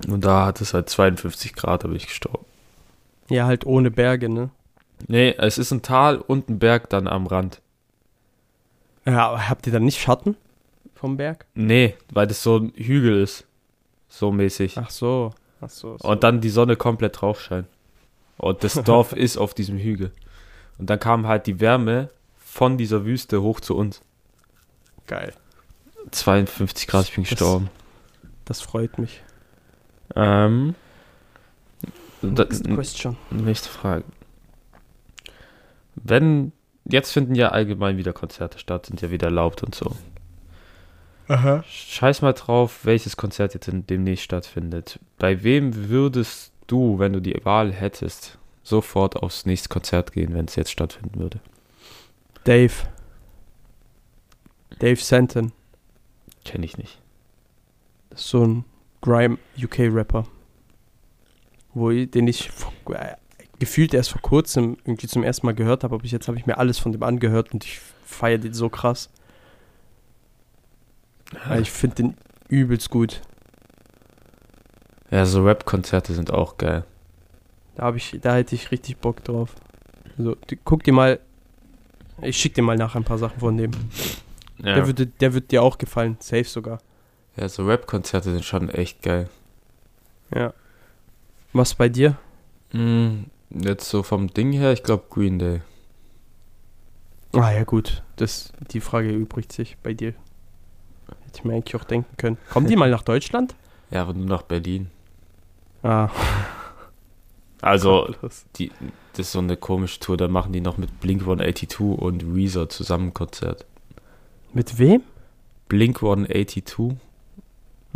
Und 0.09 0.25
da 0.25 0.47
hat 0.47 0.61
es 0.61 0.75
halt 0.75 0.89
52 0.91 1.55
Grad, 1.55 1.85
da 1.85 1.89
bin 1.89 1.97
ich 1.97 2.07
gestorben. 2.07 2.45
Ja, 3.29 3.47
halt 3.47 3.67
ohne 3.67 3.91
Berge, 3.91 4.29
ne? 4.29 4.51
Nee, 5.09 5.35
es 5.39 5.59
ist 5.59 5.73
ein 5.73 5.83
Tal 5.83 6.19
und 6.19 6.49
ein 6.49 6.59
Berg 6.59 6.89
dann 6.91 7.07
am 7.07 7.27
Rand. 7.27 7.61
Ja, 9.05 9.29
aber 9.29 9.49
habt 9.49 9.67
ihr 9.67 9.73
dann 9.73 9.85
nicht 9.85 10.01
Schatten 10.01 10.37
vom 10.95 11.17
Berg? 11.17 11.47
Nee, 11.55 11.95
weil 12.13 12.27
das 12.27 12.43
so 12.43 12.59
ein 12.59 12.73
Hügel 12.77 13.21
ist. 13.23 13.47
So 14.09 14.33
mäßig. 14.33 14.79
Ach 14.79 14.91
so. 14.91 15.33
Ach 15.61 15.71
so. 15.71 15.97
so. 15.99 16.09
Und 16.09 16.23
dann 16.25 16.41
die 16.41 16.49
Sonne 16.51 16.77
komplett 16.77 17.21
drauf 17.21 17.41
scheint. 17.41 17.67
Und 18.39 18.65
das 18.65 18.75
Dorf 18.85 19.13
ist 19.13 19.37
auf 19.37 19.55
diesem 19.55 19.79
Hügel. 19.79 20.13
Und 20.79 20.91
dann 20.91 21.01
kam 21.01 21.27
halt 21.27 21.47
die 21.47 21.61
Wärme 21.61 22.11
von 22.37 22.79
dieser 22.79 23.05
Wüste 23.05 23.43
hoch 23.43 23.61
zu 23.61 23.77
uns. 23.77 24.01
Geil. 25.07 25.33
52 26.11 26.87
Grad, 26.87 27.05
ich 27.09 27.15
bin 27.15 27.25
Das- 27.25 27.31
gestorben. 27.31 27.71
Das 28.45 28.61
freut 28.61 28.99
mich. 28.99 29.23
Ähm, 30.17 30.75
Next 32.23 32.69
question. 32.69 33.17
nächste 33.31 33.69
Frage. 33.69 34.05
Wenn, 35.95 36.53
jetzt 36.85 37.13
finden 37.13 37.35
ja 37.35 37.51
allgemein 37.51 37.99
wieder 37.99 38.13
Konzerte 38.13 38.59
statt, 38.59 38.87
sind 38.87 39.01
ja 39.03 39.11
wieder 39.11 39.27
erlaubt 39.27 39.63
und 39.63 39.75
so. 39.75 39.95
Aha. 41.29 41.65
Scheiß 41.69 42.23
mal 42.23 42.33
drauf, 42.33 42.85
welches 42.85 43.17
Konzert 43.17 43.55
jetzt 43.55 43.69
in, 43.69 43.87
demnächst 43.87 44.25
stattfindet. 44.25 44.99
Bei 45.19 45.43
wem 45.43 45.89
würdest 45.89 46.53
du, 46.67 46.99
wenn 46.99 47.13
du 47.13 47.21
die 47.21 47.45
Wahl 47.45 47.73
hättest, 47.73 48.39
sofort 48.63 49.17
aufs 49.17 49.45
nächste 49.45 49.69
Konzert 49.69 50.13
gehen, 50.13 50.35
wenn 50.35 50.47
es 50.47 50.57
jetzt 50.57 50.71
stattfinden 50.71 51.19
würde? 51.19 51.41
Dave. 52.45 52.73
Dave 54.79 55.01
Santon. 55.01 55.53
Kenne 56.45 56.65
ich 56.65 56.79
nicht. 56.79 57.01
Das 58.11 58.21
ist 58.21 58.29
so 58.29 58.47
ein 58.47 58.65
Grime 59.07 59.39
UK-Rapper. 59.63 60.27
Wo 61.75 61.91
ich, 61.91 62.11
den 62.11 62.27
ich 62.27 62.51
vor- 62.51 62.73
äh, 62.91 63.15
gefühlt 63.61 63.95
erst 63.95 64.11
vor 64.11 64.21
kurzem 64.21 64.77
irgendwie 64.85 65.07
zum 65.07 65.23
ersten 65.23 65.47
Mal 65.47 65.55
gehört 65.55 65.85
habe, 65.85 65.95
aber 65.95 66.03
bis 66.03 66.11
jetzt 66.11 66.27
habe 66.29 66.37
ich 66.39 66.45
mir 66.47 66.59
alles 66.59 66.79
von 66.79 66.91
dem 66.93 67.03
angehört 67.05 67.53
und 67.55 67.65
ich 67.65 67.79
feiere 68.05 68.39
den 68.39 68.53
so 68.53 68.69
krass. 68.69 69.09
Weil 71.49 71.63
ich 71.63 71.71
finde 71.71 71.95
den 71.97 72.17
übelst 72.49 72.91
gut. 72.91 73.21
Ja, 75.11 75.25
so 75.25 75.45
Rap-Konzerte 75.45 76.13
sind 76.15 76.33
auch 76.33 76.57
geil. 76.59 76.85
Da 77.77 77.85
habe 77.85 77.97
ich, 77.99 78.19
da 78.21 78.35
hätte 78.35 78.55
ich 78.55 78.71
richtig 78.73 78.99
Bock 78.99 79.23
drauf. 79.23 79.55
Also, 80.19 80.35
du, 80.47 80.57
guck 80.65 80.83
dir 80.83 80.93
mal, 80.93 81.21
ich 82.23 82.37
schick 82.37 82.55
dir 82.55 82.63
mal 82.63 82.77
nachher 82.77 83.01
ein 83.01 83.05
paar 83.05 83.19
Sachen 83.19 83.39
von 83.39 83.57
dem. 83.57 83.71
Ja, 84.59 84.75
Der, 84.75 84.87
würde, 84.87 85.07
der 85.07 85.35
wird 85.35 85.51
dir 85.53 85.63
auch 85.63 85.79
gefallen, 85.79 86.17
safe 86.21 86.45
sogar. 86.45 86.81
Ja 87.37 87.49
so 87.49 87.67
Rap-Konzerte 87.67 88.33
sind 88.33 88.45
schon 88.45 88.69
echt 88.69 89.03
geil. 89.03 89.29
Ja. 90.35 90.53
Was 91.53 91.75
bei 91.75 91.89
dir? 91.89 92.17
Mm, 92.73 93.25
Jetzt 93.51 93.89
so 93.89 94.03
vom 94.03 94.29
Ding 94.29 94.53
her, 94.53 94.73
ich 94.73 94.83
glaube 94.83 95.05
Green 95.09 95.39
Day. 95.39 95.63
Ah 97.33 97.53
ja 97.53 97.65
gut, 97.65 98.03
das, 98.17 98.53
die 98.73 98.81
Frage 98.81 99.11
übrigt 99.11 99.53
sich 99.53 99.77
bei 99.83 99.95
dir. 99.95 100.15
Hätte 101.25 101.37
ich 101.37 101.45
mir 101.45 101.55
eigentlich 101.55 101.77
auch 101.77 101.85
denken 101.85 102.17
können. 102.17 102.39
Kommen 102.51 102.67
die 102.67 102.77
mal 102.77 102.91
nach 102.91 103.03
Deutschland? 103.03 103.55
Ja, 103.91 104.03
aber 104.03 104.15
nur 104.15 104.27
nach 104.27 104.43
Berlin. 104.43 104.89
Ah. 105.83 106.09
Also, 107.63 108.15
die, 108.57 108.71
das 109.15 109.27
ist 109.27 109.33
so 109.33 109.39
eine 109.39 109.57
komische 109.57 109.99
Tour, 109.99 110.19
da 110.19 110.29
machen 110.29 110.53
die 110.53 110.61
noch 110.61 110.77
mit 110.77 111.01
Blink 111.01 111.23
182 111.23 111.81
und 111.81 112.37
Weezer 112.37 112.69
zusammen 112.69 113.09
ein 113.09 113.15
Konzert. 113.15 113.65
Mit 114.53 114.79
wem? 114.79 115.03
Blink 115.67 115.97
182 115.97 116.97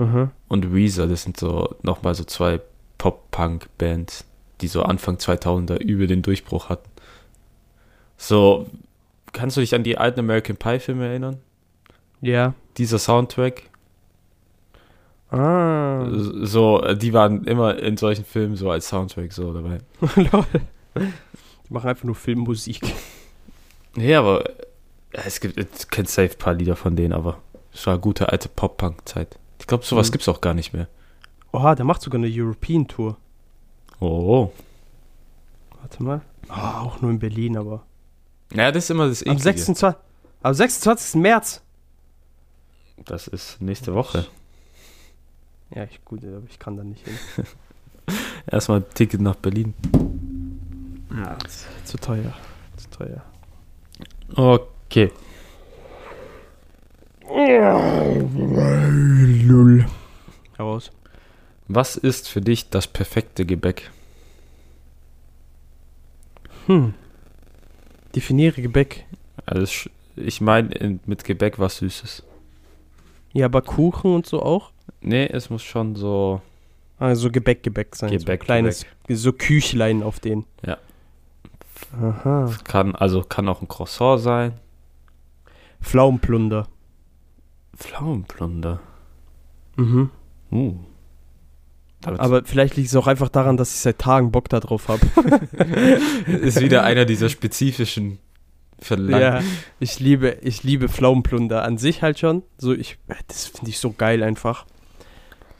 Mhm. 0.00 0.30
und 0.48 0.74
Weezer, 0.74 1.06
das 1.06 1.22
sind 1.24 1.36
so 1.38 1.74
nochmal 1.82 2.14
so 2.14 2.24
zwei 2.24 2.60
Pop-Punk-Bands, 2.98 4.24
die 4.60 4.68
so 4.68 4.82
Anfang 4.82 5.16
2000er 5.16 5.76
über 5.80 6.06
den 6.06 6.22
Durchbruch 6.22 6.68
hatten. 6.70 6.88
So, 8.16 8.66
kannst 9.32 9.56
du 9.56 9.60
dich 9.60 9.74
an 9.74 9.82
die 9.82 9.98
alten 9.98 10.20
American 10.20 10.56
Pie-Filme 10.56 11.06
erinnern? 11.06 11.38
Ja. 12.20 12.54
Dieser 12.76 12.98
Soundtrack, 12.98 13.64
Ah. 15.30 16.08
so, 16.10 16.80
die 16.94 17.12
waren 17.12 17.44
immer 17.44 17.78
in 17.78 17.96
solchen 17.96 18.24
Filmen 18.24 18.56
so 18.56 18.70
als 18.70 18.88
Soundtrack 18.88 19.32
so 19.32 19.52
dabei. 19.52 19.78
Die 20.96 21.72
machen 21.72 21.88
einfach 21.88 22.02
nur 22.04 22.16
Filmmusik. 22.16 22.80
Nee, 23.94 24.14
aber 24.16 24.42
es 25.12 25.40
gibt, 25.40 25.56
es 25.56 25.86
kennt 25.88 26.08
safe 26.08 26.32
ein 26.32 26.38
paar 26.38 26.54
Lieder 26.54 26.74
von 26.74 26.96
denen, 26.96 27.12
aber 27.12 27.38
es 27.72 27.86
war 27.86 27.94
eine 27.94 28.00
gute 28.00 28.28
alte 28.30 28.48
Pop-Punk-Zeit. 28.48 29.38
Ich 29.60 29.66
glaube, 29.66 29.84
sowas 29.84 30.08
Mhm. 30.08 30.12
gibt's 30.12 30.28
auch 30.28 30.40
gar 30.40 30.54
nicht 30.54 30.72
mehr. 30.72 30.88
Oha, 31.52 31.74
der 31.74 31.84
macht 31.84 32.02
sogar 32.02 32.18
eine 32.18 32.28
European 32.32 32.88
Tour. 32.88 33.16
Oh. 34.00 34.50
Warte 35.80 36.02
mal. 36.02 36.20
Ah, 36.48 36.80
auch 36.80 37.00
nur 37.00 37.10
in 37.10 37.18
Berlin, 37.18 37.56
aber. 37.56 37.84
Ja, 38.52 38.72
das 38.72 38.84
ist 38.84 38.90
immer 38.90 39.06
das 39.08 39.22
Am 39.22 39.28
Eklige. 39.36 39.42
26. 39.58 40.00
Am 40.42 40.54
26. 40.54 41.20
März. 41.20 41.62
Das 43.04 43.28
ist 43.28 43.60
nächste 43.60 43.94
Woche. 43.94 44.26
Ja, 45.74 45.84
ich, 45.84 46.04
gut, 46.04 46.24
aber 46.24 46.42
ich 46.48 46.58
kann 46.58 46.76
da 46.76 46.82
nicht 46.82 47.06
hin. 47.06 47.16
Erstmal 48.50 48.80
ein 48.80 48.84
Ticket 48.94 49.20
nach 49.20 49.36
Berlin. 49.36 49.74
Ja. 51.16 51.36
Zu 51.84 51.96
teuer. 51.98 52.32
Zu 52.76 52.90
teuer. 52.90 53.22
Okay. 54.34 55.12
Lull. 59.46 59.86
Heraus. 60.56 60.90
Was 61.68 61.96
ist 61.96 62.28
für 62.28 62.40
dich 62.40 62.70
das 62.70 62.88
perfekte 62.88 63.46
Gebäck? 63.46 63.90
Hm. 66.66 66.94
Definiere 68.14 68.60
Gebäck. 68.60 69.06
Also 69.46 69.88
ich 70.16 70.40
meine 70.40 70.98
mit 71.06 71.24
Gebäck 71.24 71.58
was 71.58 71.76
Süßes. 71.76 72.24
Ja, 73.32 73.46
aber 73.46 73.62
Kuchen 73.62 74.12
und 74.14 74.26
so 74.26 74.42
auch? 74.42 74.72
Nee, 75.00 75.26
es 75.26 75.50
muss 75.50 75.62
schon 75.62 75.94
so 75.94 76.42
Also 76.98 77.30
Gebäck, 77.30 77.62
Gebäck 77.62 77.94
sein. 77.94 78.10
Gebäck, 78.10 78.42
so 78.42 78.44
kleines, 78.44 78.86
so 79.08 79.32
Küchlein 79.32 80.02
auf 80.02 80.18
den. 80.18 80.44
Ja. 80.66 80.78
Aha. 81.98 82.52
kann 82.64 82.94
also 82.94 83.22
kann 83.22 83.48
auch 83.48 83.62
ein 83.62 83.68
Croissant 83.68 84.20
sein. 84.20 84.52
Pflaumenplunder. 85.80 86.66
Pflaumenplunder. 87.80 88.80
Mhm. 89.76 90.10
Uh. 90.52 90.74
Aber 92.02 92.44
vielleicht 92.44 92.76
liegt 92.76 92.88
es 92.88 92.96
auch 92.96 93.06
einfach 93.06 93.28
daran, 93.28 93.56
dass 93.56 93.74
ich 93.74 93.80
seit 93.80 93.98
Tagen 93.98 94.30
Bock 94.30 94.48
da 94.48 94.60
drauf 94.60 94.88
habe. 94.88 95.00
ist 96.26 96.60
wieder 96.60 96.82
einer 96.82 97.04
dieser 97.04 97.28
spezifischen 97.30 98.18
Verlangen. 98.78 99.20
ja, 99.20 99.42
ich 99.80 100.00
liebe, 100.00 100.38
ich 100.40 100.62
liebe 100.62 100.88
Pflaumenplunder 100.88 101.62
an 101.62 101.76
sich 101.76 102.00
halt 102.00 102.18
schon. 102.18 102.42
So, 102.56 102.72
ich, 102.72 102.98
das 103.28 103.46
finde 103.46 103.70
ich 103.70 103.78
so 103.78 103.92
geil 103.92 104.22
einfach. 104.22 104.64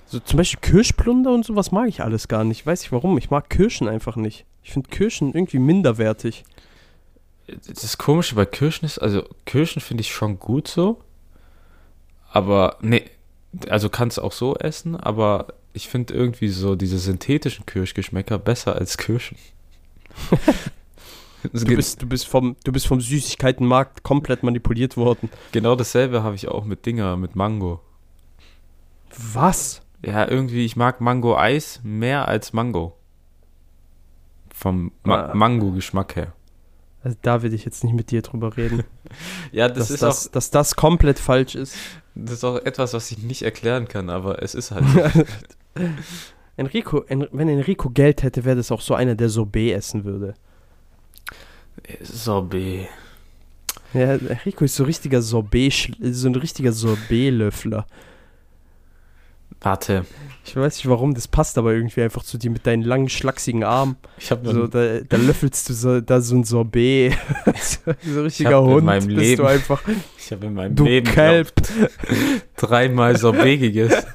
So 0.06 0.18
zum 0.18 0.38
Beispiel 0.38 0.60
Kirschplunder 0.60 1.32
und 1.32 1.44
sowas 1.44 1.72
mag 1.72 1.88
ich 1.88 2.02
alles 2.02 2.28
gar 2.28 2.44
nicht. 2.44 2.64
Weiß 2.64 2.82
ich 2.82 2.92
warum. 2.92 3.18
Ich 3.18 3.30
mag 3.30 3.50
Kirschen 3.50 3.86
einfach 3.86 4.16
nicht. 4.16 4.46
Ich 4.62 4.72
finde 4.72 4.88
Kirschen 4.88 5.34
irgendwie 5.34 5.58
minderwertig. 5.58 6.44
Das 7.66 7.98
Komische 7.98 8.34
bei 8.34 8.46
Kirschen 8.46 8.86
ist, 8.86 8.98
also 8.98 9.24
Kirschen 9.44 9.82
finde 9.82 10.00
ich 10.00 10.12
schon 10.12 10.38
gut 10.38 10.68
so. 10.68 11.00
Aber, 12.30 12.76
nee, 12.80 13.04
also 13.68 13.88
kannst 13.88 14.20
auch 14.20 14.32
so 14.32 14.56
essen, 14.56 14.96
aber 14.96 15.48
ich 15.72 15.88
finde 15.88 16.14
irgendwie 16.14 16.48
so 16.48 16.76
diese 16.76 16.98
synthetischen 16.98 17.66
Kirschgeschmäcker 17.66 18.38
besser 18.38 18.76
als 18.76 18.96
Kirschen. 18.98 19.36
Du 21.54 21.64
bist, 21.64 22.02
du 22.02 22.06
bist 22.06 22.26
vom, 22.28 22.54
du 22.64 22.70
bist 22.72 22.86
vom 22.86 23.00
Süßigkeitenmarkt 23.00 24.02
komplett 24.02 24.42
manipuliert 24.42 24.98
worden. 24.98 25.30
genau 25.52 25.74
dasselbe 25.74 26.22
habe 26.22 26.34
ich 26.34 26.48
auch 26.48 26.64
mit 26.66 26.84
Dinger, 26.84 27.16
mit 27.16 27.34
Mango. 27.34 27.80
Was? 29.32 29.80
Ja, 30.04 30.28
irgendwie, 30.28 30.66
ich 30.66 30.76
mag 30.76 31.00
Mango-Eis 31.00 31.80
mehr 31.82 32.28
als 32.28 32.52
Mango. 32.52 32.94
Vom 34.52 34.92
Ma 35.02 35.28
Ah. 35.30 35.34
Mango-Geschmack 35.34 36.16
her. 36.16 36.34
Also 37.02 37.16
da 37.22 37.40
will 37.42 37.54
ich 37.54 37.64
jetzt 37.64 37.84
nicht 37.84 37.94
mit 37.94 38.10
dir 38.10 38.20
drüber 38.20 38.58
reden. 38.58 38.84
Ja, 39.50 39.68
das 39.68 39.88
dass, 39.88 39.90
ist 39.90 40.02
das, 40.02 40.26
auch, 40.28 40.32
dass 40.32 40.50
das 40.50 40.76
komplett 40.76 41.18
falsch 41.18 41.54
ist. 41.54 41.74
Das 42.24 42.36
ist 42.36 42.44
auch 42.44 42.56
etwas, 42.56 42.92
was 42.94 43.10
ich 43.10 43.18
nicht 43.18 43.42
erklären 43.42 43.88
kann, 43.88 44.10
aber 44.10 44.42
es 44.42 44.54
ist 44.54 44.70
halt. 44.70 44.84
Enrico, 46.56 47.04
en, 47.08 47.26
wenn 47.32 47.48
Enrico 47.48 47.90
Geld 47.90 48.22
hätte, 48.22 48.44
wäre 48.44 48.56
das 48.56 48.70
auch 48.70 48.80
so 48.80 48.94
einer, 48.94 49.14
der 49.14 49.28
Sorbet 49.28 49.74
essen 49.74 50.04
würde. 50.04 50.34
Sorbet. 52.02 52.88
Ja, 53.94 54.14
Enrico 54.14 54.64
ist 54.64 54.76
so 54.76 54.84
richtiger 54.84 55.22
Sorbet, 55.22 55.92
so 56.00 56.28
ein 56.28 56.34
richtiger 56.34 56.72
Sorbet-Löffler. 56.72 57.86
Warte, 59.60 60.06
Ich 60.44 60.56
weiß 60.56 60.76
nicht 60.76 60.88
warum, 60.88 61.14
das 61.14 61.28
passt 61.28 61.58
aber 61.58 61.72
irgendwie 61.74 62.02
einfach 62.02 62.22
zu 62.22 62.38
dir 62.38 62.50
mit 62.50 62.66
deinen 62.66 62.82
langen, 62.82 63.08
schlachsigen 63.08 63.62
Armen. 63.62 63.96
ich 64.18 64.30
habe 64.30 64.50
So, 64.52 64.66
da, 64.66 65.00
da 65.00 65.16
löffelst 65.16 65.68
du 65.68 65.74
so, 65.74 66.00
da 66.00 66.20
so 66.20 66.34
ein 66.34 66.44
Sorbet. 66.44 67.14
so, 67.60 67.90
ein 67.90 68.18
richtiger 68.22 68.56
hab 68.56 68.64
in 68.64 68.70
Hund 68.70 68.84
meinem 68.86 69.06
bist 69.06 69.18
Leben 69.18 69.42
du 69.42 69.48
einfach. 69.48 69.82
Ich 70.18 70.32
habe 70.32 70.46
in 70.46 70.54
meinem 70.54 70.74
Du 70.74 70.84
Leben 70.84 71.12
glaub, 71.12 71.46
dreimal 72.56 73.16
Sorbet 73.16 73.60
gegessen. 73.60 74.06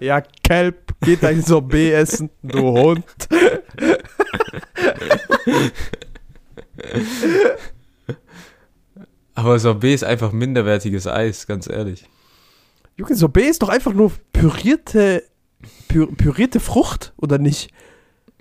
Ja, 0.00 0.20
Kelp, 0.42 0.92
geht 1.02 1.24
ein 1.24 1.40
Sorbet 1.40 1.92
essen, 1.92 2.30
du 2.42 2.62
Hund. 2.62 3.04
Aber 9.34 9.58
Sorbet 9.58 9.94
ist 9.94 10.04
einfach 10.04 10.32
minderwertiges 10.32 11.06
Eis, 11.06 11.46
ganz 11.46 11.68
ehrlich. 11.68 12.08
Junge, 12.96 13.14
Sorbet 13.14 13.46
ist 13.46 13.62
doch 13.62 13.68
einfach 13.68 13.92
nur 13.92 14.12
pürierte, 14.32 15.24
pü 15.88 16.06
pürierte 16.06 16.60
Frucht, 16.60 17.12
oder 17.16 17.38
nicht? 17.38 17.70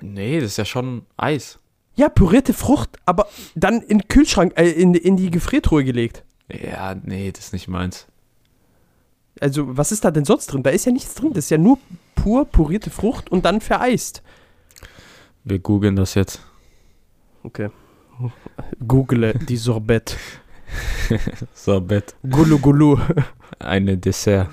Nee, 0.02 0.39
das 0.39 0.52
ist 0.52 0.58
ja 0.58 0.66
schon 0.66 1.06
Eis. 1.18 1.60
Ja, 1.95 2.10
pürierte 2.10 2.54
Frucht, 2.54 2.97
aber 3.06 3.28
dann 3.56 3.82
in 3.82 3.99
den 3.99 4.08
Kühlschrank, 4.08 4.54
äh, 4.58 4.70
in, 4.70 4.93
in 4.93 5.18
die 5.18 5.32
Gefriertruhe 5.32 5.84
gelegt. 5.84 6.24
Ja, 6.49 6.95
nee, 6.95 7.32
das 7.32 7.45
ist 7.45 7.54
nicht 7.54 7.68
meins. 7.68 8.08
Also, 9.39 9.78
was 9.78 9.91
ist 9.91 10.04
da 10.04 10.12
denn 10.12 10.26
sonst 10.26 10.47
drin? 10.47 10.64
Da 10.64 10.70
ist 10.70 10.86
ja 10.86 10.91
nichts 10.91 11.16
drin. 11.16 11.34
Das 11.34 11.45
ist 11.45 11.49
ja 11.49 11.58
nur 11.58 11.78
pur 12.16 12.45
purierte 12.45 12.89
Frucht 12.89 13.32
und 13.32 13.45
dann 13.45 13.62
vereist. 13.62 14.22
Wir 15.43 15.60
googeln 15.60 15.95
das 15.95 16.14
jetzt. 16.16 16.41
Okay. 17.43 17.70
Google 18.86 19.34
die 19.47 19.58
Sorbet. 19.58 20.18
Sorbet. 21.54 22.16
Gulu 22.30 22.60
Gulu. 22.60 22.98
Eine 23.60 23.98
Dessert. 23.98 24.50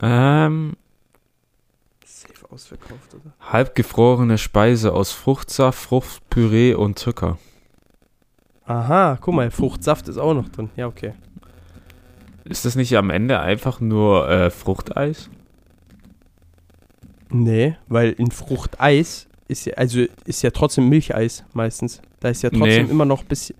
Ähm, 0.00 0.74
Safe 2.04 2.50
ausverkauft, 2.50 3.14
oder? 3.14 3.32
halbgefrorene 3.52 4.38
Speise 4.38 4.92
aus 4.92 5.12
Fruchtsaft, 5.12 5.78
Fruchtpüree 5.78 6.74
und 6.74 6.98
Zucker. 6.98 7.38
Aha, 8.66 9.18
guck 9.20 9.34
mal, 9.34 9.50
Fruchtsaft 9.50 10.08
ist 10.08 10.18
auch 10.18 10.34
noch 10.34 10.48
drin. 10.48 10.70
Ja, 10.76 10.86
okay. 10.86 11.14
Ist 12.44 12.64
das 12.64 12.74
nicht 12.74 12.96
am 12.96 13.10
Ende 13.10 13.40
einfach 13.40 13.80
nur 13.80 14.28
äh, 14.28 14.50
Fruchteis? 14.50 15.30
Nee, 17.30 17.76
weil 17.88 18.12
in 18.12 18.30
Fruchteis 18.30 19.28
ist 19.48 19.66
ja, 19.66 19.74
also 19.74 20.00
ist 20.24 20.42
ja 20.42 20.50
trotzdem 20.50 20.88
Milcheis 20.88 21.44
meistens. 21.52 22.00
Da 22.20 22.28
ist 22.30 22.42
ja 22.42 22.50
trotzdem 22.50 22.86
Nee. 22.86 22.90
immer 22.90 23.04
noch 23.04 23.22
ein 23.22 23.26
bisschen. 23.28 23.56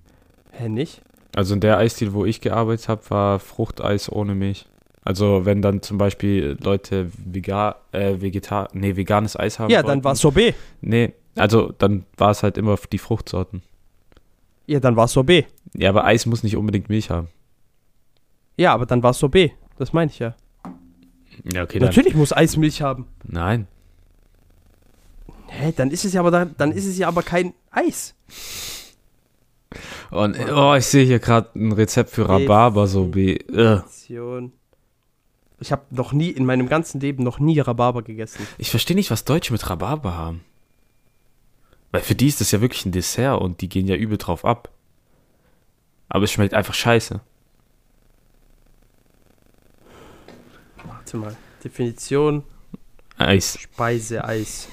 Hä, 0.52 0.68
nicht? 0.68 1.02
Also 1.34 1.54
in 1.54 1.60
der 1.60 1.78
Eisdiele, 1.78 2.12
wo 2.14 2.24
ich 2.24 2.40
gearbeitet 2.40 2.88
habe, 2.88 3.02
war 3.10 3.40
Fruchteis 3.40 4.10
ohne 4.10 4.34
Milch. 4.34 4.66
Also 5.02 5.44
wenn 5.44 5.60
dann 5.60 5.82
zum 5.82 5.98
Beispiel 5.98 6.56
Leute 6.62 7.10
vegan, 7.24 7.74
äh, 7.92 8.20
Vegetar, 8.20 8.68
nee, 8.72 8.96
veganes 8.96 9.36
Eis 9.38 9.58
haben 9.58 9.70
Ja, 9.70 9.78
wollten. 9.78 9.88
dann 9.88 10.04
war 10.04 10.14
Sorbet. 10.16 10.54
Nee, 10.80 11.12
also 11.36 11.72
dann 11.76 12.06
war 12.16 12.30
es 12.30 12.42
halt 12.42 12.56
immer 12.56 12.78
die 12.90 12.98
Fruchtsorten. 12.98 13.62
Ja, 14.66 14.80
dann 14.80 14.96
war 14.96 15.08
Sorbet. 15.08 15.46
Ja, 15.76 15.90
aber 15.90 16.04
Eis 16.06 16.24
muss 16.24 16.42
nicht 16.42 16.56
unbedingt 16.56 16.88
Milch 16.88 17.10
haben. 17.10 17.28
Ja, 18.56 18.72
aber 18.72 18.86
dann 18.86 19.02
war 19.02 19.12
Sorbet. 19.12 19.52
Das 19.76 19.92
meine 19.92 20.10
ich 20.10 20.20
ja. 20.20 20.34
Ja, 21.52 21.64
okay, 21.64 21.80
Natürlich 21.80 22.14
muss 22.14 22.32
Eis 22.32 22.56
Milch 22.56 22.80
haben. 22.80 23.06
Nein. 23.24 23.66
Hä, 25.58 25.72
dann 25.76 25.90
ist 25.90 26.04
es 26.04 26.12
ja 26.12 26.20
aber 26.20 26.30
dann, 26.30 26.54
dann 26.58 26.72
ist 26.72 26.86
es 26.86 26.98
ja 26.98 27.08
aber 27.08 27.22
kein 27.22 27.54
Eis. 27.70 28.14
Und 30.10 30.36
oh, 30.50 30.74
ich 30.74 30.86
sehe 30.86 31.04
hier 31.04 31.18
gerade 31.18 31.50
ein 31.54 31.72
Rezept 31.72 32.10
für 32.10 32.28
Rhabarber 32.28 32.86
so 32.86 33.14
wie. 33.14 33.36
Äh. 33.36 33.82
Definition. 34.04 34.52
Ich 35.60 35.72
habe 35.72 35.82
noch 35.90 36.12
nie 36.12 36.30
in 36.30 36.44
meinem 36.44 36.68
ganzen 36.68 37.00
Leben 37.00 37.22
noch 37.24 37.38
nie 37.38 37.58
Rhabarber 37.58 38.02
gegessen. 38.02 38.46
Ich 38.58 38.70
verstehe 38.70 38.96
nicht, 38.96 39.10
was 39.10 39.24
Deutsche 39.24 39.52
mit 39.52 39.68
Rhabarber 39.68 40.16
haben. 40.16 40.44
Weil 41.90 42.02
für 42.02 42.14
die 42.14 42.26
ist 42.26 42.40
das 42.40 42.50
ja 42.50 42.60
wirklich 42.60 42.84
ein 42.84 42.92
Dessert 42.92 43.40
und 43.40 43.60
die 43.60 43.68
gehen 43.68 43.86
ja 43.86 43.94
übel 43.94 44.18
drauf 44.18 44.44
ab. 44.44 44.70
Aber 46.08 46.24
es 46.24 46.32
schmeckt 46.32 46.54
einfach 46.54 46.74
scheiße. 46.74 47.20
Warte 50.84 51.16
mal. 51.16 51.36
Definition 51.62 52.44
Eis. 53.16 53.58
Speiseeis. 53.58 54.68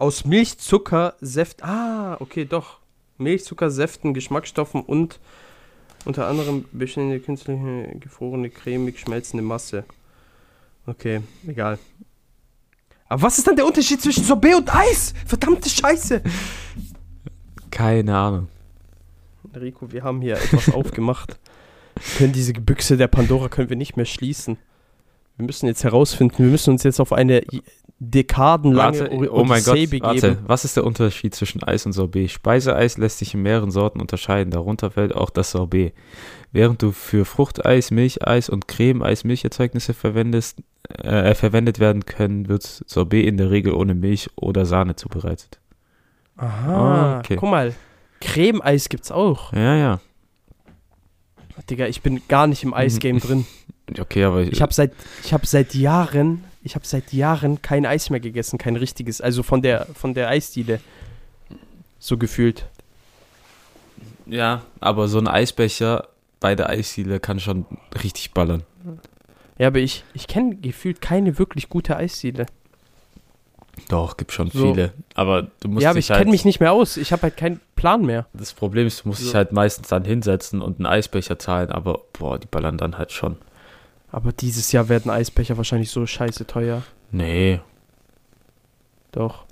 Aus 0.00 0.24
Milch, 0.24 0.56
Zucker, 0.56 1.12
Säften. 1.20 1.62
Ah, 1.62 2.16
okay, 2.20 2.46
doch. 2.46 2.78
Milch, 3.18 3.44
Zucker, 3.44 3.70
Säften, 3.70 4.14
Geschmacksstoffen 4.14 4.80
und 4.80 5.20
unter 6.06 6.26
anderem 6.26 6.64
bestehende 6.72 7.20
künstliche 7.20 7.96
gefrorene, 8.00 8.48
cremig 8.48 8.98
schmelzende 8.98 9.44
Masse. 9.44 9.84
Okay, 10.86 11.20
egal. 11.46 11.78
Aber 13.10 13.20
was 13.20 13.36
ist 13.36 13.46
dann 13.46 13.56
der 13.56 13.66
Unterschied 13.66 14.00
zwischen 14.00 14.24
Sorbet 14.24 14.54
und 14.54 14.74
Eis? 14.74 15.12
Verdammte 15.26 15.68
Scheiße. 15.68 16.22
Keine 17.70 18.16
Ahnung. 18.16 18.48
Rico, 19.54 19.92
wir 19.92 20.02
haben 20.02 20.22
hier 20.22 20.36
etwas 20.36 20.70
aufgemacht. 20.74 21.38
Wir 21.96 22.16
können 22.16 22.32
diese 22.32 22.54
Büchse 22.54 22.96
der 22.96 23.08
Pandora 23.08 23.50
können 23.50 23.68
wir 23.68 23.76
nicht 23.76 23.98
mehr 23.98 24.06
schließen. 24.06 24.56
Wir 25.40 25.46
müssen 25.46 25.66
jetzt 25.68 25.84
herausfinden, 25.84 26.36
wir 26.36 26.50
müssen 26.50 26.70
uns 26.70 26.82
jetzt 26.82 27.00
auf 27.00 27.14
eine 27.14 27.40
dekadenlange 27.98 29.00
Warte, 29.00 29.10
Odyssee 29.14 29.30
oh 29.32 29.44
mein 29.44 29.64
Gott, 29.64 29.74
begeben. 29.74 30.02
warte. 30.04 30.38
Was 30.46 30.64
ist 30.66 30.76
der 30.76 30.84
Unterschied 30.84 31.34
zwischen 31.34 31.62
Eis 31.62 31.86
und 31.86 31.92
Sorbet? 31.92 32.30
Speiseeis 32.30 32.98
lässt 32.98 33.18
sich 33.18 33.32
in 33.32 33.40
mehreren 33.42 33.70
Sorten 33.70 34.00
unterscheiden, 34.02 34.50
darunter 34.50 34.90
fällt 34.90 35.14
auch 35.14 35.30
das 35.30 35.50
Sorbet. 35.52 35.94
Während 36.52 36.82
du 36.82 36.92
für 36.92 37.24
Fruchteis, 37.24 37.90
Milcheis 37.90 38.50
und 38.50 38.68
Cremeeis 38.68 39.24
Milcherzeugnisse 39.24 39.94
verwendest, 39.94 40.58
äh, 40.98 41.34
verwendet 41.34 41.78
werden 41.78 42.04
können, 42.04 42.48
wird 42.48 42.64
Sorbet 42.86 43.24
in 43.26 43.38
der 43.38 43.50
Regel 43.50 43.72
ohne 43.72 43.94
Milch 43.94 44.28
oder 44.36 44.66
Sahne 44.66 44.96
zubereitet. 44.96 45.58
Aha, 46.36 47.14
Ah, 47.16 47.18
okay. 47.20 47.36
guck 47.36 47.50
mal. 47.50 47.74
Cremeeis 48.20 48.90
gibt's 48.90 49.10
auch. 49.10 49.52
Ja, 49.54 49.74
ja. 49.76 50.00
Digga, 51.68 51.86
ich 51.86 52.00
bin 52.00 52.22
gar 52.28 52.46
nicht 52.46 52.62
im 52.62 52.72
Eisgame 52.72 53.20
drin. 53.20 53.46
Okay, 53.98 54.24
aber 54.24 54.42
Ich 54.42 54.62
habe 54.62 54.72
seit, 54.72 54.92
ich 55.24 55.32
hab 55.32 55.46
seit 55.46 55.74
Jahren, 55.74 56.44
ich 56.62 56.74
habe 56.74 56.86
seit 56.86 57.12
Jahren 57.12 57.62
kein 57.62 57.86
Eis 57.86 58.10
mehr 58.10 58.20
gegessen, 58.20 58.58
kein 58.58 58.76
richtiges. 58.76 59.20
Also 59.20 59.42
von 59.42 59.62
der, 59.62 59.86
von 59.94 60.14
der 60.14 60.28
Eisdiele. 60.28 60.80
So 61.98 62.16
gefühlt. 62.16 62.66
ja, 64.26 64.62
aber 64.80 65.08
so 65.08 65.18
ein 65.18 65.28
Eisbecher 65.28 66.08
bei 66.40 66.54
der 66.54 66.68
Eisdiele 66.70 67.20
kann 67.20 67.40
schon 67.40 67.66
richtig 68.02 68.32
ballern. 68.32 68.62
Ja, 69.58 69.66
aber 69.66 69.78
ich, 69.80 70.04
ich 70.14 70.26
kenne 70.26 70.56
gefühlt 70.56 71.00
keine 71.02 71.38
wirklich 71.38 71.68
gute 71.68 71.96
Eisdiele. 71.96 72.46
Doch, 73.88 74.16
gibt 74.16 74.32
schon 74.32 74.50
So. 74.50 74.72
viele. 74.72 74.92
Aber 75.14 75.48
du 75.60 75.68
musst 75.68 75.82
Ja, 75.82 75.90
aber 75.90 75.98
ich 75.98 76.06
dich 76.06 76.10
halt, 76.12 76.20
kenne 76.20 76.30
mich 76.30 76.44
nicht 76.44 76.60
mehr 76.60 76.72
aus. 76.72 76.96
Ich 76.96 77.12
habe 77.12 77.22
halt 77.22 77.36
keinen 77.36 77.60
Plan 77.76 78.04
mehr. 78.04 78.26
Das 78.32 78.52
Problem 78.54 78.86
ist, 78.86 79.04
du 79.04 79.08
musst 79.08 79.20
dich 79.20 79.28
So. 79.30 79.34
halt 79.34 79.52
meistens 79.52 79.88
dann 79.88 80.04
hinsetzen 80.04 80.62
und 80.62 80.78
einen 80.78 80.86
Eisbecher 80.86 81.38
zahlen, 81.38 81.70
aber 81.70 82.00
boah, 82.18 82.38
die 82.38 82.46
ballern 82.46 82.78
dann 82.78 82.96
halt 82.98 83.12
schon. 83.12 83.36
Aber 84.12 84.32
dieses 84.32 84.72
Jahr 84.72 84.88
werden 84.88 85.10
Eisbecher 85.10 85.56
wahrscheinlich 85.56 85.90
so 85.90 86.04
scheiße 86.06 86.46
teuer. 86.46 86.82
Nee, 87.12 87.60
Doch. 89.12 89.44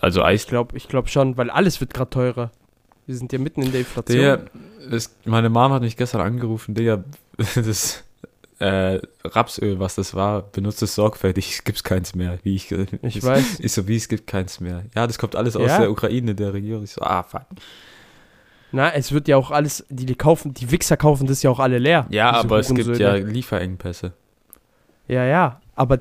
also 0.00 0.22
Eis. 0.22 0.42
Ich 0.42 0.48
glaube 0.48 0.76
ich 0.76 0.88
glaub 0.88 1.08
schon, 1.08 1.36
weil 1.36 1.50
alles 1.50 1.80
wird 1.80 1.94
gerade 1.94 2.10
teurer. 2.10 2.50
Wir 3.06 3.16
sind 3.16 3.32
ja 3.32 3.38
mitten 3.38 3.62
in 3.62 3.72
der 3.72 3.80
Inflation. 3.80 4.18
Der, 4.18 4.44
es, 4.90 5.16
meine 5.24 5.48
Mom 5.48 5.72
hat 5.72 5.82
mich 5.82 5.96
gestern 5.96 6.20
angerufen, 6.20 6.74
Digga, 6.74 7.04
das 7.54 8.04
äh, 8.58 9.00
Rapsöl, 9.24 9.78
was 9.78 9.94
das 9.94 10.14
war, 10.14 10.42
benutzt 10.42 10.82
es 10.82 10.94
sorgfältig, 10.94 11.52
es 11.52 11.64
gibt 11.64 11.82
keins 11.84 12.14
mehr. 12.14 12.38
Wie 12.42 12.56
ich, 12.56 12.70
Ich 12.72 12.92
ich 13.02 13.22
weiß. 13.22 13.60
Ich 13.60 13.72
so, 13.72 13.86
wie 13.86 13.96
es 13.96 14.08
gibt 14.08 14.26
keins 14.26 14.60
mehr. 14.60 14.84
Ja, 14.94 15.06
das 15.06 15.18
kommt 15.18 15.36
alles 15.36 15.56
aus 15.56 15.68
Ja? 15.68 15.78
der 15.78 15.90
Ukraine, 15.90 16.34
der 16.34 16.52
Regierung. 16.52 16.82
Ich 16.84 16.92
so, 16.92 17.02
ah, 17.02 17.22
fuck. 17.22 17.42
Na, 18.70 18.92
es 18.92 19.12
wird 19.12 19.28
ja 19.28 19.36
auch 19.36 19.50
alles, 19.50 19.86
die, 19.88 20.06
die 20.06 20.14
kaufen, 20.14 20.52
die 20.52 20.70
Wichser 20.70 20.96
kaufen 20.96 21.26
das 21.26 21.42
ja 21.42 21.50
auch 21.50 21.58
alle 21.58 21.78
leer. 21.78 22.06
Ja, 22.10 22.32
aber 22.32 22.58
es 22.58 22.72
gibt 22.74 22.98
ja 22.98 23.14
Lieferengpässe. 23.14 24.12
Ja, 25.06 25.24
ja. 25.24 25.60
Aber 25.74 26.00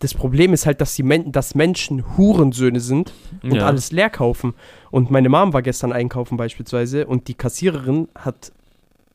das 0.00 0.14
Problem 0.14 0.52
ist 0.52 0.66
halt, 0.66 0.80
dass, 0.80 0.94
die 0.94 1.02
Men 1.02 1.32
dass 1.32 1.54
Menschen 1.54 2.16
Hurensöhne 2.16 2.80
sind 2.80 3.12
und 3.42 3.54
ja. 3.54 3.66
alles 3.66 3.92
leer 3.92 4.10
kaufen. 4.10 4.54
Und 4.90 5.10
meine 5.10 5.28
Mom 5.28 5.52
war 5.52 5.62
gestern 5.62 5.92
einkaufen 5.92 6.36
beispielsweise 6.36 7.06
und 7.06 7.28
die 7.28 7.34
Kassiererin 7.34 8.08
hat, 8.14 8.52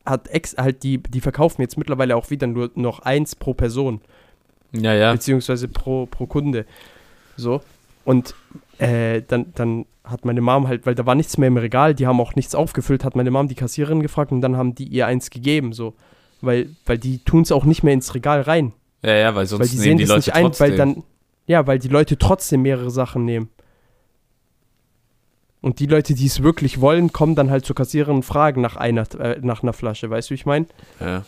hat 0.04 0.28
ex 0.28 0.56
halt 0.56 0.82
die, 0.82 0.98
die 0.98 1.20
verkaufen 1.20 1.62
jetzt 1.62 1.78
mittlerweile 1.78 2.16
auch 2.16 2.30
wieder 2.30 2.46
nur 2.46 2.70
noch 2.74 3.00
eins 3.00 3.36
pro 3.36 3.54
Person. 3.54 4.00
Ja, 4.72 4.94
ja. 4.94 5.12
beziehungsweise 5.12 5.68
pro, 5.68 6.06
pro 6.06 6.26
Kunde. 6.26 6.66
So. 7.36 7.60
Und 8.04 8.34
äh, 8.78 9.22
dann, 9.26 9.52
dann 9.54 9.86
hat 10.04 10.24
meine 10.24 10.40
Mom 10.40 10.68
halt, 10.68 10.86
weil 10.86 10.94
da 10.94 11.06
war 11.06 11.14
nichts 11.14 11.38
mehr 11.38 11.48
im 11.48 11.56
Regal, 11.56 11.94
die 11.94 12.06
haben 12.06 12.20
auch 12.20 12.34
nichts 12.34 12.54
aufgefüllt, 12.54 13.04
hat 13.04 13.16
meine 13.16 13.30
Mom 13.30 13.48
die 13.48 13.54
Kassiererin 13.54 14.02
gefragt 14.02 14.32
und 14.32 14.40
dann 14.40 14.56
haben 14.56 14.74
die 14.74 14.84
ihr 14.84 15.06
eins 15.06 15.30
gegeben, 15.30 15.72
so. 15.72 15.94
Weil, 16.40 16.70
weil 16.86 16.98
die 16.98 17.18
tun 17.18 17.42
es 17.42 17.52
auch 17.52 17.64
nicht 17.64 17.84
mehr 17.84 17.94
ins 17.94 18.14
Regal 18.14 18.40
rein. 18.40 18.72
Ja, 19.02 19.14
ja, 19.14 19.34
weil 19.34 19.46
sonst 19.46 19.60
weil 19.60 19.68
die 19.68 19.76
nehmen 19.76 19.84
sehen 19.84 19.98
die 19.98 20.04
das 20.04 20.10
Leute 20.10 20.30
nicht 20.30 20.34
ein, 20.34 20.44
trotzdem. 20.46 20.68
weil 20.68 20.76
dann, 20.76 21.02
ja, 21.46 21.66
weil 21.66 21.78
die 21.78 21.88
Leute 21.88 22.18
trotzdem 22.18 22.62
mehrere 22.62 22.90
Sachen 22.90 23.24
nehmen. 23.24 23.48
Und 25.60 25.78
die 25.78 25.86
Leute, 25.86 26.14
die 26.14 26.26
es 26.26 26.42
wirklich 26.42 26.80
wollen, 26.80 27.12
kommen 27.12 27.36
dann 27.36 27.50
halt 27.50 27.64
zur 27.64 27.76
Kassiererin 27.76 28.16
und 28.16 28.22
fragen 28.24 28.60
nach 28.60 28.74
einer, 28.74 29.06
äh, 29.20 29.38
nach 29.40 29.62
einer 29.62 29.72
Flasche, 29.72 30.10
weißt 30.10 30.28
du, 30.28 30.30
wie 30.32 30.34
ich 30.34 30.46
meine? 30.46 30.66
ja. 31.00 31.24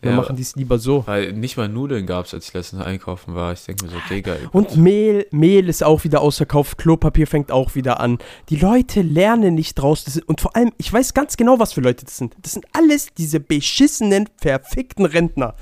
Dann 0.00 0.12
Ja, 0.12 0.16
machen 0.18 0.36
die 0.36 0.42
es 0.42 0.54
lieber 0.54 0.78
so. 0.78 1.04
weil 1.08 1.32
nicht 1.32 1.56
mal 1.56 1.68
Nudeln 1.68 2.06
gab 2.06 2.26
es, 2.26 2.32
als 2.34 2.46
ich 2.46 2.54
letztens 2.54 2.82
einkaufen 2.84 3.34
war. 3.34 3.52
Ich 3.52 3.64
denke 3.64 3.84
mir 3.86 3.90
so, 3.90 3.96
Digga. 4.08 4.34
ey. 4.34 4.46
Und 4.52 4.76
Mehl, 4.76 5.26
Mehl 5.32 5.68
ist 5.68 5.82
auch 5.82 6.04
wieder 6.04 6.20
ausverkauft, 6.20 6.78
Klopapier 6.78 7.26
fängt 7.26 7.50
auch 7.50 7.74
wieder 7.74 7.98
an. 7.98 8.18
Die 8.48 8.56
Leute 8.56 9.02
lernen 9.02 9.54
nicht 9.54 9.74
draus. 9.74 10.04
Sind, 10.04 10.28
und 10.28 10.40
vor 10.40 10.54
allem, 10.54 10.70
ich 10.78 10.92
weiß 10.92 11.14
ganz 11.14 11.36
genau, 11.36 11.58
was 11.58 11.72
für 11.72 11.80
Leute 11.80 12.04
das 12.04 12.16
sind. 12.16 12.36
Das 12.42 12.52
sind 12.52 12.66
alles 12.72 13.08
diese 13.18 13.40
beschissenen, 13.40 14.28
verfickten 14.40 15.04
Rentner. 15.04 15.54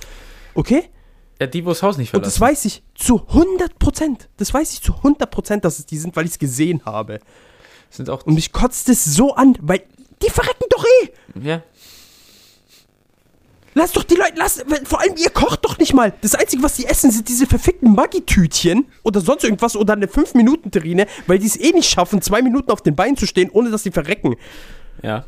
Okay? 0.55 0.83
Ja, 1.41 1.47
die, 1.47 1.65
wo 1.65 1.71
das 1.71 1.83
Haus 1.83 1.97
nicht 1.97 2.13
Und 2.15 2.27
das 2.27 2.37
verlassen. 2.37 2.55
weiß 2.59 2.65
ich 2.67 2.83
zu 2.95 3.27
100 3.29 3.79
Prozent. 3.79 4.29
Das 4.37 4.53
weiß 4.53 4.73
ich 4.75 4.83
zu 4.83 4.95
100 4.97 5.31
Prozent, 5.31 5.65
dass 5.65 5.79
es 5.79 5.87
die 5.87 5.97
sind, 5.99 6.15
weil 6.15 6.27
ich 6.27 6.33
es 6.33 6.39
gesehen 6.39 6.83
habe. 6.85 7.21
sind 7.89 8.11
auch. 8.11 8.27
Und 8.27 8.35
mich 8.35 8.53
kotzt 8.53 8.89
es 8.91 9.03
so 9.05 9.35
an, 9.35 9.57
weil 9.63 9.83
die 10.23 10.31
verrecken 10.31 10.65
doch 10.71 10.85
eh. 11.03 11.11
ja. 11.43 11.63
Lass 13.79 13.93
doch 13.93 14.05
die 14.05 14.15
Leute, 14.15 14.33
lass, 14.37 14.65
vor 14.85 15.03
allem 15.03 15.17
ihr 15.19 15.29
kocht 15.29 15.63
doch 15.63 15.77
nicht 15.77 15.93
mal. 15.93 16.15
Das 16.23 16.35
Einzige, 16.35 16.63
was 16.63 16.77
die 16.77 16.87
essen, 16.87 17.11
sind 17.11 17.29
diese 17.29 17.47
verfickten 17.47 17.95
Maggi-Tütchen 17.95 18.87
oder 19.03 19.21
sonst 19.21 19.45
irgendwas 19.45 19.77
oder 19.77 19.93
eine 19.93 20.07
5-Minuten-Terrine, 20.07 21.07
weil 21.27 21.39
die 21.39 21.47
es 21.47 21.61
eh 21.61 21.73
nicht 21.73 21.91
schaffen, 21.91 22.23
zwei 22.23 22.41
Minuten 22.41 22.71
auf 22.71 22.81
den 22.81 22.97
Beinen 22.97 23.19
zu 23.19 23.27
stehen, 23.27 23.51
ohne 23.51 23.71
dass 23.71 23.83
sie 23.83 23.91
verrecken. 23.91 24.37
Ja. 25.03 25.27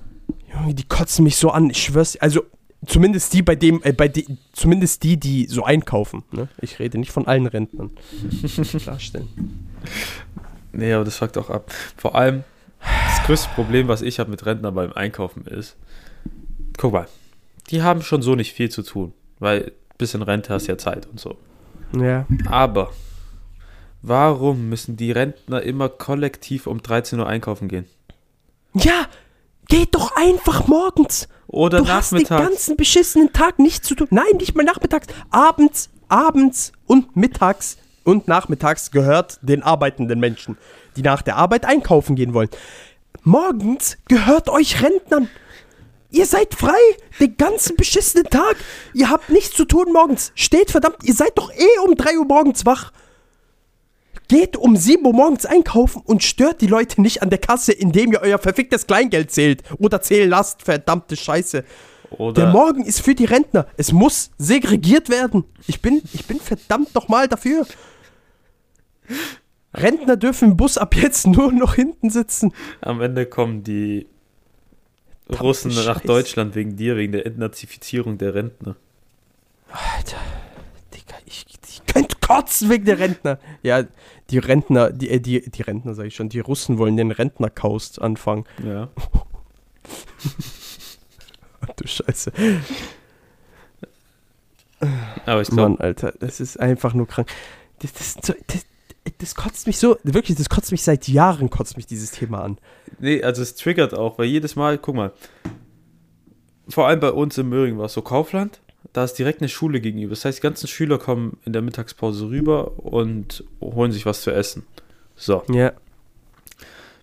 Junge, 0.50 0.72
die 0.72 0.84
kotzen 0.84 1.24
mich 1.24 1.36
so 1.36 1.50
an, 1.50 1.68
ich 1.68 1.82
schwör's. 1.82 2.16
Also, 2.16 2.40
zumindest 2.86 3.34
die, 3.34 3.42
bei 3.42 3.54
dem, 3.54 3.82
äh, 3.82 3.92
bei 3.92 4.08
die, 4.08 4.38
zumindest 4.54 5.02
die, 5.02 5.18
die 5.18 5.44
so 5.44 5.64
einkaufen. 5.64 6.22
Ne? 6.32 6.48
Ich 6.62 6.78
rede 6.78 6.96
nicht 6.96 7.12
von 7.12 7.26
allen 7.26 7.46
Rentnern. 7.46 7.90
Klarstellen. 8.78 9.28
Nee, 10.72 10.94
aber 10.94 11.04
das 11.04 11.16
fuckt 11.16 11.36
auch 11.36 11.50
ab. 11.50 11.70
Vor 11.98 12.14
allem, 12.14 12.44
das 12.80 13.26
größte 13.26 13.50
Problem, 13.54 13.88
was 13.88 14.00
ich 14.00 14.18
habe 14.18 14.30
mit 14.30 14.46
Rentner 14.46 14.72
beim 14.72 14.94
Einkaufen 14.94 15.44
ist, 15.44 15.76
guck 16.78 16.94
mal, 16.94 17.08
die 17.70 17.82
haben 17.82 18.02
schon 18.02 18.22
so 18.22 18.34
nicht 18.34 18.52
viel 18.52 18.70
zu 18.70 18.82
tun, 18.82 19.12
weil 19.38 19.72
bis 19.98 20.14
in 20.14 20.22
Rente 20.22 20.52
hast 20.52 20.66
ja 20.66 20.78
Zeit 20.78 21.06
und 21.06 21.20
so. 21.20 21.36
Ja. 21.98 22.26
Aber 22.48 22.92
warum 24.02 24.68
müssen 24.68 24.96
die 24.96 25.12
Rentner 25.12 25.62
immer 25.62 25.88
kollektiv 25.88 26.66
um 26.66 26.82
13 26.82 27.18
Uhr 27.20 27.26
einkaufen 27.26 27.68
gehen? 27.68 27.86
Ja, 28.74 29.06
geht 29.68 29.94
doch 29.94 30.14
einfach 30.16 30.66
morgens. 30.66 31.28
Oder 31.46 31.78
du 31.78 31.88
hast 31.88 32.12
den 32.12 32.18
nachmittags? 32.18 32.48
ganzen 32.48 32.76
beschissenen 32.76 33.32
Tag 33.32 33.58
nichts 33.58 33.88
zu 33.88 33.94
tun. 33.94 34.08
Nein, 34.10 34.36
nicht 34.38 34.54
mal 34.54 34.64
nachmittags. 34.64 35.06
Abends, 35.30 35.90
abends 36.08 36.72
und 36.86 37.16
mittags 37.16 37.78
und 38.04 38.28
nachmittags 38.28 38.90
gehört 38.90 39.38
den 39.42 39.62
arbeitenden 39.62 40.20
Menschen, 40.20 40.58
die 40.96 41.02
nach 41.02 41.22
der 41.22 41.36
Arbeit 41.36 41.64
einkaufen 41.64 42.16
gehen 42.16 42.34
wollen. 42.34 42.50
Morgens 43.22 43.98
gehört 44.08 44.48
euch 44.48 44.82
Rentnern. 44.82 45.28
Ihr 46.10 46.26
seid 46.26 46.54
frei 46.54 46.78
den 47.20 47.36
ganzen 47.36 47.76
beschissenen 47.76 48.26
Tag. 48.26 48.56
Ihr 48.94 49.10
habt 49.10 49.28
nichts 49.28 49.54
zu 49.54 49.64
tun 49.64 49.92
morgens. 49.92 50.32
Steht 50.34 50.70
verdammt, 50.70 50.96
ihr 51.02 51.14
seid 51.14 51.36
doch 51.36 51.52
eh 51.52 51.78
um 51.86 51.94
3 51.94 52.18
Uhr 52.18 52.24
morgens 52.24 52.64
wach. 52.64 52.92
Geht 54.28 54.56
um 54.56 54.76
7 54.76 55.04
Uhr 55.06 55.12
morgens 55.12 55.46
einkaufen 55.46 56.02
und 56.04 56.22
stört 56.22 56.60
die 56.60 56.66
Leute 56.66 57.00
nicht 57.00 57.22
an 57.22 57.30
der 57.30 57.38
Kasse, 57.38 57.72
indem 57.72 58.12
ihr 58.12 58.20
euer 58.20 58.38
verficktes 58.38 58.86
Kleingeld 58.86 59.30
zählt. 59.30 59.62
Oder 59.78 60.00
zählen 60.00 60.28
lasst, 60.28 60.62
verdammte 60.62 61.16
Scheiße. 61.16 61.64
Der 62.10 62.20
Oder, 62.20 62.52
Morgen 62.52 62.84
ist 62.84 63.00
für 63.00 63.14
die 63.14 63.26
Rentner. 63.26 63.66
Es 63.76 63.92
muss 63.92 64.30
segregiert 64.38 65.10
werden. 65.10 65.44
Ich 65.66 65.82
bin, 65.82 66.02
ich 66.14 66.26
bin 66.26 66.40
verdammt 66.40 66.94
nochmal 66.94 67.28
dafür. 67.28 67.66
Rentner 69.74 70.16
dürfen 70.16 70.52
im 70.52 70.56
Bus 70.56 70.78
ab 70.78 70.94
jetzt 70.96 71.26
nur 71.26 71.52
noch 71.52 71.74
hinten 71.74 72.08
sitzen. 72.08 72.52
Am 72.80 73.00
Ende 73.02 73.26
kommen 73.26 73.62
die 73.62 74.06
Russen 75.30 75.72
nach 75.74 75.96
Scheiße. 75.96 76.06
Deutschland 76.06 76.54
wegen 76.54 76.76
dir, 76.76 76.96
wegen 76.96 77.12
der 77.12 77.26
Entnazifizierung 77.26 78.18
der 78.18 78.34
Rentner. 78.34 78.76
Alter, 79.70 80.16
Digga, 80.94 81.16
ich, 81.26 81.44
ich 81.68 81.84
könnte 81.86 82.16
kotzen 82.20 82.70
wegen 82.70 82.84
der 82.86 82.98
Rentner. 82.98 83.38
Ja, 83.62 83.84
die 84.30 84.38
Rentner, 84.38 84.90
die, 84.90 85.10
äh, 85.10 85.20
die, 85.20 85.42
die 85.50 85.62
Rentner 85.62 85.94
sag 85.94 86.06
ich 86.06 86.14
schon, 86.16 86.28
die 86.28 86.40
Russen 86.40 86.78
wollen 86.78 86.96
den 86.96 87.10
Rentnerkaust 87.10 88.00
anfangen. 88.00 88.44
Ja. 88.64 88.88
Du 91.76 91.86
Scheiße. 91.86 92.32
Aber 95.26 95.42
ich 95.42 95.48
glaube, 95.48 95.70
Mann, 95.70 95.80
Alter, 95.80 96.12
das 96.18 96.40
ist 96.40 96.58
einfach 96.58 96.94
nur 96.94 97.06
krank. 97.06 97.28
Das, 97.80 97.92
das, 97.92 98.14
so- 98.22 98.34
das, 98.46 98.64
das 99.18 99.34
kotzt 99.34 99.66
mich 99.66 99.78
so, 99.78 99.96
wirklich, 100.02 100.36
das 100.36 100.48
kotzt 100.48 100.72
mich 100.72 100.82
seit 100.82 101.08
Jahren, 101.08 101.50
kotzt 101.50 101.76
mich 101.76 101.86
dieses 101.86 102.10
Thema 102.10 102.42
an. 102.42 102.58
nee, 102.98 103.22
also 103.22 103.42
es 103.42 103.54
triggert 103.54 103.94
auch, 103.94 104.18
weil 104.18 104.26
jedes 104.26 104.56
Mal, 104.56 104.78
guck 104.78 104.94
mal, 104.94 105.12
vor 106.68 106.86
allem 106.86 107.00
bei 107.00 107.10
uns 107.10 107.38
in 107.38 107.48
Möhringen 107.48 107.78
war 107.78 107.86
es 107.86 107.94
so 107.94 108.02
Kaufland, 108.02 108.60
da 108.92 109.04
ist 109.04 109.14
direkt 109.14 109.40
eine 109.40 109.48
Schule 109.48 109.80
gegenüber. 109.80 110.10
Das 110.10 110.24
heißt, 110.24 110.38
die 110.38 110.42
ganzen 110.42 110.66
Schüler 110.66 110.98
kommen 110.98 111.38
in 111.44 111.52
der 111.52 111.62
Mittagspause 111.62 112.28
rüber 112.28 112.78
und 112.78 113.44
holen 113.60 113.92
sich 113.92 114.06
was 114.06 114.22
zu 114.22 114.30
essen. 114.30 114.64
So. 115.16 115.42
Ja. 115.50 115.72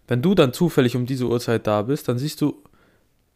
Wenn 0.07 0.21
du 0.21 0.35
dann 0.35 0.53
zufällig 0.53 0.95
um 0.95 1.05
diese 1.05 1.27
Uhrzeit 1.27 1.65
da 1.67 1.81
bist, 1.81 2.07
dann 2.07 2.17
siehst 2.17 2.41
du 2.41 2.61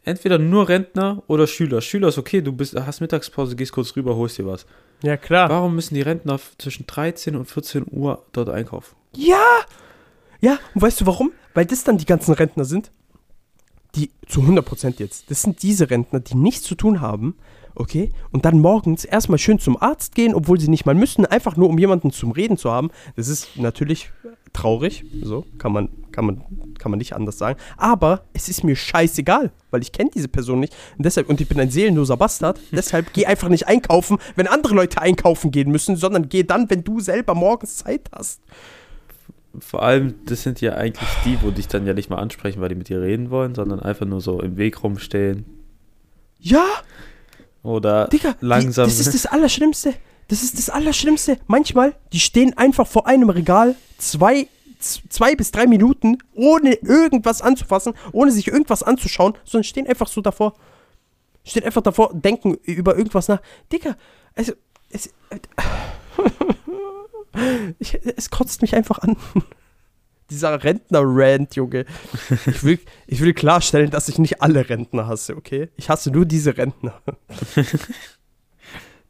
entweder 0.04 0.38
nur 0.38 0.70
Rentner 0.70 1.24
oder 1.28 1.48
Schüler. 1.48 1.82
Schüler 1.82 2.10
ist 2.10 2.18
okay, 2.18 2.42
du 2.42 2.52
bist, 2.52 2.76
hast 2.76 3.02
Mittagspause, 3.02 3.56
gehst 3.56 3.72
kurz 3.72 3.96
rüber, 3.96 4.16
holst 4.16 4.38
dir 4.38 4.46
was. 4.46 4.66
Ja, 5.02 5.18
klar. 5.18 5.50
Warum 5.50 5.76
müssen 5.76 5.96
die 5.96 6.02
Rentner 6.02 6.40
zwischen 6.58 6.86
13 6.88 7.36
und 7.36 7.46
14 7.46 7.86
Uhr 7.90 8.26
dort 8.32 8.50
einkaufen? 8.50 8.96
Ja! 9.16 9.44
Ja, 10.42 10.58
und 10.74 10.82
weißt 10.82 11.02
du 11.02 11.06
warum? 11.06 11.32
Weil 11.54 11.66
das 11.66 11.84
dann 11.84 11.98
die 11.98 12.06
ganzen 12.06 12.34
Rentner 12.34 12.66
sind, 12.66 12.92
die 13.96 14.12
zu 14.28 14.42
100% 14.42 14.96
jetzt, 15.00 15.30
das 15.30 15.42
sind 15.42 15.64
diese 15.64 15.90
Rentner, 15.90 16.20
die 16.20 16.36
nichts 16.36 16.64
zu 16.64 16.76
tun 16.76 17.02
haben, 17.02 17.36
okay? 17.76 18.12
Und 18.32 18.46
dann 18.46 18.60
morgens 18.60 19.04
erstmal 19.04 19.40
schön 19.40 19.60
zum 19.60 19.82
Arzt 19.82 20.16
gehen, 20.16 20.34
obwohl 20.34 20.60
sie 20.60 20.70
nicht 20.70 20.86
mal 20.86 20.96
müssen, 20.96 21.26
einfach 21.26 21.58
nur 21.58 21.70
um 21.70 21.78
jemanden 21.78 22.12
zum 22.12 22.32
Reden 22.32 22.58
zu 22.58 22.72
haben. 22.72 22.92
Das 23.16 23.28
ist 23.28 23.58
natürlich 23.58 24.12
traurig, 24.54 25.06
so 25.22 25.46
kann 25.58 25.72
man, 25.72 25.90
kann 26.20 26.26
man, 26.26 26.44
kann 26.78 26.92
man 26.92 26.98
nicht 26.98 27.14
anders 27.14 27.38
sagen. 27.38 27.58
Aber 27.78 28.26
es 28.34 28.50
ist 28.50 28.66
mir 28.66 28.76
scheißegal, 28.76 29.52
weil 29.72 29.82
ich 29.82 29.94
kenne 29.94 30.12
diese 30.14 30.28
Person 30.28 30.60
nicht. 30.60 30.76
Und 30.98 31.06
deshalb, 31.06 31.30
und 31.30 31.40
ich 31.40 31.48
bin 31.48 31.58
ein 31.62 31.72
seelenloser 31.72 32.18
Bastard, 32.18 32.60
deshalb 32.74 33.14
geh 33.14 33.26
einfach 33.26 33.48
nicht 33.48 33.68
einkaufen, 33.68 34.18
wenn 34.36 34.48
andere 34.48 34.76
Leute 34.76 35.02
einkaufen 35.02 35.52
gehen 35.52 35.72
müssen, 35.72 35.96
sondern 35.96 36.28
geh 36.28 36.44
dann, 36.44 36.70
wenn 36.70 36.84
du 36.84 37.00
selber 37.00 37.36
morgens 37.36 37.78
Zeit 37.78 38.10
hast. 38.14 38.42
Vor 39.60 39.82
allem, 39.82 40.16
das 40.26 40.44
sind 40.44 40.60
ja 40.60 40.74
eigentlich 40.74 41.10
die, 41.24 41.38
wo 41.42 41.52
dich 41.52 41.70
dann 41.70 41.88
ja 41.88 41.94
nicht 41.94 42.10
mal 42.10 42.18
ansprechen, 42.18 42.60
weil 42.60 42.70
die 42.70 42.76
mit 42.76 42.90
dir 42.90 43.02
reden 43.02 43.30
wollen, 43.30 43.56
sondern 43.56 43.80
einfach 43.80 44.06
nur 44.06 44.20
so 44.20 44.42
im 44.42 44.58
Weg 44.58 44.84
rumstehen 44.84 45.46
Ja, 46.38 46.66
oder 47.64 48.10
Digga, 48.10 48.36
langsam. 48.42 48.90
Die, 48.90 48.98
das 48.98 49.08
ist 49.08 49.14
das 49.24 49.26
Allerschlimmste. 49.26 49.94
Das 50.28 50.44
ist 50.44 50.58
das 50.58 50.70
Allerschlimmste. 50.70 51.38
Manchmal, 51.48 51.96
die 52.12 52.20
stehen 52.20 52.58
einfach 52.58 52.86
vor 52.86 53.08
einem 53.08 53.30
Regal 53.30 53.76
zwei, 53.98 54.48
zwei 54.80 55.36
bis 55.36 55.52
drei 55.52 55.68
Minuten, 55.68 56.18
ohne 56.34 56.74
irgendwas 56.74 57.42
anzufassen, 57.42 57.94
ohne 58.12 58.32
sich 58.32 58.48
irgendwas 58.48 58.84
anzuschauen, 58.84 59.34
sondern 59.44 59.66
stehen 59.66 59.88
einfach 59.88 60.08
so 60.08 60.22
davor. 60.22 60.54
Stehen 61.44 61.64
einfach 61.64 61.82
davor, 61.82 62.12
denken 62.14 62.56
über 62.64 62.98
irgendwas 62.98 63.28
nach. 63.28 63.42
Digga, 63.72 63.96
also, 64.36 64.54
es, 64.90 65.14
ich, 67.80 68.00
es 68.16 68.30
kotzt 68.30 68.62
mich 68.62 68.76
einfach 68.76 69.00
an. 69.00 69.18
Dieser 70.30 70.64
Rentner-Rant, 70.64 71.56
Junge. 71.56 71.86
Ich 72.46 72.64
will, 72.64 72.80
ich 73.08 73.22
will 73.22 73.34
klarstellen, 73.34 73.90
dass 73.90 74.10
ich 74.10 74.20
nicht 74.20 74.42
alle 74.42 74.70
Rentner 74.70 75.08
hasse, 75.08 75.36
okay? 75.36 75.70
Ich 75.76 75.90
hasse 75.90 76.12
nur 76.12 76.26
diese 76.26 76.56
Rentner. 76.56 77.02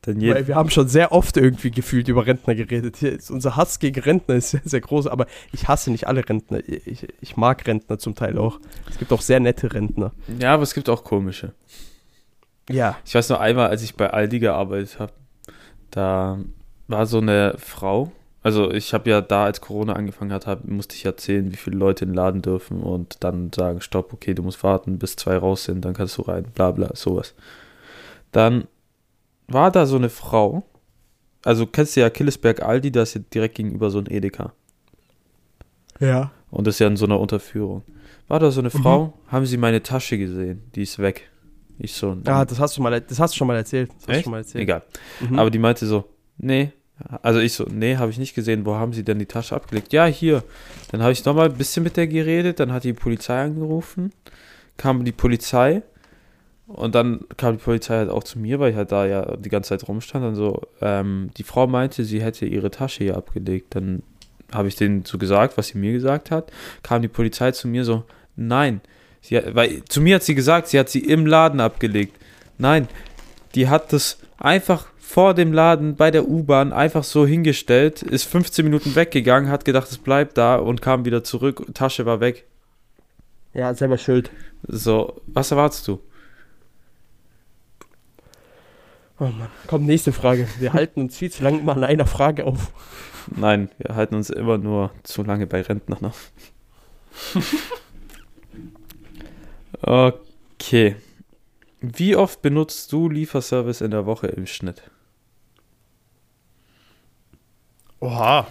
dann 0.09 0.21
je, 0.21 0.33
Weil 0.33 0.47
wir 0.47 0.55
haben 0.55 0.69
schon 0.69 0.87
sehr 0.87 1.11
oft 1.11 1.37
irgendwie 1.37 1.71
gefühlt 1.71 2.07
über 2.07 2.25
Rentner 2.25 2.55
geredet. 2.55 2.97
Hier 2.97 3.13
ist 3.13 3.31
unser 3.31 3.55
Hass 3.55 3.79
gegen 3.79 4.01
Rentner 4.01 4.35
ist 4.35 4.51
sehr, 4.51 4.61
sehr 4.63 4.81
groß, 4.81 5.07
aber 5.07 5.27
ich 5.51 5.67
hasse 5.67 5.91
nicht 5.91 6.07
alle 6.07 6.27
Rentner. 6.27 6.59
Ich, 6.67 7.07
ich 7.21 7.37
mag 7.37 7.65
Rentner 7.67 7.99
zum 7.99 8.15
Teil 8.15 8.37
auch. 8.37 8.59
Es 8.89 8.97
gibt 8.97 9.11
auch 9.11 9.21
sehr 9.21 9.39
nette 9.39 9.73
Rentner. 9.73 10.11
ja, 10.39 10.53
aber 10.53 10.63
es 10.63 10.73
gibt 10.73 10.89
auch 10.89 11.03
komische. 11.03 11.53
Ja. 12.69 12.97
Ich 13.05 13.15
weiß 13.15 13.29
noch 13.29 13.39
einmal, 13.39 13.69
als 13.69 13.81
ich 13.81 13.95
bei 13.95 14.09
Aldi 14.09 14.39
gearbeitet 14.39 14.99
habe, 14.99 15.13
da 15.91 16.39
war 16.87 17.05
so 17.05 17.19
eine 17.19 17.55
Frau. 17.57 18.11
Also 18.41 18.71
ich 18.71 18.93
habe 18.93 19.09
ja 19.09 19.21
da, 19.21 19.45
als 19.45 19.59
Corona 19.59 19.93
angefangen 19.93 20.31
hat, 20.31 20.47
hab, 20.47 20.65
musste 20.65 20.95
ich 20.95 21.05
erzählen, 21.05 21.51
wie 21.51 21.57
viele 21.57 21.77
Leute 21.77 22.05
in 22.05 22.11
den 22.11 22.15
Laden 22.15 22.41
dürfen 22.41 22.81
und 22.81 23.17
dann 23.23 23.51
sagen, 23.53 23.81
stopp, 23.81 24.13
okay, 24.13 24.33
du 24.33 24.43
musst 24.43 24.63
warten, 24.63 24.97
bis 24.97 25.15
zwei 25.17 25.37
raus 25.37 25.65
sind, 25.65 25.83
dann 25.83 25.93
kannst 25.93 26.17
du 26.17 26.21
rein, 26.21 26.45
bla 26.55 26.71
bla, 26.71 26.95
sowas. 26.95 27.33
Dann 28.31 28.67
war 29.51 29.71
da 29.71 29.85
so 29.85 29.95
eine 29.97 30.09
Frau, 30.09 30.63
also 31.43 31.65
kennst 31.65 31.95
du 31.95 32.01
ja 32.01 32.09
Killesberg 32.09 32.61
Aldi, 32.61 32.91
da 32.91 33.03
ist 33.03 33.15
ja 33.15 33.21
direkt 33.33 33.55
gegenüber 33.55 33.89
so 33.89 33.99
ein 33.99 34.07
Edeka. 34.09 34.53
Ja. 35.99 36.31
Und 36.51 36.65
das 36.67 36.75
ist 36.75 36.79
ja 36.79 36.87
in 36.87 36.97
so 36.97 37.05
einer 37.05 37.19
Unterführung. 37.19 37.83
War 38.27 38.39
da 38.39 38.51
so 38.51 38.59
eine 38.61 38.69
Mhm. 38.73 38.81
Frau, 38.81 39.13
haben 39.27 39.45
sie 39.45 39.57
meine 39.57 39.81
Tasche 39.83 40.17
gesehen, 40.17 40.63
die 40.75 40.83
ist 40.83 40.99
weg. 40.99 41.29
Ich 41.77 41.93
so, 41.93 42.17
Ah, 42.25 42.43
das 42.45 42.59
hast 42.59 42.77
du 42.77 42.81
mal, 42.81 42.99
das 42.99 43.19
hast 43.19 43.33
du 43.33 43.37
schon 43.37 43.47
mal 43.47 43.55
erzählt. 43.55 43.89
Das 43.89 43.95
hast 43.99 44.07
du 44.07 44.11
Echt? 44.13 44.23
schon 44.23 44.31
mal 44.31 44.37
erzählt. 44.39 44.61
egal. 44.63 44.83
Mhm. 45.21 45.39
Aber 45.39 45.49
die 45.49 45.59
meinte 45.59 45.85
so, 45.85 46.05
nee. 46.37 46.71
Also 47.21 47.39
ich 47.39 47.53
so, 47.53 47.63
nee, 47.71 47.95
habe 47.95 48.11
ich 48.11 48.17
nicht 48.17 48.35
gesehen. 48.35 48.65
Wo 48.65 48.75
haben 48.75 48.91
sie 48.91 49.03
denn 49.05 49.19
die 49.19 49.25
Tasche 49.25 49.55
abgelegt? 49.55 49.93
Ja, 49.93 50.05
hier. 50.05 50.43
Dann 50.91 51.01
habe 51.01 51.13
ich 51.13 51.23
nochmal 51.23 51.45
ein 51.49 51.57
bisschen 51.57 51.81
mit 51.83 51.95
der 51.95 52.07
geredet. 52.07 52.59
Dann 52.59 52.73
hat 52.73 52.83
die 52.83 52.91
Polizei 52.91 53.41
angerufen. 53.41 54.11
Kam 54.75 55.05
die 55.05 55.13
Polizei. 55.13 55.81
Und 56.69 56.93
dann 56.93 57.21
kam 57.37 57.57
die 57.57 57.63
Polizei 57.63 57.95
halt 57.97 58.09
auch 58.09 58.23
zu 58.23 58.37
mir, 58.37 58.59
weil 58.59 58.69
ich 58.71 58.77
halt 58.77 58.91
da 58.91 59.05
ja 59.05 59.35
die 59.37 59.49
ganze 59.49 59.69
Zeit 59.69 59.87
rumstand. 59.87 60.23
Dann 60.23 60.35
so, 60.35 60.61
ähm, 60.81 61.31
die 61.37 61.43
Frau 61.43 61.65
meinte, 61.67 62.03
sie 62.05 62.21
hätte 62.21 62.45
ihre 62.45 62.69
Tasche 62.69 63.03
hier 63.03 63.17
abgelegt. 63.17 63.73
Dann 63.75 64.03
habe 64.53 64.67
ich 64.67 64.75
denen 64.75 65.03
so 65.03 65.17
gesagt, 65.17 65.57
was 65.57 65.69
sie 65.69 65.77
mir 65.79 65.91
gesagt 65.93 66.29
hat. 66.31 66.51
Kam 66.83 67.01
die 67.01 67.07
Polizei 67.07 67.51
zu 67.51 67.67
mir 67.67 67.83
so, 67.85 68.03
nein. 68.35 68.81
Sie, 69.21 69.35
hat- 69.37 69.55
weil 69.55 69.83
zu 69.85 69.99
mir 69.99 70.15
hat 70.15 70.23
sie 70.23 70.35
gesagt, 70.35 70.67
sie 70.67 70.79
hat 70.79 70.89
sie 70.89 70.99
im 70.99 71.25
Laden 71.25 71.59
abgelegt. 71.59 72.15
Nein, 72.59 72.87
die 73.55 73.67
hat 73.67 73.91
das 73.91 74.19
einfach 74.37 74.85
vor 74.99 75.33
dem 75.33 75.51
Laden 75.53 75.95
bei 75.95 76.11
der 76.11 76.27
U-Bahn 76.29 76.71
einfach 76.71 77.03
so 77.03 77.25
hingestellt, 77.25 78.03
ist 78.03 78.25
15 78.25 78.63
Minuten 78.63 78.95
weggegangen, 78.95 79.49
hat 79.49 79.65
gedacht, 79.65 79.89
es 79.89 79.97
bleibt 79.97 80.37
da 80.37 80.57
und 80.57 80.83
kam 80.83 81.03
wieder 81.03 81.23
zurück, 81.23 81.65
Tasche 81.73 82.05
war 82.05 82.19
weg. 82.19 82.45
ja, 83.55 83.73
selber 83.73 83.97
schuld. 83.97 84.29
So, 84.67 85.19
was 85.25 85.49
erwartest 85.51 85.87
du? 85.87 85.99
Oh 89.19 89.25
Mann. 89.25 89.49
Komm, 89.67 89.85
nächste 89.85 90.13
Frage. 90.13 90.47
Wir 90.59 90.71
halten 90.73 91.01
uns 91.01 91.17
viel 91.17 91.29
zu 91.29 91.43
lange 91.43 91.59
immer 91.59 91.75
an 91.75 91.83
einer 91.83 92.07
Frage 92.07 92.45
auf. 92.45 92.71
Nein, 93.35 93.69
wir 93.77 93.95
halten 93.95 94.15
uns 94.15 94.29
immer 94.29 94.57
nur 94.57 94.91
zu 95.03 95.23
lange 95.23 95.45
bei 95.45 95.61
Rentnern 95.61 96.05
auf. 96.05 96.31
okay. 99.81 100.95
Wie 101.81 102.15
oft 102.15 102.41
benutzt 102.41 102.91
du 102.93 103.09
Lieferservice 103.09 103.81
in 103.81 103.91
der 103.91 104.05
Woche 104.05 104.27
im 104.27 104.47
Schnitt? 104.47 104.83
Oha. 107.99 108.47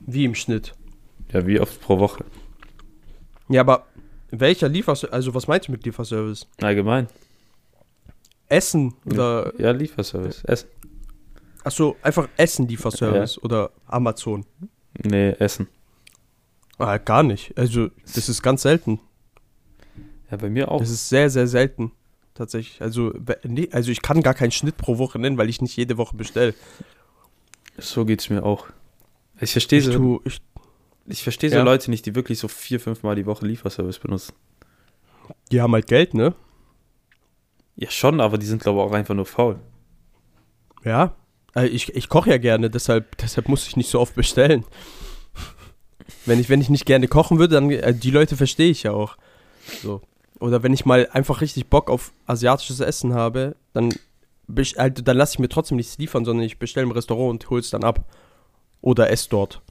Wie 0.00 0.24
im 0.24 0.34
Schnitt. 0.34 0.74
Ja, 1.32 1.46
wie 1.46 1.60
oft 1.60 1.80
pro 1.80 1.98
Woche? 1.98 2.24
Ja, 3.48 3.60
aber 3.60 3.86
welcher 4.30 4.68
Lieferservice, 4.68 5.12
also 5.12 5.34
was 5.34 5.46
meinst 5.46 5.68
du 5.68 5.72
mit 5.72 5.84
Lieferservice? 5.84 6.46
Allgemein. 6.62 7.08
Essen 8.54 8.94
oder, 9.04 9.52
Ja, 9.58 9.70
Lieferservice. 9.72 10.44
Essen. 10.44 10.68
achso, 11.64 11.96
einfach 12.02 12.28
Essen-Lieferservice 12.36 13.42
oder 13.42 13.70
Amazon? 13.86 14.44
Nee, 15.02 15.30
Essen. 15.38 15.66
Ah, 16.78 16.98
gar 16.98 17.22
nicht. 17.22 17.56
Also, 17.58 17.88
das 18.14 18.28
ist 18.28 18.42
ganz 18.42 18.62
selten. 18.62 19.00
Ja, 20.30 20.36
bei 20.36 20.48
mir 20.50 20.70
auch. 20.70 20.80
Das 20.80 20.90
ist 20.90 21.08
sehr, 21.08 21.30
sehr 21.30 21.46
selten. 21.46 21.92
Tatsächlich. 22.34 22.80
Also, 22.82 23.12
nee, 23.44 23.68
also 23.70 23.90
ich 23.92 24.02
kann 24.02 24.20
gar 24.22 24.34
keinen 24.34 24.50
Schnitt 24.50 24.76
pro 24.76 24.98
Woche 24.98 25.18
nennen, 25.20 25.38
weil 25.38 25.48
ich 25.48 25.60
nicht 25.62 25.76
jede 25.76 25.96
Woche 25.98 26.16
bestelle. 26.16 26.54
So 27.78 28.04
geht's 28.04 28.28
mir 28.30 28.42
auch. 28.44 28.66
Ich 29.40 29.52
verstehe 29.52 29.78
Ich 29.80 29.84
so, 29.86 29.92
tu, 29.92 30.20
ich, 30.24 30.40
ich 31.06 31.22
verstehe 31.22 31.50
so 31.50 31.56
Ja. 31.56 31.62
Leute 31.62 31.90
nicht, 31.90 32.06
die 32.06 32.14
wirklich 32.16 32.38
so 32.40 32.48
vier, 32.48 32.80
fünf 32.80 33.02
Mal 33.04 33.14
die 33.14 33.26
Woche 33.26 33.46
Lieferservice 33.46 33.98
benutzen. 34.00 34.32
die 35.52 35.60
haben 35.60 35.72
halt 35.72 35.86
Geld, 35.86 36.14
ne? 36.14 36.34
Ja, 37.76 37.90
schon, 37.90 38.20
aber 38.20 38.38
die 38.38 38.46
sind, 38.46 38.62
glaube 38.62 38.80
ich, 38.80 38.84
auch 38.86 38.92
einfach 38.92 39.14
nur 39.14 39.26
faul. 39.26 39.58
Ja. 40.84 41.14
Äh, 41.54 41.66
Ich, 41.66 41.94
ich 41.94 42.08
koche 42.08 42.30
ja 42.30 42.38
gerne, 42.38 42.70
deshalb, 42.70 43.16
deshalb 43.18 43.48
muss 43.48 43.66
ich 43.66 43.76
nicht 43.76 43.90
so 43.90 44.00
oft 44.00 44.14
bestellen. 44.14 44.64
Wenn 46.26 46.38
ich, 46.38 46.48
wenn 46.48 46.60
ich 46.60 46.70
nicht 46.70 46.86
gerne 46.86 47.08
kochen 47.08 47.38
würde, 47.38 47.54
dann 47.54 47.70
äh, 47.70 47.94
die 47.94 48.10
Leute 48.10 48.36
verstehe 48.36 48.70
ich 48.70 48.82
ja 48.82 48.92
auch. 48.92 49.16
So. 49.82 50.02
Oder 50.40 50.62
wenn 50.62 50.72
ich 50.72 50.84
mal 50.84 51.08
einfach 51.12 51.40
richtig 51.40 51.68
Bock 51.68 51.90
auf 51.90 52.12
asiatisches 52.26 52.80
Essen 52.80 53.14
habe, 53.14 53.56
dann, 53.72 53.94
halt, 54.76 55.06
dann 55.08 55.16
lasse 55.16 55.34
ich 55.34 55.38
mir 55.38 55.48
trotzdem 55.48 55.76
nichts 55.76 55.96
liefern, 55.98 56.24
sondern 56.24 56.44
ich 56.44 56.58
bestelle 56.58 56.84
im 56.84 56.92
Restaurant 56.92 57.30
und 57.30 57.50
hole 57.50 57.60
es 57.60 57.70
dann 57.70 57.84
ab. 57.84 58.04
Oder 58.80 59.10
esse 59.10 59.30
dort. 59.30 59.62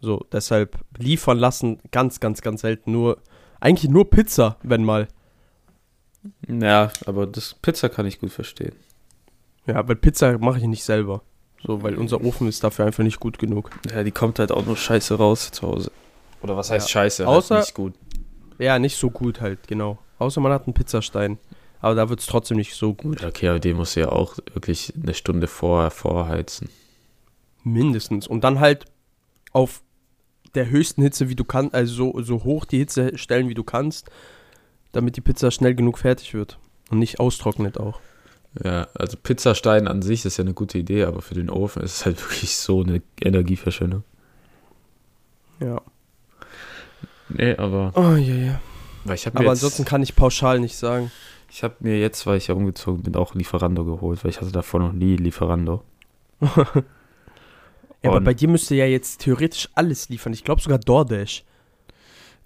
So, 0.00 0.26
deshalb 0.32 0.78
liefern 0.98 1.38
lassen 1.38 1.78
ganz, 1.90 2.20
ganz, 2.20 2.42
ganz 2.42 2.60
selten. 2.62 2.92
Nur, 2.92 3.18
eigentlich 3.60 3.90
nur 3.90 4.10
Pizza, 4.10 4.56
wenn 4.62 4.84
mal. 4.84 5.08
Ja, 6.48 6.90
aber 7.06 7.26
das 7.26 7.54
Pizza 7.54 7.88
kann 7.88 8.06
ich 8.06 8.20
gut 8.20 8.30
verstehen. 8.32 8.74
Ja, 9.66 9.86
weil 9.88 9.96
Pizza 9.96 10.36
mache 10.38 10.58
ich 10.58 10.64
nicht 10.64 10.84
selber. 10.84 11.22
So, 11.64 11.82
weil 11.82 11.96
unser 11.96 12.22
Ofen 12.24 12.48
ist 12.48 12.64
dafür 12.64 12.86
einfach 12.86 13.04
nicht 13.04 13.20
gut 13.20 13.38
genug. 13.38 13.70
Ja, 13.90 14.02
die 14.02 14.10
kommt 14.10 14.38
halt 14.38 14.50
auch 14.52 14.64
nur 14.64 14.76
scheiße 14.76 15.14
raus 15.14 15.50
zu 15.50 15.66
Hause. 15.66 15.92
Oder 16.42 16.56
was 16.56 16.70
heißt 16.70 16.88
Ja. 16.88 16.92
scheiße? 16.92 17.26
Außer- 17.26 17.54
halt 17.56 17.64
nicht 17.66 17.74
gut. 17.74 17.94
Ja, 18.58 18.78
nicht 18.78 18.96
so 18.96 19.10
gut 19.10 19.40
halt, 19.40 19.66
genau. 19.68 19.98
Außer 20.18 20.40
man 20.40 20.52
hat 20.52 20.66
einen 20.66 20.74
Pizzastein. 20.74 21.38
Aber 21.82 21.94
da 21.94 22.08
wird 22.10 22.20
es 22.20 22.26
trotzdem 22.26 22.58
nicht 22.58 22.74
so 22.74 22.92
gut. 22.92 23.24
Okay, 23.24 23.48
aber 23.48 23.58
den 23.58 23.76
musst 23.76 23.96
du 23.96 24.00
ja 24.00 24.08
auch 24.10 24.36
wirklich 24.52 24.92
eine 25.02 25.14
Stunde 25.14 25.46
vorher 25.46 25.90
vorheizen. 25.90 26.68
Mindestens. 27.64 28.26
Und 28.26 28.42
dann 28.44 28.60
halt 28.60 28.84
auf 29.52 29.82
der 30.54 30.68
höchsten 30.68 31.02
Hitze, 31.02 31.28
wie 31.28 31.36
du 31.36 31.44
kannst, 31.44 31.74
also 31.74 31.94
so, 32.12 32.22
so 32.22 32.44
hoch 32.44 32.64
die 32.64 32.78
Hitze 32.78 33.16
stellen, 33.16 33.48
wie 33.48 33.54
du 33.54 33.64
kannst, 33.64 34.10
damit 34.92 35.16
die 35.16 35.20
Pizza 35.20 35.50
schnell 35.50 35.74
genug 35.74 35.98
fertig 35.98 36.34
wird. 36.34 36.58
Und 36.90 36.98
nicht 36.98 37.20
austrocknet 37.20 37.78
auch. 37.78 38.00
Ja, 38.64 38.88
also 38.94 39.16
Pizzastein 39.16 39.86
an 39.86 40.02
sich 40.02 40.24
ist 40.24 40.36
ja 40.38 40.42
eine 40.44 40.54
gute 40.54 40.76
Idee, 40.78 41.04
aber 41.04 41.22
für 41.22 41.34
den 41.34 41.50
Ofen 41.50 41.82
ist 41.82 41.96
es 41.98 42.06
halt 42.06 42.20
wirklich 42.30 42.56
so 42.56 42.82
eine 42.82 43.00
Energieverschwendung. 43.22 44.02
Ja. 45.60 45.80
Nee, 47.28 47.54
aber 47.56 47.92
Oh, 47.94 48.16
ja, 48.16 48.34
ja. 48.34 48.60
weil 49.04 49.14
ich 49.14 49.26
habe 49.26 49.36
Aber 49.36 49.44
jetzt- 49.44 49.58
ansonsten 49.62 49.84
kann 49.84 50.02
ich 50.02 50.16
pauschal 50.16 50.58
nicht 50.58 50.74
sagen. 50.76 51.12
ich 51.48 51.62
hab 51.62 51.80
mir 51.80 51.98
jetzt, 52.00 52.26
weil 52.26 52.38
ich 52.38 52.48
ja 52.48 52.54
umgezogen 52.54 53.02
bin, 53.04 53.14
auch 53.14 53.34
Lieferando 53.34 53.84
geholt, 53.84 54.24
weil 54.24 54.30
ich 54.30 54.40
hatte 54.40 54.50
davor 54.52 54.80
noch 54.80 54.92
nie 54.92 55.16
Lieferando. 55.16 55.84
Ja, 58.02 58.08
aber 58.12 58.22
bei 58.22 58.32
dir 58.32 58.48
müsste 58.48 58.74
ja 58.74 58.86
jetzt 58.86 59.20
theoretisch 59.20 59.68
alles 59.74 60.08
liefern. 60.08 60.32
Ich 60.32 60.42
glaube 60.42 60.62
sogar 60.62 60.78
DoorDash. 60.78 61.44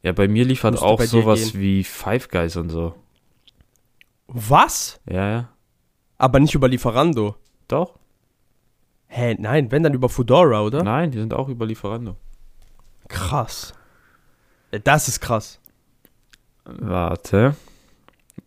Ja, 0.05 0.13
bei 0.13 0.29
mir 0.29 0.45
liefert 0.45 0.73
Müsste 0.73 0.87
auch 0.87 1.01
sowas 1.03 1.53
gehen. 1.53 1.61
wie 1.61 1.83
Five 1.85 2.29
Guys 2.29 2.57
und 2.57 2.69
so. 2.69 2.95
Was? 4.29 5.01
Ja, 5.11 5.29
ja. 5.31 5.49
Aber 6.19 6.39
nicht 6.41 6.55
über 6.55 6.69
Lieferando. 6.69 7.37
Doch? 7.69 7.99
Hä, 9.07 9.35
nein, 9.39 9.71
wenn 9.71 9.83
dann 9.83 9.95
über 9.95 10.09
Foodora, 10.09 10.63
oder? 10.63 10.83
Nein, 10.83 11.11
die 11.11 11.19
sind 11.19 11.33
auch 11.35 11.49
über 11.49 11.67
Lieferando. 11.67 12.17
Krass. 13.09 13.75
Ja, 14.73 14.79
Das 14.81 15.09
ist 15.09 15.21
krass. 15.21 15.61
Warte. 16.65 17.57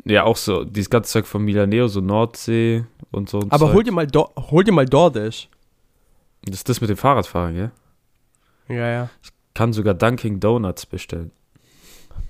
Ja, 0.04 0.24
auch 0.24 0.38
so, 0.38 0.64
dieses 0.64 0.90
ganze 0.90 1.12
Zeug 1.12 1.26
von 1.28 1.44
Milaneo, 1.44 1.88
so 1.88 2.02
Nordsee 2.02 2.86
und 3.12 3.30
so. 3.30 3.40
ein 3.40 3.52
Aber 3.52 3.68
Zeug. 3.68 3.74
hol 3.76 3.84
dir 3.84 3.92
mal, 3.92 4.08
Do 4.08 4.30
hol 4.36 4.64
dir 4.64 4.72
mal 4.72 4.86
DoorDash. 4.86 5.50
Das 6.44 6.56
ist 6.58 6.70
das 6.70 6.82
mit 6.82 6.90
dem 6.90 6.98
Fahrradfahren, 6.98 7.56
gell? 7.56 7.72
Ja, 8.70 8.88
ja. 8.90 9.10
Kann 9.54 9.74
sogar 9.74 9.94
Dunkin' 9.94 10.40
Donuts 10.40 10.86
bestellen. 10.86 11.32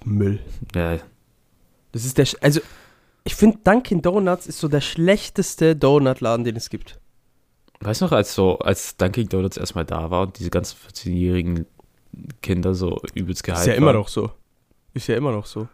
Müll. 0.04 0.40
Ja, 0.76 0.98
Das 1.92 2.06
ist 2.06 2.18
der, 2.18 2.26
sch- 2.28 2.38
also 2.42 2.60
ich 3.24 3.36
finde 3.36 3.58
Dunkin' 3.64 4.02
Donuts 4.02 4.48
ist 4.48 4.60
so 4.60 4.68
der 4.68 4.82
schlechteste 4.82 5.76
Donutladen, 5.76 6.46
den 6.46 6.56
es 6.56 6.70
gibt. 6.70 7.00
Weißt 7.82 8.02
du 8.02 8.06
noch, 8.06 8.12
als 8.14 8.34
so, 8.34 8.58
als 8.60 8.98
Dunkin' 8.98 9.28
Donuts 9.30 9.58
erstmal 9.58 9.86
da 9.86 10.10
war 10.10 10.24
und 10.24 10.40
diese 10.40 10.50
ganzen 10.50 10.78
14-jährigen 10.78 11.66
Kinder 12.42 12.74
so 12.74 13.02
übelst 13.14 13.44
gehypt 13.44 13.60
Ist 13.62 13.68
ja 13.68 13.74
immer 13.74 13.88
waren? 13.88 13.96
noch 13.98 14.08
so. 14.08 14.32
Ist 14.94 15.08
ja 15.08 15.16
immer 15.16 15.32
noch 15.32 15.46
so. 15.46 15.68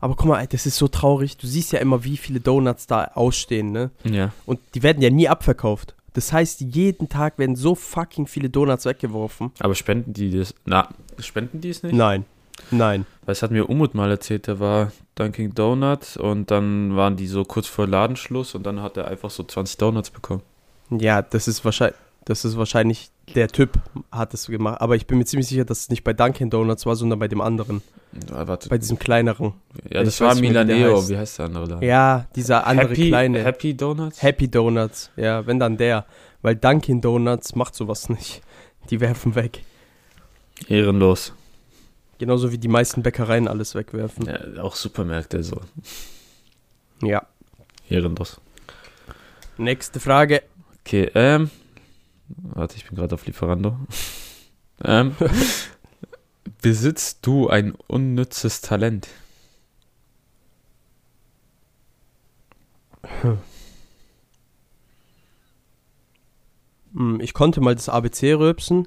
Aber 0.00 0.16
guck 0.16 0.26
mal, 0.26 0.40
ey, 0.40 0.48
das 0.48 0.66
ist 0.66 0.76
so 0.76 0.88
traurig. 0.88 1.36
Du 1.36 1.46
siehst 1.46 1.72
ja 1.72 1.78
immer, 1.78 2.02
wie 2.04 2.16
viele 2.16 2.40
Donuts 2.40 2.86
da 2.86 3.04
ausstehen, 3.14 3.70
ne? 3.70 3.90
Ja. 4.04 4.32
Und 4.44 4.58
die 4.74 4.82
werden 4.82 5.00
ja 5.02 5.10
nie 5.10 5.28
abverkauft. 5.28 5.94
Das 6.14 6.32
heißt, 6.32 6.60
jeden 6.60 7.08
Tag 7.08 7.38
werden 7.38 7.56
so 7.56 7.74
fucking 7.74 8.26
viele 8.26 8.50
Donuts 8.50 8.84
weggeworfen. 8.86 9.52
Aber 9.60 9.74
spenden 9.74 10.12
die 10.12 10.30
das? 10.36 10.54
Na, 10.64 10.88
spenden 11.20 11.60
die 11.60 11.70
es 11.70 11.82
nicht? 11.82 11.94
Nein. 11.94 12.24
Nein. 12.70 13.06
Weil 13.24 13.32
es 13.32 13.42
hat 13.42 13.50
mir 13.50 13.68
Umut 13.68 13.94
mal 13.94 14.10
erzählt, 14.10 14.46
der 14.46 14.60
war 14.60 14.92
Dunkin' 15.14 15.54
Donut 15.54 16.16
und 16.16 16.50
dann 16.50 16.96
waren 16.96 17.16
die 17.16 17.26
so 17.26 17.44
kurz 17.44 17.66
vor 17.66 17.86
Ladenschluss 17.86 18.54
und 18.54 18.64
dann 18.64 18.82
hat 18.82 18.96
er 18.96 19.08
einfach 19.08 19.30
so 19.30 19.42
20 19.42 19.78
Donuts 19.78 20.10
bekommen. 20.10 20.42
Ja, 20.90 21.22
das 21.22 21.48
ist 21.48 21.64
wahrscheinlich, 21.64 21.96
das 22.24 22.44
ist 22.44 22.56
wahrscheinlich 22.56 23.10
der 23.34 23.48
Typ 23.48 23.78
hat 24.12 24.34
es 24.34 24.46
gemacht. 24.46 24.80
Aber 24.80 24.96
ich 24.96 25.06
bin 25.06 25.18
mir 25.18 25.24
ziemlich 25.24 25.48
sicher, 25.48 25.64
dass 25.64 25.80
es 25.80 25.88
nicht 25.88 26.04
bei 26.04 26.12
Dunkin' 26.12 26.50
Donuts 26.50 26.84
war, 26.84 26.96
sondern 26.96 27.18
bei 27.18 27.28
dem 27.28 27.40
anderen. 27.40 27.82
Warte. 28.28 28.68
Bei 28.68 28.78
diesem 28.78 28.98
kleineren. 28.98 29.54
ja, 29.90 30.04
das 30.04 30.14
ich 30.14 30.20
war 30.20 30.36
wie 30.36 30.42
der 30.52 30.64
Milaneo. 30.64 30.96
heißt. 30.98 31.08
Wie 31.08 31.16
heißt 31.16 31.38
der 31.38 31.46
andere 31.46 31.68
da? 31.68 31.80
Ja, 31.80 32.26
dieser 32.36 32.66
andere 32.66 32.90
Happy, 32.90 33.08
kleine. 33.08 33.42
Happy 33.42 33.74
Donuts? 33.76 34.22
Happy 34.22 34.48
Donuts, 34.48 35.10
ja, 35.16 35.46
wenn 35.46 35.58
dann 35.58 35.76
der. 35.76 36.04
Weil 36.42 36.56
Dunkin' 36.56 37.00
Donuts 37.00 37.54
macht 37.54 37.74
sowas 37.74 38.08
nicht. 38.08 38.42
Die 38.90 39.00
werfen 39.00 39.34
weg. 39.34 39.62
Ehrenlos. 40.68 41.32
Genauso 42.18 42.52
wie 42.52 42.58
die 42.58 42.68
meisten 42.68 43.02
Bäckereien 43.02 43.48
alles 43.48 43.74
wegwerfen. 43.74 44.26
Ja, 44.26 44.62
auch 44.62 44.76
Supermärkte 44.76 45.42
so. 45.42 45.60
Ja. 47.02 47.26
Ehrenlos. 47.88 48.40
Nächste 49.58 50.00
Frage. 50.00 50.42
Okay, 50.80 51.10
ähm. 51.14 51.50
Warte, 52.28 52.76
ich 52.76 52.86
bin 52.86 52.96
gerade 52.96 53.14
auf 53.14 53.26
Lieferando. 53.26 53.76
ähm. 54.84 55.14
Besitzt 56.62 57.26
du 57.26 57.48
ein 57.48 57.74
unnützes 57.88 58.60
Talent? 58.62 59.08
Hm, 66.94 67.20
Ich 67.20 67.34
konnte 67.34 67.60
mal 67.60 67.74
das 67.74 67.88
ABC 67.88 68.34
rülpsen. 68.34 68.86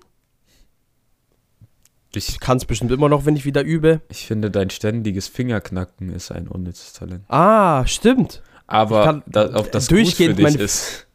Ich, 2.15 2.39
kann 2.39 2.57
es 2.57 2.65
bestimmt 2.65 2.91
immer 2.91 3.09
noch, 3.09 3.25
wenn 3.25 3.35
ich 3.35 3.45
wieder 3.45 3.63
übe. 3.63 4.01
ich 4.09 4.25
finde, 4.25 4.49
dein 4.49 4.69
ständiges 4.69 5.27
Fingerknacken 5.27 6.09
ist 6.09 6.31
ein 6.31 6.47
unnützes 6.47 6.93
Talent. 6.93 7.23
Ah, 7.29 7.85
stimmt. 7.85 8.41
Aber 8.65 9.23
da, 9.27 9.55
ob 9.55 9.71
das 9.71 9.87
gut 9.87 9.97
für 9.97 10.03
durchgehend 10.03 10.39
dich 10.39 10.55
ist, 10.55 11.07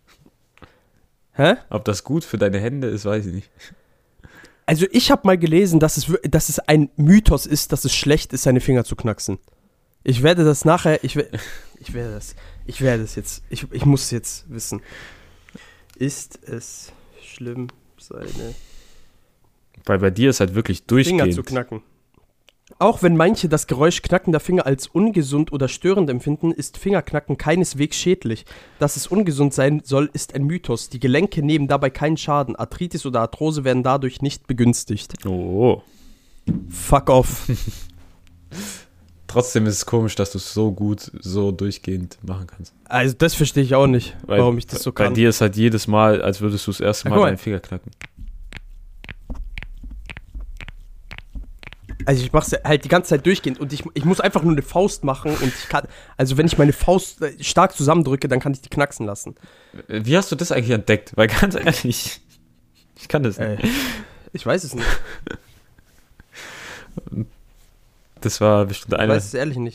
Hä? 1.32 1.54
ob 1.70 1.84
das 1.84 2.04
gut 2.04 2.24
für 2.24 2.38
deine 2.38 2.58
Hände 2.58 2.88
ist, 2.88 3.04
weiß 3.04 3.26
ich 3.26 3.34
nicht. 3.34 3.50
Also 4.64 4.86
ich 4.90 5.10
habe 5.10 5.26
mal 5.26 5.36
gelesen, 5.36 5.80
dass 5.80 5.96
es, 5.96 6.06
dass 6.22 6.48
es 6.48 6.58
ein 6.60 6.88
Mythos 6.96 7.46
ist, 7.46 7.72
dass 7.72 7.84
es 7.84 7.94
schlecht 7.94 8.32
ist, 8.32 8.44
seine 8.44 8.60
Finger 8.60 8.84
zu 8.84 8.96
knacksen. 8.96 9.38
Ich 10.04 10.22
werde 10.22 10.44
das 10.44 10.64
nachher, 10.64 11.02
ich, 11.04 11.16
ich 11.78 11.94
werde 11.94 12.14
das, 12.14 12.34
ich 12.66 12.80
werde 12.80 13.02
es 13.02 13.14
jetzt, 13.14 13.42
ich, 13.50 13.66
ich 13.70 13.84
muss 13.84 14.04
es 14.04 14.10
jetzt 14.10 14.50
wissen. 14.50 14.80
Ist 15.96 16.38
es 16.44 16.92
schlimm, 17.22 17.68
seine 17.98 18.54
Weil 19.84 19.98
bei 19.98 20.10
dir 20.10 20.30
ist 20.30 20.40
halt 20.40 20.54
wirklich 20.54 20.78
Finger 20.78 20.88
durchgehend. 20.88 21.34
zu 21.34 21.42
knacken? 21.42 21.82
Auch 22.78 23.02
wenn 23.02 23.16
manche 23.16 23.48
das 23.48 23.66
Geräusch 23.66 24.00
knackender 24.02 24.40
Finger 24.40 24.64
als 24.66 24.86
ungesund 24.86 25.52
oder 25.52 25.68
störend 25.68 26.08
empfinden, 26.08 26.52
ist 26.52 26.78
Fingerknacken 26.78 27.36
keineswegs 27.36 27.96
schädlich. 27.96 28.46
Dass 28.78 28.96
es 28.96 29.06
ungesund 29.06 29.52
sein 29.52 29.82
soll, 29.84 30.08
ist 30.12 30.34
ein 30.34 30.44
Mythos. 30.44 30.88
Die 30.88 30.98
Gelenke 30.98 31.42
nehmen 31.42 31.68
dabei 31.68 31.90
keinen 31.90 32.16
Schaden. 32.16 32.56
Arthritis 32.56 33.04
oder 33.04 33.20
Arthrose 33.20 33.64
werden 33.64 33.82
dadurch 33.82 34.22
nicht 34.22 34.46
begünstigt. 34.46 35.14
Oh. 35.26 35.82
Fuck 36.70 37.10
off. 37.10 37.46
Trotzdem 39.26 39.64
ist 39.66 39.76
es 39.76 39.86
komisch, 39.86 40.14
dass 40.14 40.32
du 40.32 40.38
es 40.38 40.52
so 40.52 40.72
gut, 40.72 41.10
so 41.20 41.52
durchgehend 41.52 42.18
machen 42.22 42.46
kannst. 42.46 42.74
Also 42.84 43.14
das 43.16 43.32
verstehe 43.34 43.62
ich 43.62 43.74
auch 43.74 43.86
nicht, 43.86 44.14
Weil 44.26 44.40
warum 44.40 44.58
ich 44.58 44.66
das 44.66 44.82
so 44.82 44.92
Bei 44.92 45.04
kann. 45.04 45.14
dir 45.14 45.30
ist 45.30 45.40
halt 45.40 45.56
jedes 45.56 45.86
Mal, 45.86 46.20
als 46.20 46.42
würdest 46.42 46.66
du 46.66 46.70
das 46.70 46.80
erste 46.80 47.08
Ja, 47.08 47.14
Mal 47.14 47.20
mal. 47.20 47.26
deinen 47.28 47.38
Finger 47.38 47.60
knacken. 47.60 47.92
Also 52.06 52.22
ich 52.24 52.32
mache 52.32 52.56
es 52.56 52.64
halt 52.64 52.84
die 52.84 52.88
ganze 52.88 53.10
Zeit 53.10 53.26
durchgehend 53.26 53.60
und 53.60 53.72
ich, 53.72 53.84
ich 53.94 54.04
muss 54.04 54.20
einfach 54.20 54.42
nur 54.42 54.52
eine 54.52 54.62
Faust 54.62 55.04
machen 55.04 55.32
und 55.32 55.48
ich 55.48 55.68
kann, 55.68 55.86
also 56.16 56.36
wenn 56.36 56.46
ich 56.46 56.58
meine 56.58 56.72
Faust 56.72 57.20
stark 57.40 57.74
zusammendrücke, 57.74 58.28
dann 58.28 58.40
kann 58.40 58.52
ich 58.52 58.60
die 58.60 58.68
knacksen 58.68 59.06
lassen. 59.06 59.34
Wie 59.88 60.16
hast 60.16 60.30
du 60.32 60.36
das 60.36 60.52
eigentlich 60.52 60.70
entdeckt? 60.70 61.12
Weil 61.16 61.28
ganz 61.28 61.54
ehrlich, 61.54 62.20
ich 62.98 63.08
kann 63.08 63.22
das 63.22 63.38
nicht. 63.38 63.64
Äh, 63.64 63.68
ich 64.32 64.46
weiß 64.46 64.64
es 64.64 64.74
nicht. 64.74 64.86
Das 68.20 68.40
war 68.40 68.66
bestimmt 68.66 68.94
einer 68.94 69.20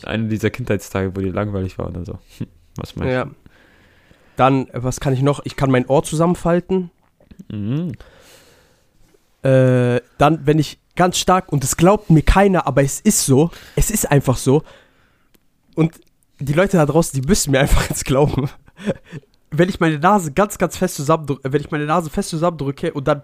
eine 0.06 0.28
dieser 0.28 0.50
Kindheitstage, 0.50 1.14
wo 1.14 1.20
dir 1.20 1.32
langweilig 1.32 1.78
war 1.78 1.88
oder 1.88 2.04
so. 2.04 2.18
Hm, 2.38 2.46
Was 2.76 2.96
meinst 2.96 3.12
Ja. 3.12 3.30
Dann, 4.36 4.68
äh, 4.68 4.82
was 4.82 5.00
kann 5.00 5.12
ich 5.12 5.22
noch? 5.22 5.40
Ich 5.44 5.56
kann 5.56 5.70
mein 5.70 5.86
Ohr 5.86 6.02
zusammenfalten. 6.02 6.90
du? 7.48 7.56
Mhm. 7.56 7.92
Äh, 9.42 10.00
dann, 10.16 10.46
wenn 10.46 10.58
ich 10.58 10.78
ganz 10.98 11.16
stark, 11.16 11.50
und 11.52 11.62
das 11.62 11.76
glaubt 11.76 12.10
mir 12.10 12.22
keiner, 12.22 12.66
aber 12.66 12.82
es 12.82 13.00
ist 13.00 13.24
so, 13.24 13.50
es 13.76 13.90
ist 13.90 14.10
einfach 14.10 14.36
so. 14.36 14.62
Und 15.76 15.92
die 16.40 16.52
Leute 16.52 16.76
da 16.76 16.84
draußen, 16.84 17.20
die 17.20 17.26
müssen 17.26 17.52
mir 17.52 17.60
einfach 17.60 17.82
jetzt 17.88 18.04
glauben. 18.04 18.50
Wenn 19.50 19.68
ich 19.68 19.80
meine 19.80 19.98
Nase 19.98 20.32
ganz, 20.32 20.58
ganz 20.58 20.76
fest 20.76 20.96
zusammendrücke, 20.96 21.52
wenn 21.52 21.60
ich 21.60 21.70
meine 21.70 21.86
Nase 21.86 22.10
fest 22.10 22.30
zusammendrücke 22.30 22.92
und 22.92 23.08
dann 23.08 23.22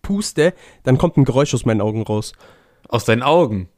puste, 0.00 0.54
dann 0.84 0.96
kommt 0.96 1.16
ein 1.16 1.24
Geräusch 1.24 1.52
aus 1.54 1.64
meinen 1.64 1.80
Augen 1.80 2.02
raus. 2.02 2.32
Aus 2.88 3.04
deinen 3.04 3.22
Augen. 3.22 3.68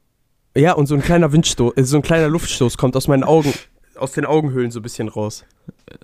Ja, 0.55 0.73
und 0.73 0.85
so 0.85 0.95
ein 0.95 1.01
kleiner 1.01 1.31
Windstoß, 1.31 1.73
äh, 1.77 1.83
so 1.83 1.97
ein 1.97 2.03
kleiner 2.03 2.29
Luftstoß 2.29 2.77
kommt 2.77 2.95
aus 2.95 3.07
meinen 3.07 3.23
Augen. 3.23 3.53
aus 3.97 4.11
den 4.11 4.25
Augenhöhlen 4.25 4.71
so 4.71 4.79
ein 4.79 4.83
bisschen 4.83 5.07
raus. 5.07 5.45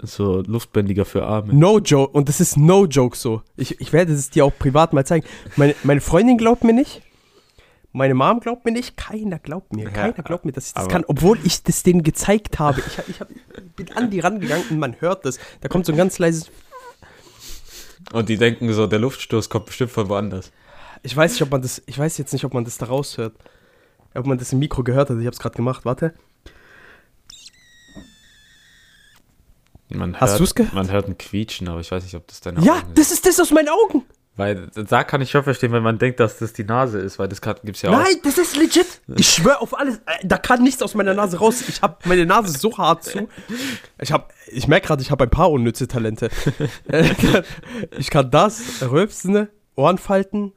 So 0.02 0.42
Luftbändiger 0.42 1.06
für 1.06 1.24
Arme. 1.24 1.54
No 1.54 1.80
joke. 1.80 2.12
Und 2.14 2.30
das 2.30 2.40
ist 2.40 2.58
no 2.58 2.86
joke 2.86 3.16
so. 3.16 3.44
Ich, 3.58 3.80
ich 3.80 3.94
werde 3.94 4.14
es 4.14 4.30
dir 4.30 4.46
auch 4.46 4.58
privat 4.58 4.94
mal 4.94 5.06
zeigen. 5.06 5.26
Meine, 5.56 5.76
meine 5.84 6.02
Freundin 6.02 6.38
glaubt 6.38 6.64
mir 6.64 6.74
nicht. 6.74 7.02
Meine 7.94 8.14
Mom 8.14 8.40
glaubt 8.40 8.64
mir 8.66 8.72
nicht. 8.72 8.96
Keiner 8.96 9.38
glaubt 9.40 9.74
mir. 9.74 9.86
Ja, 9.86 9.90
Keiner 9.92 10.24
glaubt 10.24 10.46
mir, 10.46 10.54
dass 10.54 10.68
ich 10.68 10.74
das 10.74 10.88
kann. 10.88 11.04
Obwohl 11.08 11.38
ich 11.44 11.62
das 11.64 11.84
denen 11.84 12.04
gezeigt 12.04 12.58
habe. 12.60 12.82
Ich, 12.88 12.98
hab- 12.98 13.10
ich, 13.10 13.20
hab, 13.20 13.28
bin 13.76 13.92
an 13.94 14.10
die 14.10 14.20
rangegangen 14.22 14.66
und 14.70 14.80
man 14.80 14.96
hört 15.02 15.26
das. 15.26 15.40
Da 15.60 15.68
kommt 15.68 15.86
so 15.86 15.92
ein 15.92 15.98
ganz 15.98 16.18
leises. 16.18 16.50
Und 18.14 18.30
die 18.30 18.38
denken 18.38 18.72
so, 18.74 18.88
der 18.88 19.00
Luftstoß 19.00 19.50
kommt 19.50 19.66
bestimmt 19.68 19.92
von 19.92 20.08
woanders. 20.10 20.52
Ich 21.04 21.16
weiß 21.16 21.32
nicht, 21.34 21.42
ob 21.42 21.52
man 21.52 21.62
das. 21.62 21.82
Ich 21.86 21.98
weiß 22.00 22.18
jetzt 22.18 22.32
nicht, 22.32 22.46
ob 22.46 22.54
man 22.54 22.64
das 22.64 22.78
da 22.78 22.86
raushört. 22.86 23.36
Ob 24.14 24.26
man 24.26 24.38
das 24.38 24.54
im 24.54 24.60
Mikro 24.60 24.84
gehört 24.84 25.10
hat. 25.10 25.18
Ich 25.18 25.26
habe 25.26 25.34
es 25.34 25.40
gerade 25.40 25.56
gemacht. 25.56 25.84
Warte. 25.86 26.14
Man 29.90 30.16
Hast 30.20 30.32
hört, 30.32 30.40
du's 30.40 30.56
gehört? 30.56 30.74
Man 30.74 30.90
hört 30.90 31.08
ein 31.10 31.18
Quietschen, 31.18 31.68
aber 31.68 31.82
ich 31.82 31.92
weiß 31.92 32.04
nicht, 32.04 32.16
ob 32.16 32.26
das 32.28 32.40
deine 32.40 32.62
Ja, 32.62 32.76
Augen 32.78 32.94
das 32.96 33.12
ist 33.12 33.26
das 33.26 33.40
aus 33.40 33.52
meinen 33.52 33.68
Augen. 33.70 34.06
Weil 34.42 34.70
da 34.74 35.04
kann 35.04 35.22
ich 35.22 35.30
schon 35.30 35.44
verstehen, 35.44 35.72
wenn 35.72 35.84
man 35.84 36.00
denkt, 36.00 36.20
dass 36.20 36.40
das 36.40 36.52
die 36.52 36.64
Nase 36.64 36.98
ist, 36.98 37.20
weil 37.20 37.28
das 37.28 37.42
kann, 37.42 37.58
gibt's 37.64 37.84
ja 37.84 37.92
auch. 37.92 37.94
Nein, 37.94 38.16
das 38.24 38.40
ist 38.40 38.58
legit. 38.58 38.88
Ich 39.16 39.30
schwöre 39.30 39.62
auf 39.62 39.78
alles. 39.78 39.98
Äh, 39.98 40.26
Da 40.26 40.40
kann 40.40 40.64
nichts 40.64 40.82
aus 40.82 40.96
meiner 40.96 41.14
Nase 41.14 41.38
raus. 41.38 41.62
Ich 41.70 41.80
habe 41.84 41.98
meine 42.06 42.26
Nase 42.26 42.58
so 42.58 42.76
hart 42.76 43.04
zu. 43.04 43.30
Ich 44.00 44.12
habe, 44.12 44.26
ich 44.48 44.68
merke 44.68 44.88
gerade, 44.88 45.04
ich 45.04 45.12
habe 45.12 45.26
ein 45.26 45.30
paar 45.30 45.52
unnütze 45.52 45.88
Talente. 45.88 46.30
Ich 48.00 48.10
kann 48.10 48.32
das, 48.32 48.82
rülpsen, 48.82 49.48
Ohren 49.76 50.00
falten, 50.00 50.54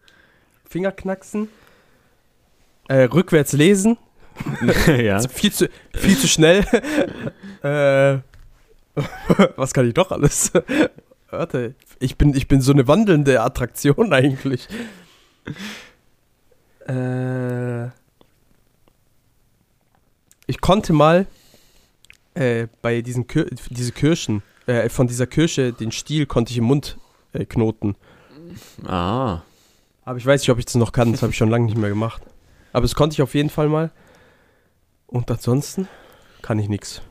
Finger 0.67 0.91
knacksen, 0.91 1.51
äh, 2.89 3.03
rückwärts 3.03 3.53
lesen. 3.53 3.99
ja. 4.87 5.21
Viel 5.29 5.53
zu, 5.53 5.69
viel 5.95 6.17
zu 6.17 6.27
schnell. 6.27 6.65
äh, 7.63 8.19
was 9.57 9.75
kann 9.75 9.87
ich 9.87 9.93
doch 9.93 10.11
alles? 10.11 10.53
Warte, 11.39 11.75
ich 12.01 12.17
bin, 12.17 12.35
ich 12.35 12.49
bin 12.49 12.61
so 12.61 12.73
eine 12.73 12.87
wandelnde 12.89 13.41
Attraktion 13.41 14.13
eigentlich. 14.13 14.69
Äh, 16.87 17.87
ich 20.47 20.61
konnte 20.61 20.93
mal 20.93 21.27
äh, 22.35 22.67
bei 22.83 23.01
diesen 23.01 23.27
Kir 23.27 23.47
diese 23.71 23.93
Kirschen, 23.93 24.43
äh, 24.67 24.91
von 24.91 25.07
dieser 25.07 25.27
Kirsche, 25.27 25.73
den 25.73 25.93
Stiel 25.93 26.27
konnte 26.27 26.53
ich 26.53 26.59
im 26.59 26.65
Mund 26.65 26.99
äh, 27.33 27.47
knoten. 27.47 27.97
Ah. 28.87 29.41
Aber 30.05 30.19
ich 30.19 30.27
weiß 30.27 30.43
nicht, 30.43 30.51
ob 30.51 30.59
ich 30.59 30.67
das 30.67 30.75
noch 30.75 30.93
kann. 30.93 31.13
Das 31.13 31.23
habe 31.23 31.31
ich 31.31 31.39
schon 31.39 31.51
lange 31.51 31.67
nicht 31.67 31.79
mehr 31.79 31.89
gemacht. 31.89 32.23
Aber 32.73 32.83
das 32.83 32.95
konnte 32.95 33.15
ich 33.15 33.23
auf 33.23 33.35
jeden 33.35 33.51
Fall 33.51 33.69
mal. 33.69 33.91
Und 35.07 35.31
ansonsten 35.31 35.89
kann 36.43 36.59
ich 36.59 36.69
nichts, 36.69 37.03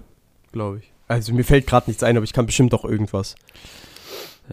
glaube 0.52 0.80
ich. 0.80 0.92
Also 1.08 1.34
mir 1.34 1.44
fällt 1.44 1.68
gerade 1.68 1.90
nichts 1.90 2.04
ein, 2.04 2.18
aber 2.18 2.24
ich 2.24 2.34
kann 2.34 2.46
bestimmt 2.46 2.74
auch 2.74 2.86
irgendwas. 2.86 3.36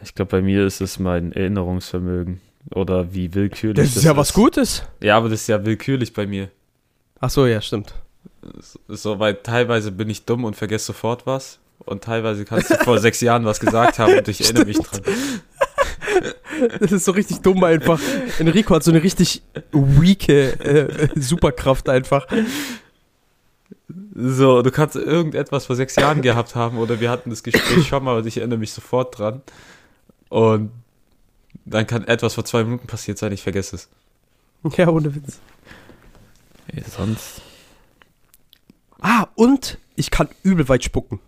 Ich 0.03 0.15
glaube, 0.15 0.31
bei 0.31 0.43
mir 0.43 0.67
ist 0.67 0.81
es 0.81 0.99
mein 0.99 1.33
Erinnerungsvermögen. 1.33 2.41
Oder 2.75 3.13
wie 3.13 3.35
willkürlich 3.35 3.87
Das 3.87 3.97
ist 3.97 4.05
ja 4.05 4.17
was 4.17 4.33
Gutes. 4.33 4.85
Ja, 5.01 5.17
aber 5.17 5.29
das 5.29 5.43
ist 5.43 5.47
ja 5.49 5.65
willkürlich 5.65 6.13
bei 6.13 6.27
mir. 6.27 6.51
Ach 7.19 7.31
so, 7.31 7.47
ja, 7.47 7.61
stimmt. 7.61 7.95
So, 8.89 9.19
weil 9.19 9.35
teilweise 9.35 9.91
bin 9.91 10.09
ich 10.11 10.25
dumm 10.25 10.45
und 10.45 10.57
vergesse 10.57 10.87
sofort 10.87 11.27
was. 11.27 11.59
Und 11.79 12.05
teilweise 12.05 12.45
kannst 12.45 12.71
du 12.71 12.77
vor 12.77 12.99
sechs 13.01 13.21
Jahren 13.21 13.45
was 13.45 13.61
gesagt 13.61 13.99
haben 13.99 14.19
und 14.19 14.29
ich 14.29 14.43
erinnere 14.43 14.67
mich 14.67 14.79
dran. 14.79 15.03
Das 16.79 16.93
ist 16.93 17.07
so 17.07 17.13
richtig 17.13 17.41
dumm 17.41 17.65
einfach. 17.65 17.99
Enrico 18.39 18.75
hat 18.75 18.83
so 18.85 18.91
eine 18.91 19.03
richtig 19.03 19.43
weake 19.73 20.61
äh, 20.61 21.09
Superkraft 21.19 21.89
einfach. 21.89 22.27
So, 24.15 24.61
du 24.61 24.71
kannst 24.71 24.95
irgendetwas 24.95 25.65
vor 25.65 25.77
sechs 25.77 25.97
Jahren 25.97 26.21
gehabt 26.21 26.55
haben 26.55 26.77
oder 26.77 27.01
wir 27.01 27.09
hatten 27.09 27.31
das 27.31 27.43
Gespräch 27.43 27.87
schon 27.89 28.05
mal 28.05 28.19
und 28.19 28.27
ich 28.27 28.37
erinnere 28.37 28.59
mich 28.59 28.73
sofort 28.73 29.19
dran. 29.19 29.41
Und 30.31 30.71
dann 31.67 31.87
kann 31.87 32.05
etwas 32.07 32.35
vor 32.35 32.45
zwei 32.47 32.65
Minuten 32.65 32.87
passiert 32.87 33.19
sein, 33.19 33.33
ich 33.33 33.43
vergesse 33.43 33.77
es. 33.77 33.89
Ja, 34.77 34.89
ohne 34.89 35.15
Witz. 35.15 35.39
Ey, 36.69 36.83
sonst. 36.89 37.41
Ah, 39.01 39.27
und 39.35 39.79
ich 39.97 40.11
kann 40.11 40.29
übel 40.43 40.69
weit 40.69 40.85
spucken. 40.85 41.19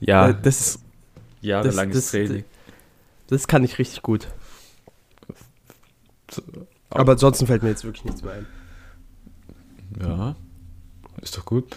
Ja, 0.00 0.32
Das, 0.32 0.60
ist, 0.60 0.80
jahrelanges 1.40 1.94
das- 1.96 2.04
das- 2.04 2.10
Training. 2.10 2.44
das 3.28 3.46
kann 3.48 3.62
ich 3.64 3.78
richtig 3.78 4.02
gut. 4.02 4.28
Aber 6.90 7.12
ansonsten 7.12 7.46
fällt 7.46 7.62
mir 7.62 7.68
jetzt 7.70 7.84
wirklich 7.84 8.04
nichts 8.04 8.22
mehr 8.22 8.34
ein. 8.34 8.46
Ja, 10.00 10.36
ist 11.22 11.36
doch 11.38 11.44
gut. 11.44 11.74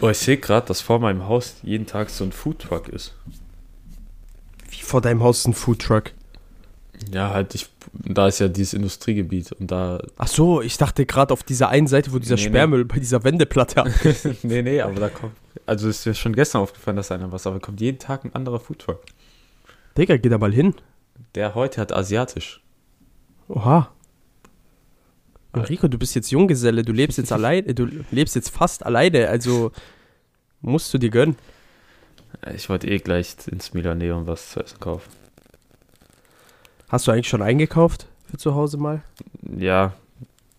Boah, 0.00 0.10
ich 0.10 0.18
sehe 0.18 0.36
gerade, 0.36 0.66
dass 0.66 0.80
vor 0.80 0.98
meinem 0.98 1.26
Haus 1.26 1.56
jeden 1.62 1.86
Tag 1.86 2.10
so 2.10 2.24
ein 2.24 2.32
Foodtruck 2.32 2.88
ist. 2.88 3.14
Wie 4.70 4.82
vor 4.82 5.00
deinem 5.00 5.22
Haus 5.22 5.46
ein 5.46 5.54
Foodtruck. 5.54 6.12
Ja, 7.12 7.30
halt, 7.30 7.54
ich, 7.54 7.68
da 7.92 8.26
ist 8.26 8.38
ja 8.40 8.48
dieses 8.48 8.74
Industriegebiet 8.74 9.52
und 9.52 9.70
da. 9.70 10.00
Ach 10.18 10.28
so, 10.28 10.60
ich 10.62 10.76
dachte 10.78 11.06
gerade 11.06 11.32
auf 11.32 11.42
dieser 11.42 11.68
einen 11.68 11.86
Seite, 11.86 12.12
wo 12.12 12.18
dieser 12.18 12.36
Nee, 12.36 12.42
nee. 12.42 12.48
Sperrmüll 12.48 12.84
bei 12.84 12.98
dieser 12.98 13.22
Wendeplatte 13.22 13.76
ab. 13.82 13.88
nee, 14.42 14.62
nee, 14.62 14.80
aber 14.80 14.94
da 15.00 15.08
kommt. 15.08 15.32
Also 15.66 15.88
ist 15.88 16.06
mir 16.06 16.14
schon 16.14 16.34
gestern 16.34 16.62
aufgefallen, 16.62 16.96
dass 16.96 17.10
einer 17.10 17.30
was, 17.32 17.46
aber 17.46 17.60
kommt 17.60 17.80
jeden 17.80 17.98
Tag 17.98 18.24
ein 18.24 18.34
anderer 18.34 18.60
Foodtruck. 18.60 19.00
Digga, 19.96 20.16
geh 20.16 20.28
da 20.28 20.38
mal 20.38 20.52
hin. 20.52 20.74
Der 21.34 21.54
heute 21.54 21.80
hat 21.80 21.92
asiatisch. 21.92 22.62
Oha. 23.48 23.90
Enrico, 25.56 25.88
du 25.88 25.98
bist 25.98 26.14
jetzt 26.14 26.30
Junggeselle, 26.30 26.82
du 26.82 26.92
lebst 26.92 27.18
jetzt 27.18 27.32
alleine, 27.32 27.74
du 27.74 27.88
lebst 28.10 28.34
jetzt 28.34 28.50
fast 28.50 28.84
alleine, 28.84 29.28
also 29.28 29.72
musst 30.60 30.92
du 30.94 30.98
dir 30.98 31.10
gönnen. 31.10 31.36
Ich 32.54 32.68
wollte 32.68 32.88
eh 32.88 32.98
gleich 32.98 33.34
ins 33.50 33.72
Milaneum 33.74 34.26
was 34.26 34.50
zu 34.50 34.60
essen 34.60 34.80
kaufen. 34.80 35.10
Hast 36.88 37.06
du 37.06 37.12
eigentlich 37.12 37.28
schon 37.28 37.42
eingekauft 37.42 38.06
für 38.30 38.36
zu 38.36 38.54
Hause 38.54 38.76
mal? 38.76 39.02
Ja, 39.56 39.94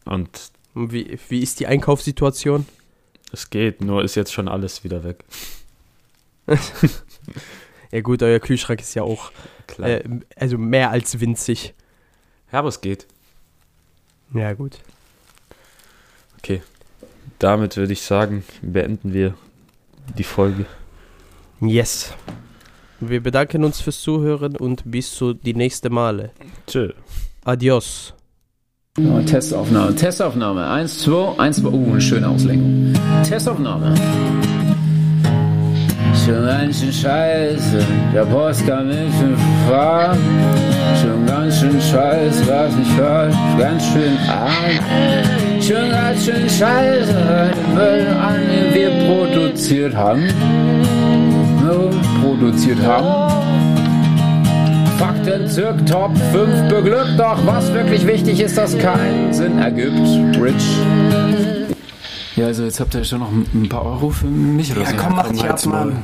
und 0.06 0.52
wie, 0.74 1.18
wie 1.30 1.40
ist 1.40 1.60
die 1.60 1.68
Einkaufssituation? 1.68 2.66
es 3.32 3.50
geht, 3.50 3.82
nur 3.82 4.04
ist 4.04 4.16
jetzt 4.16 4.34
schon 4.34 4.48
alles 4.48 4.84
wieder 4.84 5.04
weg. 5.04 5.24
Ja 7.92 8.02
gut, 8.02 8.22
euer 8.22 8.40
Kühlschrank 8.40 8.82
ist 8.82 8.94
ja 8.96 9.04
auch, 9.04 9.32
äh, 9.80 10.04
also 10.36 10.58
mehr 10.58 10.92
als 10.92 11.20
winzig. 11.20 11.74
ja, 12.52 12.60
aber 12.60 12.68
es 12.68 12.82
geht. 12.82 13.08
Ja 14.34 14.54
gut. 14.54 14.80
Damit 17.40 17.78
würde 17.78 17.94
ich 17.94 18.02
sagen, 18.02 18.44
beenden 18.62 19.14
wir 19.14 19.36
die 20.18 20.24
Folge. 20.24 20.66
Yes. 21.62 22.14
Wir 23.00 23.22
bedanken 23.22 23.64
uns 23.64 23.80
fürs 23.80 24.02
Zuhören 24.02 24.56
und 24.56 24.82
bis 24.86 25.14
zu 25.14 25.34
die 25.34 25.54
nächste 25.54 25.92
Male. 25.92 26.32
Tschö. 26.66 26.94
Adios. 27.46 28.14
Oh, 29.00 29.22
Testaufnahme, 29.22 29.94
Testaufnahme. 29.94 30.68
Eins, 30.68 31.04
zwei, 31.04 31.38
eins, 31.38 31.58
zwei. 31.58 31.70
Uh, 31.70 31.92
eine 31.92 32.02
schöne 32.02 32.28
Auslenkung. 32.28 32.94
Testaufnahme. 33.24 33.94
Schon 36.26 36.44
ganz 36.44 36.80
schön 36.80 36.92
scheiße, 36.92 37.86
der 38.12 38.26
Post 38.26 38.66
kam 38.66 38.88
mit 38.88 39.14
fünf 39.14 39.40
Fahren. 39.68 40.18
Schon 41.02 41.26
ganz 41.26 41.60
schön 41.60 41.80
scheiße, 41.82 42.48
was 42.48 42.76
nicht 42.76 42.98
hört, 42.98 43.34
ganz 43.58 43.84
schön 43.86 44.18
arm. 44.28 45.62
Schon 45.62 45.90
ganz 45.92 46.26
schön 46.26 46.50
scheiße, 46.50 47.14
den 47.14 47.74
Müll 47.76 48.08
an, 48.08 48.40
den 48.50 48.74
wir 48.74 48.90
produziert 49.08 49.96
haben. 49.96 50.28
No, 51.64 51.90
produziert 52.22 52.80
haben. 52.84 53.34
Fakten 54.98 55.48
zirk 55.48 55.86
Top 55.86 56.12
5 56.32 56.70
beglückt, 56.70 57.20
doch 57.20 57.38
was 57.46 57.72
wirklich 57.74 58.06
wichtig 58.08 58.40
ist, 58.40 58.58
das 58.58 58.76
keinen 58.78 59.32
Sinn 59.32 59.60
ergibt. 59.60 60.00
Rich. 60.42 60.78
Ja, 62.36 62.48
also 62.48 62.64
jetzt 62.64 62.80
habt 62.80 62.96
ihr 62.96 63.04
schon 63.04 63.20
noch 63.20 63.32
ein 63.32 63.68
paar 63.70 63.86
Euro 63.86 64.10
für 64.10 64.28
mich 64.28 64.72
oder 64.72 64.82
Ja, 64.82 64.88
so. 64.90 64.96
komm, 64.98 65.16
mach 65.16 65.30
dich 65.32 65.44
ab. 65.48 65.66
Mann. 65.66 65.98